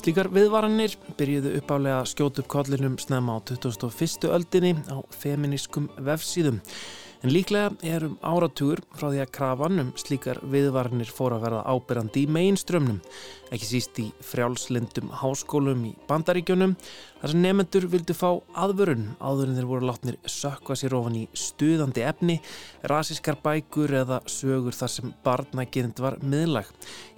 Slíkar 0.00 0.30
viðvaranir 0.32 0.94
byrjuðu 1.18 1.50
uppálega 1.58 1.98
að 2.00 2.06
skjóta 2.14 2.40
upp 2.40 2.46
kollinum 2.48 2.94
snemma 2.96 3.34
á 3.36 3.44
2001. 3.50 4.30
öldinni 4.32 4.70
á 4.88 4.96
feminískum 5.12 5.90
vefsíðum. 6.00 6.62
En 7.20 7.34
líklega 7.34 7.74
er 7.84 8.06
um 8.06 8.14
áratugur 8.24 8.80
frá 8.96 9.10
því 9.10 9.20
að 9.20 9.32
krafan 9.36 9.82
um 9.82 9.90
slíkar 10.00 10.40
viðvaranir 10.40 11.12
fór 11.12 11.36
að 11.36 11.44
verða 11.44 11.66
ábyrrandi 11.68 12.22
í 12.24 12.30
meginströmmnum, 12.32 13.02
ekki 13.50 13.66
síst 13.66 13.98
í 13.98 14.06
frjálslindum 14.24 15.10
háskólum 15.20 15.82
í 15.88 15.92
bandaríkjunum, 16.08 16.76
þar 17.20 17.32
sem 17.32 17.42
nefnendur 17.42 17.86
vildu 17.90 18.14
fá 18.16 18.28
aðvörun 18.62 19.08
áður 19.18 19.50
en 19.50 19.58
þeir 19.58 19.68
voru 19.70 19.88
látnir 19.88 20.18
sökva 20.30 20.76
sér 20.78 20.94
ofan 20.98 21.18
í 21.18 21.24
stuðandi 21.36 22.04
efni, 22.06 22.38
rasískar 22.90 23.40
bækur 23.42 23.96
eða 24.02 24.20
sögur 24.30 24.76
þar 24.76 24.94
sem 24.94 25.12
barnagirind 25.26 26.00
var 26.02 26.18
miðlag. 26.22 26.70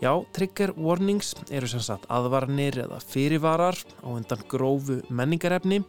Já, 0.02 0.10
trigger 0.34 0.72
warnings 0.76 1.34
eru 1.52 1.68
sem 1.70 1.84
sagt 1.84 2.08
aðvarnir 2.12 2.80
eða 2.86 2.98
fyrirvarar 3.04 3.78
á 4.00 4.08
undan 4.10 4.48
grófu 4.50 5.02
menningarefni 5.12 5.82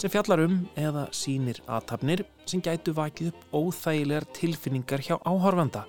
sem 0.00 0.10
fjallar 0.10 0.46
um 0.48 0.62
eða 0.80 1.06
sínir 1.14 1.60
aðtapnir 1.68 2.24
sem 2.50 2.62
gætu 2.64 2.94
vakið 2.96 3.30
upp 3.30 3.54
óþægilegar 3.54 4.26
tilfinningar 4.34 5.04
hjá 5.04 5.16
áhorfanda, 5.22 5.84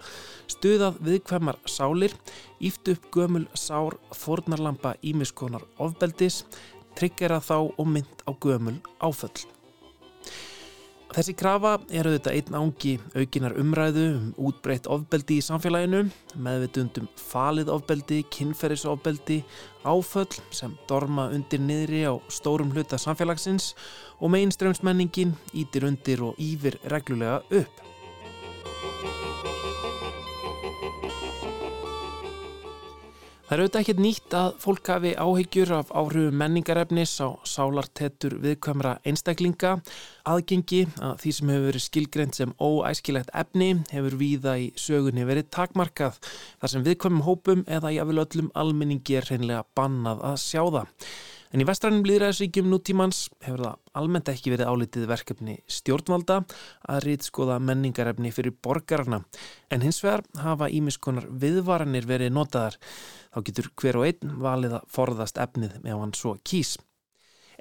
stuðað 0.52 1.00
viðkvæmar 1.08 1.58
sálir, 1.66 2.14
íft 2.62 2.92
upp 2.94 3.10
gömul 3.14 3.48
sár 3.58 3.98
fórnarlampa 4.16 4.96
ímiskonar 5.02 5.66
ofbeldis, 5.82 6.44
tryggjara 6.96 7.42
þá 7.42 7.58
og 7.78 7.88
mynd 7.88 8.24
á 8.28 8.32
gömul 8.38 8.78
áföll. 9.02 9.48
Þessi 11.12 11.34
krafa 11.36 11.74
er 11.92 12.08
auðvitað 12.08 12.38
einn 12.38 12.56
ángi 12.56 12.92
aukinar 13.20 13.58
umræðu 13.60 14.06
um 14.14 14.30
útbreytt 14.48 14.88
ofbeldi 14.88 15.42
í 15.42 15.44
samfélaginu, 15.44 16.06
meðvitundum 16.40 17.10
falið 17.20 17.74
ofbeldi, 17.74 18.22
kynferðisofbeldi, 18.32 19.42
áföll 19.84 20.40
sem 20.56 20.78
dorma 20.88 21.28
undir 21.36 21.60
niðri 21.60 22.06
á 22.08 22.16
stórum 22.32 22.72
hluta 22.72 22.96
samfélagsins 22.96 23.74
og 24.22 24.32
mainstreamsmenningin 24.38 25.36
ítir 25.52 25.90
undir 25.90 26.24
ogýfir 26.32 26.80
reglulega 26.88 27.42
upp. 27.60 27.91
Það 33.52 33.58
er 33.58 33.62
auðvitað 33.66 33.82
ekkert 33.84 33.98
nýtt 34.00 34.36
að 34.40 34.54
fólk 34.64 34.90
hafi 34.94 35.10
áhyggjur 35.20 35.72
af 35.76 35.90
áhrifu 35.92 36.30
menningarefnis 36.40 37.18
á 37.20 37.36
sálartettur 37.44 38.38
viðkvæmra 38.40 38.94
einstaklinga. 39.04 39.74
Aðgengi 40.24 40.80
að 41.04 41.18
því 41.20 41.34
sem 41.36 41.52
hefur 41.52 41.66
verið 41.68 41.84
skilgreynd 41.84 42.38
sem 42.40 42.54
óæskilegt 42.64 43.34
efni 43.42 43.68
hefur 43.92 44.16
víða 44.22 44.56
í 44.56 44.70
sögunni 44.80 45.28
verið 45.28 45.50
takmarkað 45.52 46.22
þar 46.24 46.74
sem 46.78 46.88
viðkvæmum 46.88 47.26
hópum 47.28 47.66
eða 47.68 47.92
jáfnvel 47.92 48.24
öllum 48.24 48.54
almenningi 48.64 49.20
er 49.20 49.28
hreinlega 49.28 49.68
bannað 49.76 50.24
að 50.32 50.40
sjá 50.46 50.64
það. 50.78 51.12
En 51.52 51.60
í 51.60 51.66
vestrænum 51.68 52.06
líðræðisríkjum 52.08 52.70
nútímans 52.72 53.26
hefur 53.44 53.66
það 53.66 53.80
almennt 54.00 54.30
ekki 54.32 54.54
verið 54.54 54.70
álitið 54.72 55.08
verkefni 55.10 55.56
stjórnvalda 55.68 56.38
að 56.94 57.02
rýtskoða 57.08 57.58
menningarefni 57.60 58.32
fyrir 58.32 58.56
borgarna. 58.64 59.20
En 59.68 59.84
hins 59.84 60.00
vegar 60.04 60.24
hafa 60.40 60.70
ímiskonar 60.72 61.28
viðvaranir 61.28 62.08
verið 62.08 62.32
notaðar. 62.38 62.80
Þá 63.36 63.44
getur 63.50 63.68
hver 63.82 64.00
og 64.00 64.08
einn 64.08 64.40
valið 64.46 64.78
að 64.80 64.88
forðast 64.96 65.44
efnið 65.44 65.82
með 65.84 66.00
hann 66.06 66.16
svo 66.16 66.38
kýs. 66.48 66.78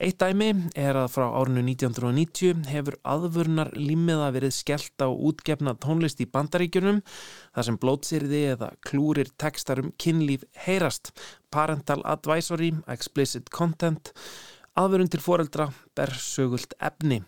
Eitt 0.00 0.16
dæmi 0.16 0.46
er 0.80 0.96
að 0.96 1.10
frá 1.12 1.26
árinu 1.28 1.60
1990 1.60 2.62
hefur 2.72 2.94
aðvörnar 3.04 3.68
límiða 3.76 4.30
verið 4.32 4.54
skellt 4.56 5.02
á 5.04 5.12
útgefna 5.12 5.74
tónlist 5.76 6.22
í 6.24 6.26
bandaríkjunum 6.32 7.02
þar 7.04 7.66
sem 7.66 7.76
blótsýrði 7.82 8.40
eða 8.54 8.70
klúrir 8.88 9.28
tekstar 9.36 9.82
um 9.82 9.90
kynlíf 10.00 10.46
heyrast, 10.64 11.12
parental 11.52 12.00
advisory, 12.08 12.70
explicit 12.88 13.52
content, 13.52 14.14
Aðvörun 14.80 15.10
til 15.12 15.20
foreldra 15.20 15.66
ber 15.98 16.12
sögult 16.16 16.72
efni. 16.80 17.18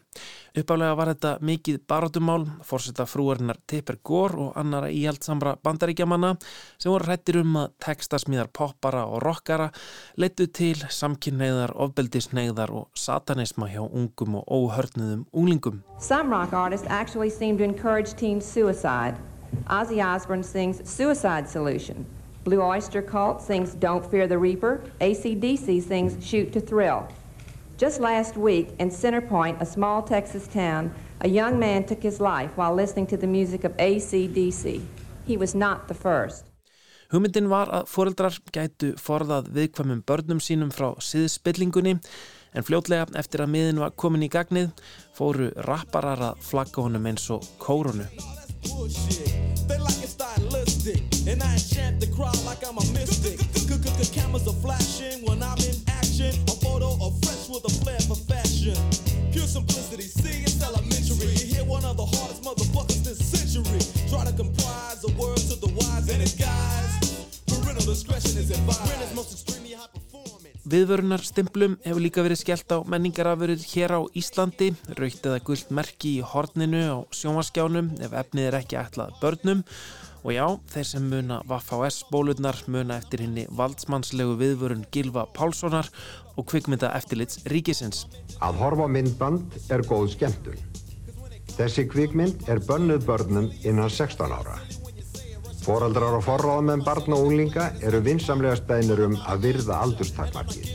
Uppálega 0.57 0.95
var 0.97 1.11
þetta 1.11 1.33
mikið 1.45 1.81
barátumál, 1.89 2.47
fórseta 2.65 3.05
frúarinnar 3.09 3.59
Tipper 3.69 3.99
Gore 4.05 4.39
og 4.41 4.57
annara 4.61 4.89
íhaldsamra 4.93 5.59
bandaríkjamanna 5.65 6.31
sem 6.81 6.93
voru 6.93 7.09
hrættir 7.09 7.41
um 7.43 7.59
að 7.61 7.75
tekstasmíðar 7.85 8.49
poppara 8.57 9.05
og 9.05 9.21
rockara 9.27 9.69
leittu 10.17 10.47
til 10.49 10.81
samkynneiðar, 10.89 11.75
ofbeldisneiðar 11.77 12.73
og 12.73 12.89
satanisma 12.97 13.69
hjá 13.69 13.83
ungum 13.85 14.41
og 14.41 14.49
óhörnuðum 14.49 15.27
unglingum. 15.33 15.83
Some 16.01 16.33
rock 16.33 16.55
artists 16.55 16.89
actually 16.89 17.31
seem 17.31 17.59
to 17.59 17.65
encourage 17.65 18.15
teen 18.17 18.41
suicide. 18.41 19.19
Ozzy 19.69 20.01
Osbourne 20.01 20.45
sings 20.45 20.81
Suicide 20.89 21.49
Solution. 21.49 22.07
Blue 22.45 22.63
Oyster 22.63 23.03
Cult 23.03 23.43
sings 23.43 23.75
Don't 23.75 24.05
Fear 24.11 24.27
the 24.27 24.39
Reaper. 24.39 24.81
ACDC 25.01 25.83
sings 25.83 26.17
Shoot 26.25 26.53
to 26.53 26.61
Thrill. 26.61 27.09
Just 27.83 28.01
last 28.01 28.37
week 28.37 28.69
in 28.79 28.91
Centerpoint, 28.91 29.61
a 29.61 29.67
small 29.67 30.03
Texas 30.03 30.47
town, 30.47 30.95
a 31.21 31.29
young 31.29 31.59
man 31.59 31.83
took 31.85 32.01
his 32.01 32.21
life 32.21 32.51
while 32.55 32.73
listening 32.73 33.09
to 33.09 33.17
the 33.17 33.27
music 33.27 33.65
of 33.65 33.77
ACDC. 33.77 34.81
He 35.27 35.37
was 35.37 35.53
not 35.55 35.89
the 35.89 35.95
first. 35.95 36.45
Hugmyndin 37.11 37.49
var 37.51 37.73
að 37.75 37.89
foreldrar 37.91 38.39
gætu 38.55 38.93
forðað 39.03 39.51
viðkvæmum 39.57 40.05
börnum 40.07 40.39
sínum 40.39 40.71
frá 40.71 40.93
siðspillingunni 41.03 41.97
en 42.55 42.69
fljótlega 42.69 43.19
eftir 43.19 43.43
að 43.43 43.51
miðin 43.57 43.83
var 43.83 43.97
komin 43.99 44.23
í 44.23 44.31
gagnið 44.31 44.71
fóru 45.19 45.51
rapparar 45.67 46.23
að 46.29 46.47
flagga 46.53 46.87
honum 46.87 47.11
eins 47.11 47.27
og 47.35 47.43
kórunu. 47.59 48.07
Stimplum 71.27 71.75
hefur 71.83 72.03
líka 72.05 72.23
verið 72.23 72.39
skellt 72.39 72.71
á 72.71 72.79
menningarafurur 72.87 73.59
hér 73.73 73.95
á 73.99 74.01
Íslandi, 74.15 74.69
raukt 74.95 75.27
eða 75.27 75.41
gullt 75.43 75.73
merki 75.75 76.13
í 76.21 76.23
horninu 76.23 76.83
á 76.87 76.99
sjómaskjánum 77.11 77.89
ef 78.07 78.15
efnið 78.23 78.47
er 78.49 78.57
ekki 78.61 78.79
ætlað 78.79 79.17
börnum 79.23 79.65
og 80.23 80.31
já, 80.31 80.47
þeir 80.71 80.87
sem 80.87 81.09
muna 81.11 81.41
Vafs 81.51 82.05
bólurnar 82.13 82.61
muna 82.71 83.01
eftir 83.03 83.25
henni 83.25 83.49
valdsmannslegu 83.51 84.37
viðvörun 84.39 84.87
Gilva 84.95 85.27
Pálssonar 85.35 85.91
og 86.37 86.47
kvikmynda 86.53 86.93
eftirlits 86.95 87.43
ríkisins. 87.51 88.07
Að 88.39 88.63
horfa 88.63 88.87
myndband 88.87 89.59
er 89.75 89.83
góð 89.83 90.13
skemmtun. 90.15 90.63
Þessi 91.57 91.89
kvikmynd 91.91 92.47
er 92.49 92.63
bönnuð 92.63 93.03
börnum 93.11 93.51
innan 93.67 93.91
16 93.91 94.31
ára. 94.31 94.61
Fóraldrar 95.63 96.17
og 96.19 96.25
forráðamenn 96.27 96.83
barna 96.83 97.15
og 97.15 97.29
unglinga 97.29 97.69
eru 97.87 98.01
vinsamlega 98.03 98.59
speðnir 98.59 99.05
um 99.07 99.13
að 99.31 99.45
virða 99.47 99.79
aldurstakmarkið. 99.85 100.73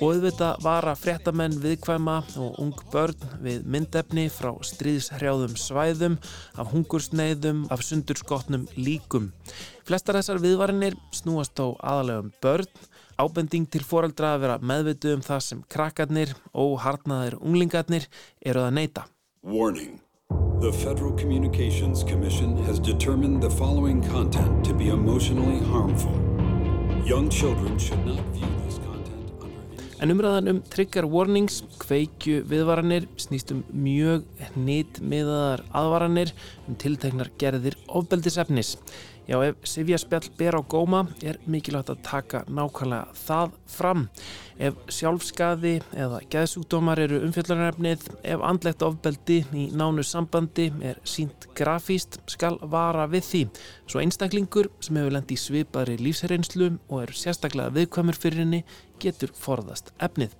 Og 0.00 0.14
auðvitað 0.14 0.62
vara 0.64 0.94
fréttamenn 0.98 1.54
viðkvæma 1.62 2.16
og 2.42 2.58
ung 2.62 2.82
börn 2.90 3.28
við 3.44 3.68
myndefni 3.70 4.26
frá 4.32 4.50
stríðshrjáðum 4.66 5.54
svæðum, 5.60 6.16
af 6.58 6.72
hungursneiðum, 6.74 7.66
af 7.70 7.84
sundurskotnum 7.86 8.66
líkum. 8.74 9.30
Flestar 9.86 10.18
þessar 10.18 10.42
viðvarinir 10.42 10.98
snúast 11.14 11.62
á 11.62 11.70
aðalegum 11.78 12.34
börn, 12.42 12.68
ábending 13.20 13.70
til 13.70 13.84
foreldra 13.86 14.34
að 14.34 14.44
vera 14.46 14.58
meðvitu 14.64 15.14
um 15.14 15.24
það 15.24 15.46
sem 15.46 15.64
krakkarnir 15.70 16.34
og 16.50 16.78
harnaðir 16.82 17.38
unglingarnir 17.38 18.10
eru 18.40 18.66
að 18.66 18.76
neyta. 18.80 19.06
Warning. 19.42 20.02
The 20.60 20.70
Federal 20.70 21.12
Communications 21.12 22.04
Commission 22.04 22.62
has 22.64 22.78
determined 22.78 23.42
the 23.42 23.48
following 23.48 24.02
content 24.02 24.62
to 24.66 24.74
be 24.74 24.90
emotionally 24.90 25.64
harmful. 25.64 26.12
Young 27.06 27.30
children 27.30 27.78
should 27.78 28.04
not 28.04 28.20
view 28.34 28.46
this 28.66 28.76
content 28.76 29.32
under 29.40 30.02
En 30.02 30.10
umræðan 30.10 30.50
um 30.50 30.60
trigger 30.68 31.06
warnings, 31.06 31.62
kveikju 31.80 32.42
viðvaranir, 32.52 33.08
snýst 33.16 33.54
um 33.56 33.64
mjög 33.72 34.28
nýtt 34.60 35.00
miðaðar 35.00 35.64
aðvaranir 35.72 36.34
um 36.68 36.76
tilteknar 36.76 37.32
gerðir 37.40 37.80
ofbeldisefnis. 37.88 38.76
Já, 39.30 39.36
ef 39.46 39.60
sifjaspjall 39.62 40.26
ber 40.34 40.56
á 40.58 40.62
góma 40.66 41.04
er 41.22 41.36
mikilvægt 41.46 41.92
að 41.92 42.00
taka 42.02 42.40
nákvæmlega 42.50 43.12
það 43.14 43.52
fram. 43.70 44.00
Ef 44.58 44.80
sjálfskaði 44.90 45.76
eða 45.94 46.18
geðsúkdómar 46.32 46.98
eru 47.04 47.20
umfjöllunarefnið, 47.28 48.08
ef 48.26 48.42
andlegt 48.42 48.82
ofbeldi 48.82 49.38
í 49.54 49.68
nánu 49.70 50.02
sambandi 50.02 50.66
er 50.82 50.98
sínt 51.06 51.46
grafíst, 51.54 52.18
skal 52.26 52.58
vara 52.74 53.06
við 53.06 53.26
því. 53.28 53.46
Svo 53.86 54.02
einstaklingur 54.02 54.72
sem 54.82 54.98
hefur 54.98 55.14
lent 55.14 55.30
í 55.30 55.38
svipaðri 55.38 56.00
lífsreynslu 56.02 56.72
og 56.90 57.04
eru 57.04 57.22
sérstaklega 57.22 57.70
viðkvæmur 57.78 58.18
fyrir 58.18 58.42
henni 58.42 58.64
getur 58.98 59.30
forðast 59.30 59.94
efnið. 60.02 60.34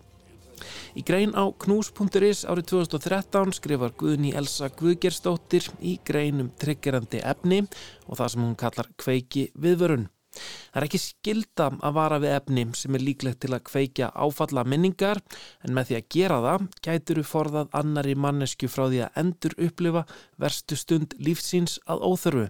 Í 0.99 1.05
grein 1.07 1.35
á 1.37 1.45
knús.is 1.65 2.45
árið 2.45 2.71
2013 2.75 3.57
skrifar 3.59 3.97
Guðni 3.99 4.33
Elsa 4.37 4.71
Guðgersdóttir 4.75 5.69
í 5.81 5.99
greinum 6.07 6.53
triggerandi 6.61 7.23
efni 7.25 7.65
og 8.07 8.21
það 8.21 8.33
sem 8.35 8.47
hún 8.47 8.57
kallar 8.59 8.91
kveiki 9.01 9.51
viðvörun. 9.59 10.09
Það 10.31 10.79
er 10.79 10.87
ekki 10.87 11.01
skilda 11.03 11.67
að 11.83 11.97
vara 11.97 12.19
við 12.23 12.35
efni 12.37 12.65
sem 12.79 12.95
er 12.95 13.03
líklegt 13.03 13.41
til 13.43 13.51
að 13.57 13.65
kveikja 13.67 14.11
áfalla 14.15 14.63
minningar 14.63 15.19
en 15.67 15.75
með 15.75 15.89
því 15.89 15.99
að 15.99 16.09
gera 16.15 16.39
það 16.45 16.67
gætur 16.87 17.21
við 17.21 17.31
forðað 17.33 17.73
annari 17.81 18.15
mannesku 18.15 18.71
frá 18.71 18.85
því 18.87 19.01
að 19.07 19.21
endur 19.25 19.57
upplifa 19.67 20.05
verstu 20.45 20.79
stund 20.79 21.17
lífsins 21.19 21.79
að 21.91 22.05
óþörfu. 22.07 22.47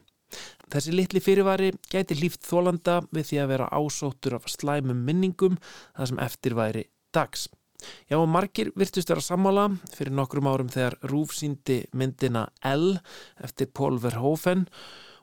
Þessi 0.71 0.93
litli 0.95 1.23
fyrirvari 1.25 1.73
gæti 1.91 2.19
líft 2.19 2.45
þólanda 2.47 3.01
við 3.11 3.31
því 3.31 3.41
að 3.43 3.51
vera 3.55 3.71
ásóttur 3.75 4.37
af 4.37 4.47
slæmum 4.53 5.01
minningum 5.07 5.57
það 5.97 6.13
sem 6.13 6.23
eftir 6.27 6.59
væri 6.59 6.85
dags. 7.17 7.49
Já 8.11 8.19
margir 8.27 8.73
virtust 8.79 9.13
vera 9.13 9.25
sammála 9.25 9.69
fyrir 9.95 10.15
nokkrum 10.17 10.49
árum 10.51 10.73
þegar 10.73 10.99
Rúf 11.11 11.37
síndi 11.37 11.83
myndina 11.93 12.49
L 12.67 12.99
eftir 13.45 13.71
Paul 13.75 14.01
Verhoeven 14.03 14.67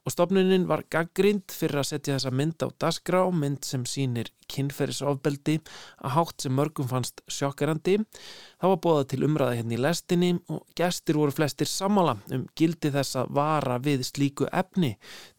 og 0.08 0.14
stopnunin 0.14 0.64
var 0.70 0.86
gaggrind 0.88 1.52
fyrir 1.52 1.82
að 1.82 1.90
setja 1.90 2.16
þessa 2.16 2.32
mynd 2.32 2.64
á 2.64 2.72
dasgrá, 2.80 3.26
mynd 3.28 3.66
sem 3.68 3.84
sýnir 3.84 4.30
kynferðisofbeldi 4.48 5.58
að 6.00 6.14
hátt 6.16 6.46
sem 6.46 6.56
mörgum 6.56 6.88
fannst 6.88 7.20
sjokkerandi. 7.28 7.98
Það 8.56 8.72
var 8.72 8.80
bóðað 8.86 9.10
til 9.12 9.22
umræða 9.28 9.58
hérna 9.58 9.76
í 9.76 9.82
lestinni 9.84 10.30
og 10.48 10.64
gestir 10.80 11.20
voru 11.20 11.36
flestir 11.36 11.68
sammála 11.68 12.16
um 12.32 12.48
gildi 12.56 12.94
þess 12.96 13.20
að 13.20 13.36
vara 13.36 13.82
við 13.84 14.06
slíku 14.08 14.48
efni 14.48 14.94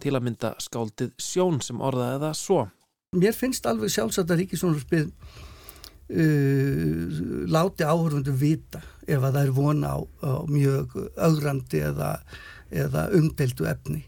til 0.04 0.12
að 0.12 0.26
mynda 0.28 0.52
skáldið 0.60 1.16
sjón 1.16 1.62
sem 1.64 1.80
orðaði 1.80 2.20
það 2.26 2.38
svo. 2.42 2.60
Mér 3.16 3.32
finnst 3.32 3.64
alveg 3.64 3.94
sjálfsagt 3.94 4.34
að 4.34 4.42
Ríkisjónarspið 4.42 5.08
uh, 6.10 7.18
láti 7.48 7.86
áhörfundu 7.86 8.34
vita 8.38 8.82
ef 9.08 9.22
að 9.22 9.34
það 9.34 9.42
er 9.42 9.54
vona 9.56 9.94
á, 9.96 9.98
á 10.24 10.32
mjög 10.48 10.94
augrandi 11.16 11.82
eða, 11.88 12.12
eða 12.70 13.08
umdeltu 13.16 13.68
efni. 13.68 14.04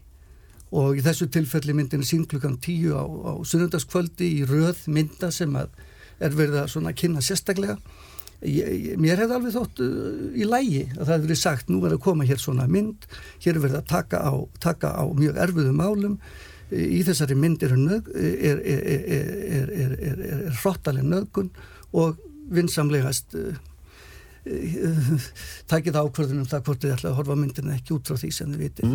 Og 0.71 0.99
í 0.99 1.03
þessu 1.03 1.27
tilfelli 1.31 1.75
myndin 1.75 2.05
sín 2.07 2.27
klukkan 2.29 2.59
tíu 2.63 2.95
á, 2.95 3.03
á 3.03 3.31
sunnundaskvöldi 3.43 4.29
í 4.39 4.45
röð 4.47 4.85
mynda 4.87 5.31
sem 5.33 5.57
er 5.57 6.37
verið 6.37 6.61
að 6.63 6.93
kynna 7.01 7.23
sérstaklega. 7.25 7.79
Ég, 8.41 8.95
mér 8.97 9.19
hefði 9.21 9.35
alveg 9.37 9.53
þótt 9.53 9.81
uh, 9.85 10.29
í 10.33 10.47
lægi 10.49 10.85
að 10.95 11.03
það 11.03 11.11
hefði 11.11 11.27
verið 11.27 11.41
sagt 11.43 11.67
nú 11.69 11.81
er 11.85 11.93
að 11.93 12.05
koma 12.07 12.25
hér 12.25 12.39
svona 12.41 12.65
mynd 12.65 13.03
hér 13.43 13.53
er 13.53 13.61
verið 13.61 13.77
að 13.77 13.91
taka 13.91 14.21
á, 14.25 14.33
taka 14.57 14.93
á 14.97 15.03
mjög 15.13 15.37
erfiðum 15.43 15.77
málum. 15.77 16.15
Í 16.71 17.01
þessari 17.03 17.35
mynd 17.35 17.61
er, 17.67 17.75
hrottaleg 20.61 21.03
nögun 21.03 21.51
og 21.91 22.19
vinsamlegast 22.51 23.35
uh, 23.39 23.55
uh, 24.47 25.27
takið 25.71 25.99
ákvörðunum 26.01 26.47
það 26.51 26.65
hvort 26.67 26.83
þið 26.85 26.95
ætla 26.97 27.09
að 27.11 27.17
horfa 27.19 27.35
myndinu 27.39 27.75
ekki 27.75 27.95
út 27.97 28.07
frá 28.07 28.17
því 28.21 28.31
sem 28.35 28.49
þið 28.53 28.61
vitið 28.65 28.87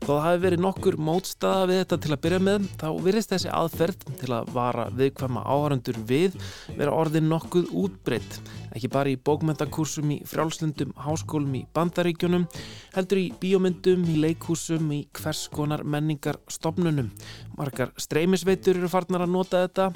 Þó 0.00 0.16
það 0.16 0.24
hafi 0.24 0.40
verið 0.42 0.62
nokkur 0.64 0.96
mótstaða 0.98 1.66
við 1.70 1.76
þetta 1.84 1.96
til 2.02 2.10
að 2.10 2.22
byrja 2.24 2.38
með, 2.42 2.64
þá 2.80 2.86
virðist 3.04 3.30
þessi 3.30 3.50
aðferð 3.54 4.00
til 4.18 4.30
að 4.34 4.48
vara 4.56 4.86
viðkvæma 4.98 5.44
áhörundur 5.46 6.00
við 6.08 6.34
vera 6.74 6.94
orðin 6.98 7.28
nokkuð 7.30 7.68
útbreytt. 7.84 8.40
Ekki 8.70 8.90
bara 8.92 9.10
í 9.10 9.16
bókmentakursum 9.18 10.12
í 10.14 10.18
frjálslundum 10.28 10.92
háskólum 11.02 11.56
í 11.58 11.62
bandaríkjunum, 11.74 12.46
heldur 12.94 13.20
í 13.20 13.26
bíómyndum, 13.40 14.04
í 14.06 14.18
leikhúsum, 14.22 14.92
í 14.94 15.00
hvers 15.16 15.46
konar 15.52 15.82
menningar 15.82 16.38
stopnunum. 16.50 17.10
Margar 17.58 17.90
streymisveitur 18.00 18.78
eru 18.78 18.90
farnar 18.92 19.26
að 19.26 19.34
nota 19.34 19.64
þetta. 19.64 19.90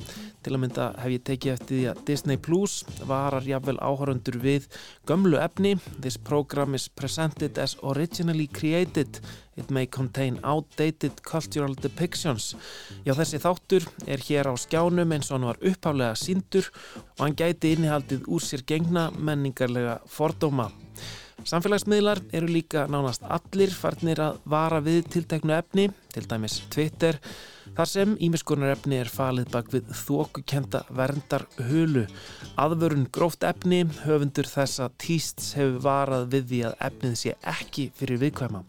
Til 0.44 0.52
að 0.56 0.60
mynda 0.64 0.88
hef 1.00 1.14
ég 1.14 1.24
tekið 1.30 1.54
eftir 1.54 1.74
því 1.76 1.86
að 1.92 2.02
Disney 2.10 2.42
Plus 2.48 2.80
varar 3.08 3.46
jafnvel 3.48 3.78
áhörundur 3.78 4.40
við 4.42 4.68
gömlu 5.08 5.38
efni. 5.40 5.76
This 6.00 6.18
program 6.18 6.74
is 6.74 6.88
presented 6.88 7.58
as 7.62 7.78
originally 7.82 8.50
created 8.50 9.22
It 9.56 9.70
may 9.70 9.86
contain 9.86 10.40
outdated 10.42 11.22
cultural 11.22 11.74
depictions. 11.78 12.54
Já, 13.06 13.14
þessi 13.14 13.38
þáttur 13.38 13.86
er 14.10 14.22
hér 14.26 14.50
á 14.50 14.54
skjánum 14.58 15.14
eins 15.14 15.30
og 15.30 15.38
hann 15.38 15.48
var 15.52 15.60
upphálega 15.62 16.18
síndur 16.18 16.70
og 17.14 17.22
hann 17.22 17.36
gæti 17.38 17.74
innihaldið 17.76 18.26
úr 18.26 18.42
sér 18.42 18.63
gengna 18.68 19.10
menningarlega 19.16 20.00
fordóma. 20.10 20.70
Samfélagsmiðlar 21.44 22.22
eru 22.32 22.48
líka 22.48 22.86
nánast 22.88 23.24
allir 23.28 23.72
farnir 23.76 24.20
að 24.22 24.38
vara 24.48 24.78
við 24.80 25.10
tilteknu 25.12 25.52
efni, 25.52 25.90
til 26.14 26.22
dæmis 26.30 26.60
Twitter, 26.72 27.18
þar 27.76 27.90
sem 27.90 28.14
ímiskunar 28.22 28.72
efni 28.72 28.96
er 29.02 29.10
falið 29.12 29.50
bak 29.52 29.68
við 29.74 29.90
þókukenda 29.98 30.84
verndar 30.94 31.44
hulu. 31.68 32.06
Aðvörun 32.60 33.08
gróft 33.12 33.44
efni, 33.44 33.82
höfundur 34.06 34.48
þessa 34.48 34.88
týsts 34.96 35.52
hefur 35.58 35.80
varað 35.84 36.28
við 36.32 36.46
því 36.52 36.60
að 36.70 36.76
efnið 36.88 37.16
sé 37.20 37.34
ekki 37.54 37.88
fyrir 37.98 38.22
viðkvæma. 38.24 38.62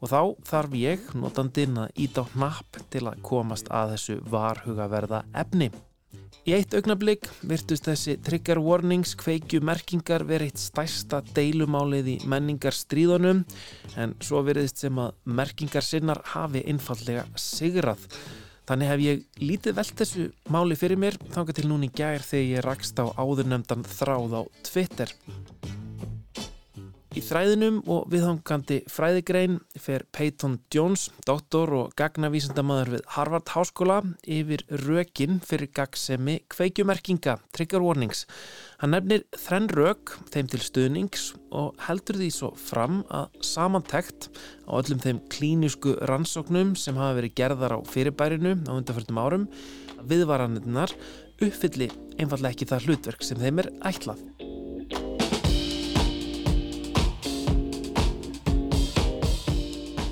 Og 0.00 0.12
þá 0.12 0.20
þarf 0.50 0.80
ég, 0.80 1.12
notandinn, 1.16 1.86
að 1.86 2.02
íta 2.04 2.26
á 2.26 2.30
hnapp 2.34 2.82
til 2.92 3.06
að 3.06 3.22
komast 3.24 3.70
að 3.72 3.94
þessu 3.94 4.18
varhugaverða 4.34 5.24
efni. 5.44 5.70
Í 6.48 6.54
eitt 6.56 6.72
augnablík 6.72 7.26
virtust 7.44 7.84
þessi 7.84 8.14
trigger 8.24 8.62
warnings 8.64 9.12
kveikju 9.20 9.60
merkingar 9.60 10.24
verið 10.24 10.54
eitt 10.54 10.62
stærsta 10.62 11.20
deilumálið 11.36 12.08
í 12.14 12.16
menningar 12.32 12.72
stríðunum 12.72 13.42
en 14.00 14.14
svo 14.24 14.40
veriðist 14.46 14.80
sem 14.80 15.02
að 15.02 15.12
merkingar 15.28 15.84
sinnar 15.84 16.22
hafi 16.32 16.64
einfallega 16.64 17.26
sigrað. 17.36 18.08
Þannig 18.70 18.92
hef 18.92 19.04
ég 19.04 19.22
lítið 19.42 19.78
velt 19.82 19.96
þessu 20.00 20.28
máli 20.54 20.80
fyrir 20.80 21.00
mér 21.02 21.20
þanga 21.34 21.58
til 21.58 21.68
núni 21.68 21.92
gær 21.92 22.24
þegar 22.24 22.50
ég 22.54 22.66
rakst 22.70 23.04
á 23.04 23.04
áðurnemdan 23.20 23.84
þráð 23.98 24.40
á 24.40 24.42
Twitter. 24.64 25.12
Í 27.10 27.20
þræðinum 27.26 27.80
og 27.90 28.04
viðhangandi 28.12 28.76
fræðigrein 28.86 29.56
fer 29.82 30.04
Peyton 30.14 30.60
Jones, 30.70 31.08
doktor 31.26 31.72
og 31.74 31.96
gagnavísindamaður 31.98 32.92
við 32.92 33.02
Harvard 33.16 33.50
Háskóla 33.50 33.96
yfir 34.30 34.62
rökin 34.84 35.40
fyrir 35.42 35.72
gagsemi 35.74 36.36
kveikjumerkinga, 36.54 37.34
trigger 37.50 37.82
warnings. 37.82 38.28
Hann 38.78 38.94
nefnir 38.94 39.26
þrenn 39.34 39.66
rök 39.74 40.14
þeim 40.30 40.54
til 40.54 40.62
stuðnings 40.62 41.26
og 41.50 41.74
heldur 41.88 42.22
því 42.22 42.30
svo 42.38 42.54
fram 42.54 43.02
að 43.10 43.42
samantekt 43.42 44.30
á 44.70 44.78
öllum 44.78 45.02
þeim 45.02 45.22
klínisku 45.34 45.98
rannsóknum 46.06 46.76
sem 46.78 46.94
hafa 46.94 47.18
verið 47.18 47.38
gerðar 47.42 47.74
á 47.74 47.78
fyrirbærinu 47.90 48.54
á 48.70 48.72
undanfjöldum 48.78 49.18
árum 49.18 49.50
viðvaranirnar 50.06 50.94
uppfylli 51.42 51.90
einfallega 52.20 52.54
ekki 52.54 52.70
það 52.70 52.86
hlutverk 52.86 53.26
sem 53.26 53.42
þeim 53.42 53.64
er 53.64 53.74
ætlað. 53.90 54.29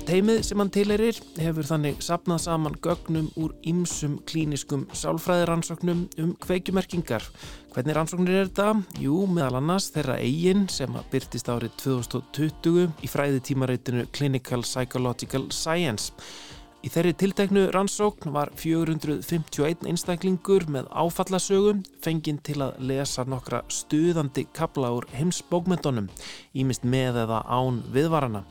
Teimið 0.09 0.39
sem 0.41 0.57
hann 0.57 0.71
tileirir 0.73 1.17
hefur 1.37 1.67
þannig 1.69 1.99
sapnað 2.01 2.39
saman 2.47 2.77
gögnum 2.81 3.27
úr 3.37 3.51
ýmsum 3.69 4.15
klíniskum 4.25 4.87
sálfræðiransóknum 4.97 5.99
um 6.23 6.31
kveikjumerkingar. 6.41 7.27
Hvernig 7.75 7.93
rannsóknir 7.93 8.39
er 8.39 8.49
þetta? 8.49 8.71
Jú, 8.97 9.19
meðal 9.29 9.59
annars 9.59 9.91
þeirra 9.93 10.17
eigin 10.17 10.65
sem 10.73 10.97
að 10.97 11.11
byrtist 11.13 11.53
árið 11.53 11.77
2020 11.83 13.05
í 13.05 13.11
fræðitímareitinu 13.13 14.07
Clinical 14.09 14.65
Psychological 14.65 15.45
Science. 15.53 16.09
Í 16.81 16.89
þeirri 16.89 17.13
tilteknu 17.19 17.69
rannsókn 17.75 18.33
var 18.33 18.49
451 18.57 19.85
einstaklingur 19.93 20.65
með 20.73 20.89
áfallasögum 20.89 21.85
fenginn 22.01 22.41
til 22.41 22.63
að 22.65 22.79
lesa 22.81 23.29
nokkra 23.29 23.61
stuðandi 23.69 24.49
kabla 24.57 24.95
úr 24.95 25.05
heimsbókmyndunum, 25.13 26.09
ímist 26.57 26.87
með 26.87 27.27
eða 27.27 27.43
án 27.45 27.83
viðvarana 27.93 28.47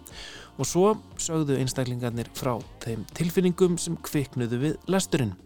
og 0.58 0.66
svo 0.66 0.88
sögðu 1.22 1.56
einstaklingarnir 1.62 2.30
frá 2.36 2.56
þeim 2.82 3.04
tilfinningum 3.16 3.78
sem 3.80 3.96
kviknuðu 3.96 4.58
við 4.64 4.74
lesturinn. 4.90 5.36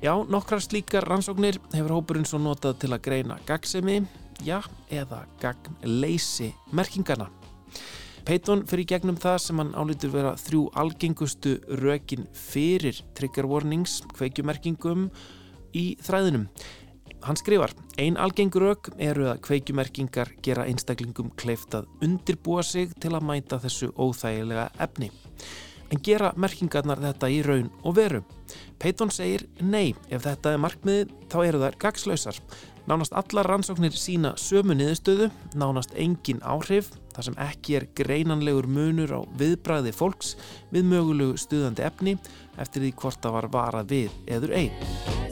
Já, 0.00 0.14
nokkrar 0.32 0.62
slíkar 0.64 1.04
rannsóknir 1.10 1.58
hefur 1.74 1.98
hópurinn 1.98 2.28
svo 2.28 2.38
notað 2.40 2.78
til 2.80 2.94
að 2.94 3.02
greina 3.04 3.36
gagsemi, 3.48 3.98
já, 4.46 4.62
eða 4.88 5.26
gagnleysi 5.42 6.54
merkingarna. 6.72 7.28
Peyton 8.24 8.62
fyrir 8.68 8.86
gegnum 8.88 9.18
það 9.20 9.36
sem 9.42 9.60
hann 9.60 9.74
álítur 9.74 10.12
vera 10.14 10.32
þrjú 10.38 10.66
algengustu 10.78 11.56
rökin 11.80 12.26
fyrir 12.36 13.00
trigger 13.18 13.48
warnings, 13.50 14.00
kveikjumerkingum 14.14 15.08
í 15.76 15.84
þræðinum. 16.04 16.46
Hann 17.20 17.36
skrifar, 17.36 17.74
ein 18.00 18.16
algengur 18.16 18.64
rauk 18.64 18.88
eru 18.96 19.26
að 19.28 19.42
kveikjumerkingar 19.44 20.30
gera 20.44 20.64
einstaklingum 20.64 21.28
kleift 21.36 21.74
að 21.76 21.90
undirbúa 22.06 22.62
sig 22.64 22.94
til 23.02 23.12
að 23.12 23.26
mæta 23.28 23.58
þessu 23.60 23.90
óþægilega 23.92 24.70
efni. 24.80 25.10
En 25.90 26.00
gera 26.06 26.30
merkingarnar 26.38 27.02
þetta 27.02 27.28
í 27.28 27.40
raun 27.44 27.68
og 27.84 27.96
veru? 27.98 28.22
Peyton 28.80 29.10
segir 29.12 29.44
nei, 29.60 29.92
ef 30.08 30.24
þetta 30.24 30.54
er 30.54 30.62
markmiði 30.62 31.08
þá 31.28 31.38
eru 31.44 31.62
þær 31.64 31.78
gagslausar. 31.84 32.38
Nánast 32.88 33.12
allar 33.14 33.50
rannsóknir 33.52 33.94
sína 33.94 34.32
sömu 34.40 34.74
niðurstöðu, 34.78 35.28
nánast 35.60 35.92
engin 36.00 36.40
áhrif, 36.40 36.88
þar 37.12 37.28
sem 37.28 37.36
ekki 37.44 37.76
er 37.78 37.88
greinanlegur 38.00 38.70
munur 38.70 39.12
á 39.12 39.20
viðbræði 39.38 39.92
fólks 39.92 40.38
við 40.72 40.88
mögulegu 40.94 41.36
stuðandi 41.38 41.84
efni 41.84 42.16
eftir 42.56 42.86
því 42.86 42.94
hvort 43.02 43.20
það 43.20 43.36
var 43.36 43.50
varað 43.58 43.92
við 43.92 44.16
eður 44.38 44.56
einn. 44.62 45.29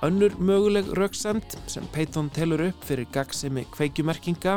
Önnur 0.00 0.32
möguleg 0.40 0.86
rauksend 0.96 1.44
sem 1.68 1.84
Peyton 1.92 2.30
telur 2.32 2.62
upp 2.70 2.84
fyrir 2.88 3.04
gagsemi 3.12 3.66
kveikjumerkinga 3.68 4.54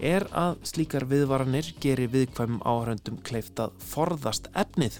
er 0.00 0.24
að 0.32 0.62
slíkar 0.70 1.04
viðvaranir 1.10 1.68
gerir 1.82 2.08
viðkvæmum 2.14 2.62
áhöröndum 2.64 3.18
kleift 3.20 3.60
að 3.60 3.74
forðast 3.84 4.48
efnið. 4.56 4.96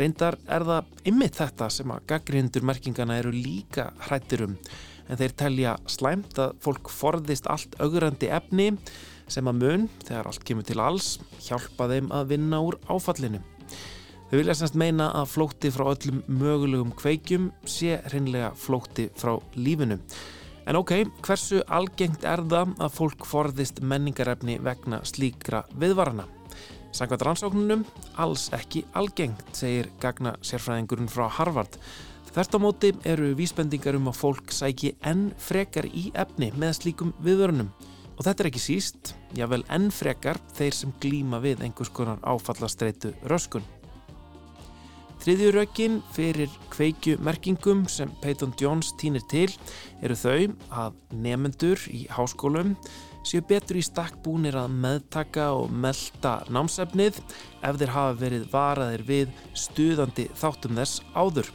Reyndar 0.00 0.38
er 0.48 0.64
það 0.64 1.04
ymmið 1.12 1.36
þetta 1.36 1.68
sem 1.76 1.92
að 1.92 2.08
gaggrindur 2.14 2.64
merkingana 2.64 3.20
eru 3.20 3.34
líka 3.36 3.90
hrættir 4.06 4.46
um 4.46 4.56
en 5.10 5.20
þeir 5.20 5.36
telja 5.44 5.76
slæmt 5.84 6.40
að 6.40 6.56
fólk 6.64 6.88
forðist 6.88 7.50
allt 7.52 7.76
augrandi 7.76 8.32
efni 8.32 8.72
sem 9.28 9.52
að 9.52 9.60
mun, 9.60 9.88
þegar 10.06 10.32
allt 10.32 10.48
kemur 10.48 10.64
til 10.64 10.80
alls, 10.80 11.18
hjálpa 11.44 11.92
þeim 11.92 12.08
að 12.08 12.32
vinna 12.32 12.64
úr 12.64 12.80
áfallinu. 12.88 13.44
Þau 14.30 14.36
vilja 14.38 14.54
semst 14.54 14.76
meina 14.78 15.08
að 15.18 15.32
flótti 15.32 15.72
frá 15.74 15.88
öllum 15.90 16.20
mögulegum 16.30 16.92
kveikjum 16.94 17.48
sé 17.66 17.96
hreinlega 18.04 18.52
flótti 18.54 19.08
frá 19.18 19.32
lífinu. 19.58 19.96
En 20.70 20.78
ok, 20.78 20.92
hversu 21.26 21.64
algengt 21.66 22.22
er 22.22 22.44
það 22.46 22.76
að 22.78 22.94
fólk 22.94 23.26
forðist 23.26 23.80
menningarefni 23.82 24.60
vegna 24.62 25.00
slíkra 25.02 25.64
viðvarana? 25.74 26.28
Sankvæmt 26.94 27.24
rannsóknunum, 27.26 27.82
alls 28.22 28.44
ekki 28.54 28.84
algengt, 28.94 29.42
segir 29.50 29.90
gagna 29.98 30.36
sérfræðingurinn 30.46 31.10
frá 31.10 31.26
Harvard. 31.26 31.80
Þert 32.30 32.54
á 32.54 32.58
móti 32.62 32.92
eru 33.10 33.32
vísbendingar 33.34 33.98
um 33.98 34.12
að 34.12 34.20
fólk 34.20 34.54
sæki 34.54 34.92
enn 35.02 35.32
frekar 35.42 35.90
í 35.90 36.12
efni 36.14 36.52
með 36.54 36.76
slíkum 36.84 37.10
viðvörunum. 37.18 37.74
Og 38.14 38.22
þetta 38.28 38.46
er 38.46 38.52
ekki 38.52 38.62
síst, 38.62 39.14
jável 39.34 39.64
enn 39.66 39.90
frekar 39.90 40.38
þeir 40.54 40.80
sem 40.84 40.94
glýma 41.02 41.42
við 41.42 41.66
einhvers 41.66 41.90
konar 41.90 42.22
áfallastreitu 42.22 43.16
röskun. 43.26 43.66
Þriðjurökin 45.20 45.98
fyrir 46.14 46.52
kveikjumerkingum 46.72 47.82
sem 47.92 48.08
Peyton 48.22 48.54
Jones 48.56 48.94
týnir 48.96 49.20
til 49.28 49.50
eru 50.00 50.16
þau 50.16 50.54
að 50.72 50.94
nefendur 51.12 51.82
í 51.92 52.06
háskólum 52.08 52.72
séu 53.28 53.44
betur 53.44 53.76
í 53.76 53.84
stakkbúnir 53.84 54.56
að 54.56 54.78
meðtaka 54.80 55.50
og 55.58 55.68
melda 55.68 56.38
námsefnið 56.48 57.20
ef 57.20 57.80
þeir 57.82 57.92
hafa 57.98 58.16
verið 58.22 58.48
varaðir 58.54 59.04
við 59.10 59.34
stuðandi 59.52 60.30
þáttum 60.40 60.80
þess 60.80 61.04
áður. 61.12 61.52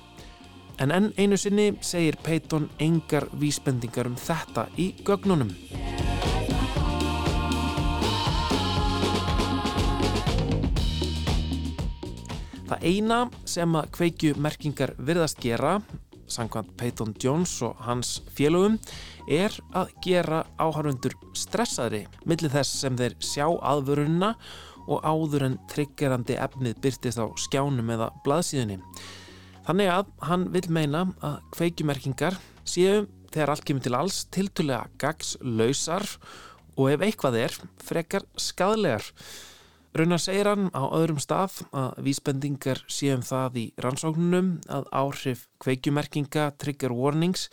En 0.77 0.93
enn 0.93 1.09
einu 1.17 1.39
sinni 1.39 1.71
segir 1.81 2.19
Peyton 2.21 2.69
engar 2.83 3.25
vísbendingar 3.33 4.11
um 4.11 4.19
þetta 4.19 4.69
í 4.77 4.91
gögnunum. 5.07 5.55
Það 12.65 12.85
eina 12.89 13.19
sem 13.45 13.77
að 13.77 13.91
kveikju 13.93 14.35
merkingar 14.41 14.95
virðast 14.97 15.41
gera 15.43 15.79
sangkvæmt 16.31 16.75
Peyton 16.77 17.13
Jones 17.21 17.59
og 17.65 17.75
hans 17.85 18.19
félögum, 18.35 18.79
er 19.29 19.53
að 19.77 19.91
gera 20.05 20.43
áhörundur 20.57 21.15
stressaðri 21.37 22.05
millir 22.25 22.53
þess 22.53 22.81
sem 22.81 22.97
þeir 22.97 23.17
sjá 23.23 23.45
aðvörunna 23.45 24.33
og 24.85 25.05
áður 25.05 25.47
en 25.47 25.59
triggerandi 25.71 26.37
efnið 26.37 26.81
byrtist 26.83 27.21
á 27.21 27.25
skjánum 27.41 27.89
eða 27.95 28.11
blaðsíðunni. 28.25 28.79
Þannig 29.65 29.89
að 29.89 30.11
hann 30.29 30.49
vil 30.53 30.67
meina 30.69 31.07
að 31.25 31.39
kveikjumerkingar 31.55 32.37
séu 32.65 33.07
þegar 33.33 33.55
allt 33.55 33.65
kemur 33.65 33.85
til 33.85 33.97
alls 33.97 34.19
tiltulega 34.33 34.85
gagslausar 35.01 36.05
og 36.75 36.91
ef 36.91 37.05
eitthvað 37.05 37.39
er, 37.39 37.57
frekar 37.81 38.25
skadlegar. 38.37 39.05
Raunar 39.95 40.19
segir 40.19 40.49
hann 40.49 40.65
á 40.75 40.91
öðrum 40.91 41.21
stað 41.23 41.61
að 41.71 42.01
vísbendingar 42.03 42.81
séum 42.91 43.21
það 43.23 43.59
í 43.61 43.63
rannsóknunum 43.79 44.49
að 44.67 44.89
áhrif 44.91 45.45
kveikjumerkinga, 45.63 46.49
trigger 46.59 46.91
warnings, 46.91 47.45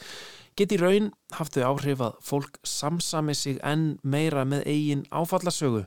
geti 0.59 0.81
raun 0.81 1.13
haft 1.39 1.55
þau 1.55 1.69
áhrif 1.69 2.03
að 2.03 2.19
fólk 2.27 2.59
samsami 2.67 3.37
sig 3.39 3.63
enn 3.63 3.93
meira 4.03 4.43
með 4.43 4.67
eigin 4.75 5.07
áfallasögu 5.15 5.85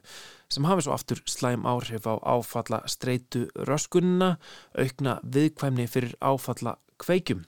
sem 0.48 0.70
hafi 0.70 0.86
svo 0.86 0.96
aftur 0.96 1.20
slæm 1.28 1.68
áhrif 1.68 2.08
á 2.08 2.16
áfalla 2.24 2.86
streitu 2.88 3.50
röskunna, 3.68 4.38
aukna 4.80 5.20
viðkvæmni 5.28 5.90
fyrir 5.92 6.16
áfalla 6.24 6.78
kveikjum. 7.04 7.44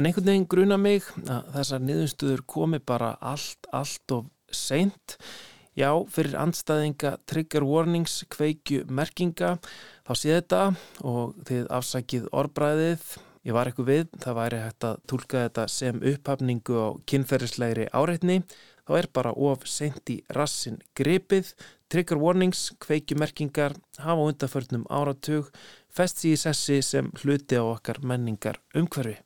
En 0.00 0.08
einhvern 0.08 0.30
veginn 0.30 0.48
gruna 0.48 0.80
mig 0.80 1.04
að 1.28 1.52
þessar 1.58 1.84
niðurstuður 1.84 2.46
komi 2.48 2.80
bara 2.80 3.18
allt, 3.20 3.68
allt 3.76 4.16
of 4.16 4.32
seint. 4.48 5.18
Já, 5.74 5.90
fyrir 6.06 6.36
andstæðinga 6.38 7.16
trigger 7.26 7.64
warnings, 7.66 8.20
kveikju 8.30 8.84
merkinga, 8.94 9.56
þá 10.06 10.12
sé 10.14 10.30
þetta 10.36 10.60
og 11.02 11.32
þið 11.48 11.64
afsækið 11.74 12.28
orðbræðið. 12.30 13.08
Ég 13.44 13.56
var 13.56 13.68
eitthvað 13.68 13.90
við, 13.90 14.04
það 14.22 14.38
væri 14.38 14.60
hægt 14.62 14.86
að 14.86 15.02
tólka 15.10 15.42
þetta 15.42 15.64
sem 15.74 15.98
upphafningu 16.12 16.78
á 16.78 16.88
kynferðislegri 17.10 17.88
áreitni. 17.90 18.38
Þá 18.86 18.94
er 19.00 19.10
bara 19.18 19.34
of 19.34 19.66
sent 19.66 20.14
í 20.14 20.20
rassin 20.36 20.78
gripið. 20.94 21.50
Trigger 21.90 22.22
warnings, 22.22 22.68
kveikju 22.78 23.18
merkingar, 23.18 23.74
hafa 23.98 24.30
undanförnum 24.30 24.86
áratug, 24.86 25.50
fest 25.90 26.22
í 26.22 26.36
sessi 26.38 26.82
sem 26.86 27.10
hluti 27.24 27.58
á 27.58 27.66
okkar 27.66 27.98
menningar 28.06 28.62
umhverfi. 28.78 29.23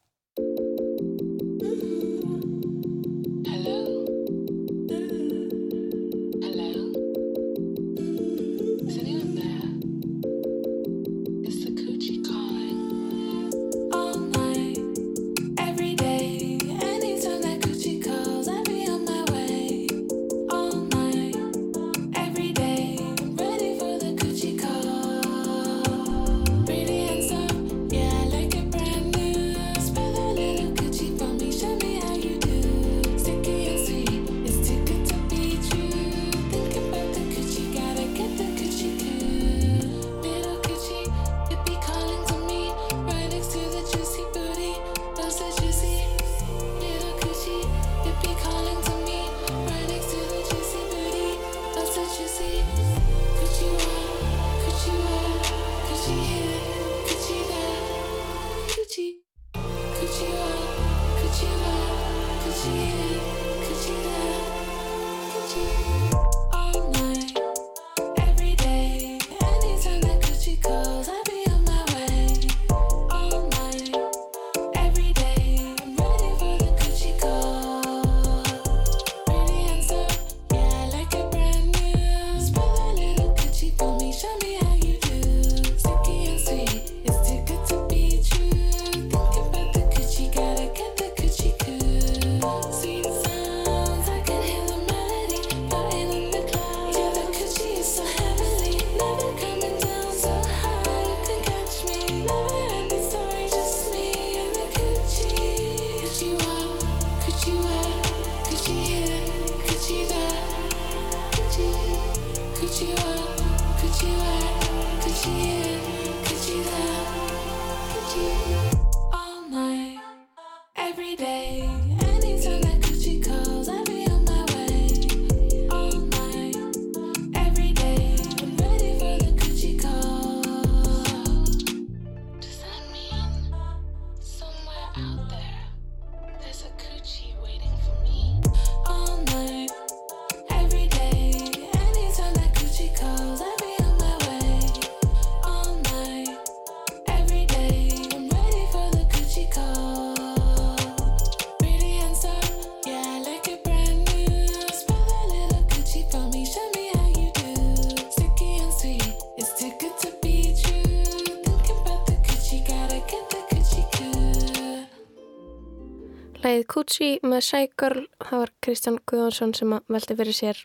Kutsi 166.89 167.19
með 167.21 167.43
Sækörl, 167.45 168.07
það 168.17 168.41
var 168.41 168.51
Kristján 168.65 168.95
Guðvarsson 169.11 169.51
sem 169.53 169.75
veldi 169.93 170.15
fyrir 170.17 170.37
sér 170.39 170.61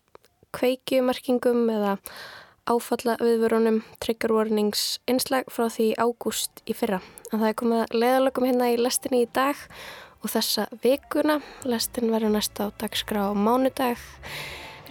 kveikjumarkingum 0.55 1.65
eða 1.74 1.97
áfalla 2.63 3.17
viðvörunum 3.19 3.82
trigger 3.99 4.32
warnings 4.32 5.01
einslag 5.03 5.51
frá 5.51 5.67
því 5.67 5.89
ágúst 5.99 6.63
í 6.63 6.78
fyrra. 6.80 7.01
En 7.28 7.43
það 7.43 7.49
er 7.49 7.59
komið 7.59 7.97
leðalögum 7.97 8.47
hérna 8.47 8.71
í 8.71 8.80
lestinni 8.80 9.26
í 9.26 9.30
dag 9.36 9.67
og 10.24 10.32
þessa 10.32 10.69
vikuna. 10.86 11.41
Lestin 11.67 12.15
verður 12.15 12.38
næsta 12.38 12.71
á 12.71 12.76
dagskrá 12.80 13.28
á 13.28 13.32
mánudag, 13.36 13.99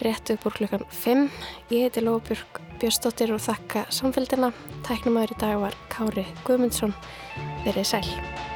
rétt 0.05 0.37
upp 0.37 0.45
úr 0.53 0.61
klukkan 0.61 0.85
5. 1.01 1.26
Ég 1.72 1.89
heiti 1.89 2.05
Lóbjörg 2.05 2.61
Björnsdóttir 2.76 3.33
og 3.33 3.41
þakka 3.41 3.89
samfélgina. 3.89 4.53
Tæknumæður 4.85 5.39
í 5.39 5.43
dag 5.49 5.61
var 5.64 5.83
Kári 5.97 6.28
Guðmundsson. 6.45 6.93
Verið 7.64 7.95
sæl. 7.97 8.51